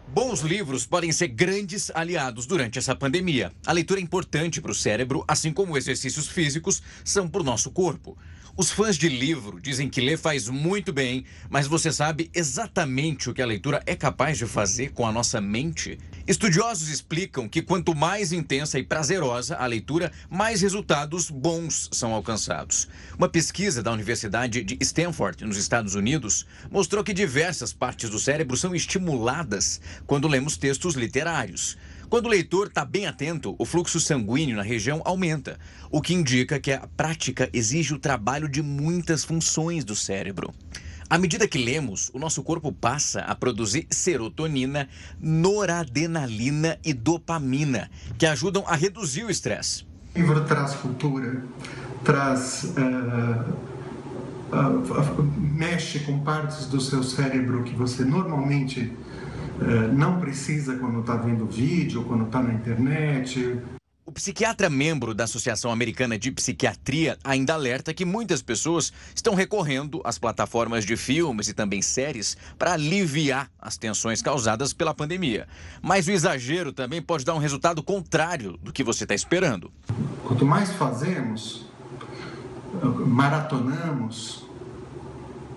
Bons 0.09 0.41
livros 0.41 0.87
podem 0.87 1.11
ser 1.11 1.29
grandes 1.29 1.91
aliados 1.95 2.47
durante 2.47 2.79
essa 2.79 2.95
pandemia. 2.95 3.51
A 3.67 3.73
leitura 3.73 3.99
é 3.99 4.03
importante 4.03 4.61
para 4.61 4.71
o 4.71 4.75
cérebro, 4.75 5.25
assim 5.27 5.53
como 5.53 5.77
exercícios 5.77 6.29
físicos 6.29 6.83
são 7.05 7.27
para 7.27 7.41
o 7.41 7.45
nosso 7.45 7.71
corpo. 7.71 8.17
Os 8.59 8.71
fãs 8.71 8.97
de 8.97 9.07
livro 9.07 9.61
dizem 9.61 9.87
que 9.87 10.01
ler 10.01 10.17
faz 10.17 10.49
muito 10.49 10.91
bem, 10.91 11.27
mas 11.51 11.67
você 11.67 11.93
sabe 11.93 12.31
exatamente 12.33 13.29
o 13.29 13.35
que 13.35 13.43
a 13.43 13.47
leitura 13.47 13.83
é 13.85 13.95
capaz 13.95 14.39
de 14.39 14.47
fazer 14.47 14.93
com 14.93 15.07
a 15.07 15.13
nossa 15.13 15.43
mente? 15.43 15.99
Estudiosos 16.27 16.89
explicam 16.89 17.51
que 17.51 17.61
quanto 17.61 17.95
mais 17.95 18.33
intensa 18.33 18.79
e 18.79 18.83
prazerosa 18.83 19.57
a 19.57 19.67
leitura, 19.67 20.11
mais 20.31 20.63
resultados 20.63 21.31
bons 21.31 21.91
são 21.93 22.15
alcançados. 22.15 22.89
Uma 23.19 23.29
pesquisa 23.29 23.83
da 23.83 23.93
Universidade 23.93 24.65
de 24.65 24.79
Stanford, 24.81 25.45
nos 25.45 25.59
Estados 25.59 25.95
Unidos, 25.95 26.47
mostrou 26.71 27.05
que 27.05 27.13
diversas 27.13 27.75
partes 27.75 28.09
do 28.09 28.19
cérebro 28.19 28.57
são 28.57 28.75
estimuladas 28.75 29.83
quando 30.07 30.27
lemos 30.27 30.57
textos 30.57 30.95
literários. 30.95 31.77
Quando 32.09 32.27
o 32.27 32.29
leitor 32.29 32.69
está 32.69 32.85
bem 32.85 33.07
atento, 33.07 33.57
o 33.59 33.65
fluxo 33.65 33.99
sanguíneo 33.99 34.57
na 34.57 34.63
região 34.63 35.03
aumenta, 35.05 35.59
o 35.91 36.01
que 36.01 36.15
indica 36.15 36.61
que 36.61 36.71
a 36.71 36.87
prática 36.97 37.51
exige 37.53 37.95
o 37.95 37.99
trabalho 37.99 38.49
de 38.49 38.63
muitas 38.63 39.25
funções 39.25 39.85
do 39.85 39.97
cérebro. 39.97 40.55
À 41.11 41.19
medida 41.19 41.49
que 41.49 41.59
lemos, 41.59 42.11
o 42.15 42.19
nosso 42.19 42.43
corpo 42.45 42.73
passa 42.73 43.21
a 43.21 43.35
produzir 43.35 43.87
serotonina, 43.91 44.89
noradrenalina 45.21 46.79
e 46.85 46.93
dopamina, 46.93 47.91
que 48.17 48.27
ajudam 48.27 48.65
a 48.67 48.77
reduzir 48.77 49.25
o 49.25 49.31
estresse. 49.31 49.85
O 50.15 50.19
livro 50.19 50.45
traz 50.45 50.75
cultura, 50.75 51.45
traz. 52.05 52.73
Uh, 52.77 53.77
mexe 55.37 55.99
com 56.01 56.21
partes 56.21 56.67
do 56.67 56.81
seu 56.81 57.03
cérebro 57.03 57.65
que 57.65 57.75
você 57.75 58.05
normalmente 58.05 58.93
não 59.93 60.21
precisa 60.21 60.77
quando 60.77 61.01
está 61.01 61.17
vendo 61.17 61.47
vídeo, 61.47 62.05
quando 62.05 62.27
está 62.27 62.43
na 62.43 62.53
internet. 62.53 63.59
O 64.05 64.13
psiquiatra 64.13 64.71
membro 64.71 65.13
da 65.13 65.25
Associação 65.25 65.73
Americana 65.73 66.17
de 66.17 66.31
Psiquiatria 66.31 67.19
ainda 67.25 67.55
alerta 67.55 67.93
que 67.93 68.05
muitas 68.05 68.41
pessoas 68.41 68.93
estão 69.13 69.35
recorrendo 69.35 70.01
às 70.05 70.17
plataformas 70.17 70.85
de 70.85 70.97
filmes 70.97 71.49
e 71.49 71.55
também 71.55 71.83
séries 71.83 72.37
para 72.57 72.75
aliviar 72.75 73.51
as 73.61 73.77
tensões 73.77 74.23
causadas 74.23 74.73
pela 74.73 74.95
pandemia. 74.95 75.49
Mas 75.83 76.07
o 76.07 76.13
exagero 76.13 76.73
também 76.73 77.03
pode 77.03 77.25
dar 77.25 77.35
um 77.35 77.39
resultado 77.39 77.83
contrário 77.83 78.57
do 78.63 78.73
que 78.73 78.85
você 78.85 79.03
está 79.03 79.15
esperando. 79.15 79.73
Quanto 80.23 80.47
mais 80.47 80.71
fazemos, 80.75 81.67
maratonamos, 83.07 84.47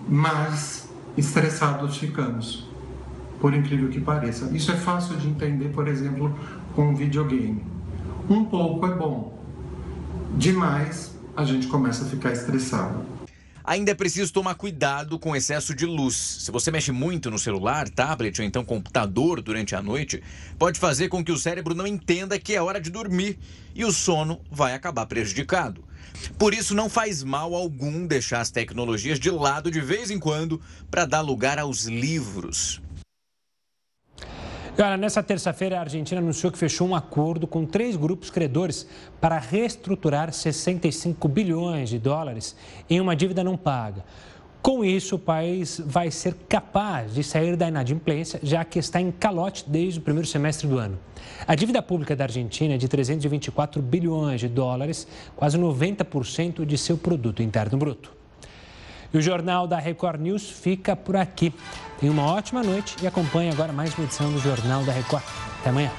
mais 0.08 0.88
estressados 1.16 1.98
ficamos 1.98 2.69
por 3.40 3.54
incrível 3.54 3.88
que 3.88 4.00
pareça. 4.00 4.50
Isso 4.54 4.70
é 4.70 4.76
fácil 4.76 5.16
de 5.16 5.28
entender, 5.28 5.70
por 5.70 5.88
exemplo, 5.88 6.38
com 6.74 6.88
um 6.88 6.94
videogame. 6.94 7.64
Um 8.28 8.44
pouco 8.44 8.86
é 8.86 8.94
bom, 8.94 9.42
demais 10.36 11.18
a 11.36 11.44
gente 11.44 11.66
começa 11.66 12.04
a 12.04 12.08
ficar 12.08 12.32
estressado. 12.32 13.04
Ainda 13.64 13.92
é 13.92 13.94
preciso 13.94 14.32
tomar 14.32 14.54
cuidado 14.54 15.18
com 15.18 15.36
excesso 15.36 15.74
de 15.74 15.86
luz. 15.86 16.16
Se 16.16 16.50
você 16.50 16.70
mexe 16.70 16.90
muito 16.90 17.30
no 17.30 17.38
celular, 17.38 17.88
tablet 17.88 18.40
ou 18.40 18.44
então 18.44 18.64
computador 18.64 19.40
durante 19.40 19.76
a 19.76 19.82
noite, 19.82 20.22
pode 20.58 20.80
fazer 20.80 21.08
com 21.08 21.24
que 21.24 21.30
o 21.30 21.38
cérebro 21.38 21.74
não 21.74 21.86
entenda 21.86 22.38
que 22.38 22.54
é 22.54 22.62
hora 22.62 22.80
de 22.80 22.90
dormir 22.90 23.38
e 23.74 23.84
o 23.84 23.92
sono 23.92 24.40
vai 24.50 24.74
acabar 24.74 25.06
prejudicado. 25.06 25.84
Por 26.38 26.52
isso, 26.52 26.74
não 26.74 26.88
faz 26.88 27.22
mal 27.22 27.54
algum 27.54 28.06
deixar 28.06 28.40
as 28.40 28.50
tecnologias 28.50 29.20
de 29.20 29.30
lado 29.30 29.70
de 29.70 29.80
vez 29.80 30.10
em 30.10 30.18
quando 30.18 30.60
para 30.90 31.04
dar 31.04 31.20
lugar 31.20 31.58
aos 31.58 31.84
livros. 31.84 32.80
Olha, 34.82 34.96
nessa 34.96 35.22
terça-feira, 35.22 35.76
a 35.76 35.80
Argentina 35.80 36.22
anunciou 36.22 36.50
que 36.50 36.56
fechou 36.56 36.88
um 36.88 36.94
acordo 36.94 37.46
com 37.46 37.66
três 37.66 37.96
grupos 37.96 38.30
credores 38.30 38.88
para 39.20 39.38
reestruturar 39.38 40.32
65 40.32 41.28
bilhões 41.28 41.90
de 41.90 41.98
dólares 41.98 42.56
em 42.88 42.98
uma 42.98 43.14
dívida 43.14 43.44
não 43.44 43.58
paga. 43.58 44.02
Com 44.62 44.82
isso, 44.82 45.16
o 45.16 45.18
país 45.18 45.82
vai 45.84 46.10
ser 46.10 46.34
capaz 46.48 47.12
de 47.12 47.22
sair 47.22 47.56
da 47.56 47.68
inadimplência, 47.68 48.40
já 48.42 48.64
que 48.64 48.78
está 48.78 48.98
em 48.98 49.10
calote 49.10 49.68
desde 49.68 49.98
o 49.98 50.02
primeiro 50.02 50.26
semestre 50.26 50.66
do 50.66 50.78
ano. 50.78 50.98
A 51.46 51.54
dívida 51.54 51.82
pública 51.82 52.16
da 52.16 52.24
Argentina 52.24 52.74
é 52.74 52.78
de 52.78 52.88
324 52.88 53.82
bilhões 53.82 54.40
de 54.40 54.48
dólares, 54.48 55.06
quase 55.36 55.58
90% 55.58 56.64
de 56.64 56.78
seu 56.78 56.96
produto 56.96 57.42
interno 57.42 57.76
bruto. 57.76 58.12
E 59.12 59.18
o 59.18 59.20
Jornal 59.20 59.66
da 59.66 59.78
Record 59.78 60.20
News 60.20 60.48
fica 60.48 60.94
por 60.94 61.16
aqui. 61.16 61.52
Tenha 62.00 62.10
uma 62.10 62.24
ótima 62.24 62.62
noite 62.62 62.96
e 63.02 63.06
acompanhe 63.06 63.50
agora 63.50 63.74
mais 63.74 63.94
uma 63.94 64.04
edição 64.04 64.32
do 64.32 64.40
Jornal 64.40 64.82
da 64.84 64.92
Record. 64.92 65.22
Até 65.60 65.68
amanhã. 65.68 65.90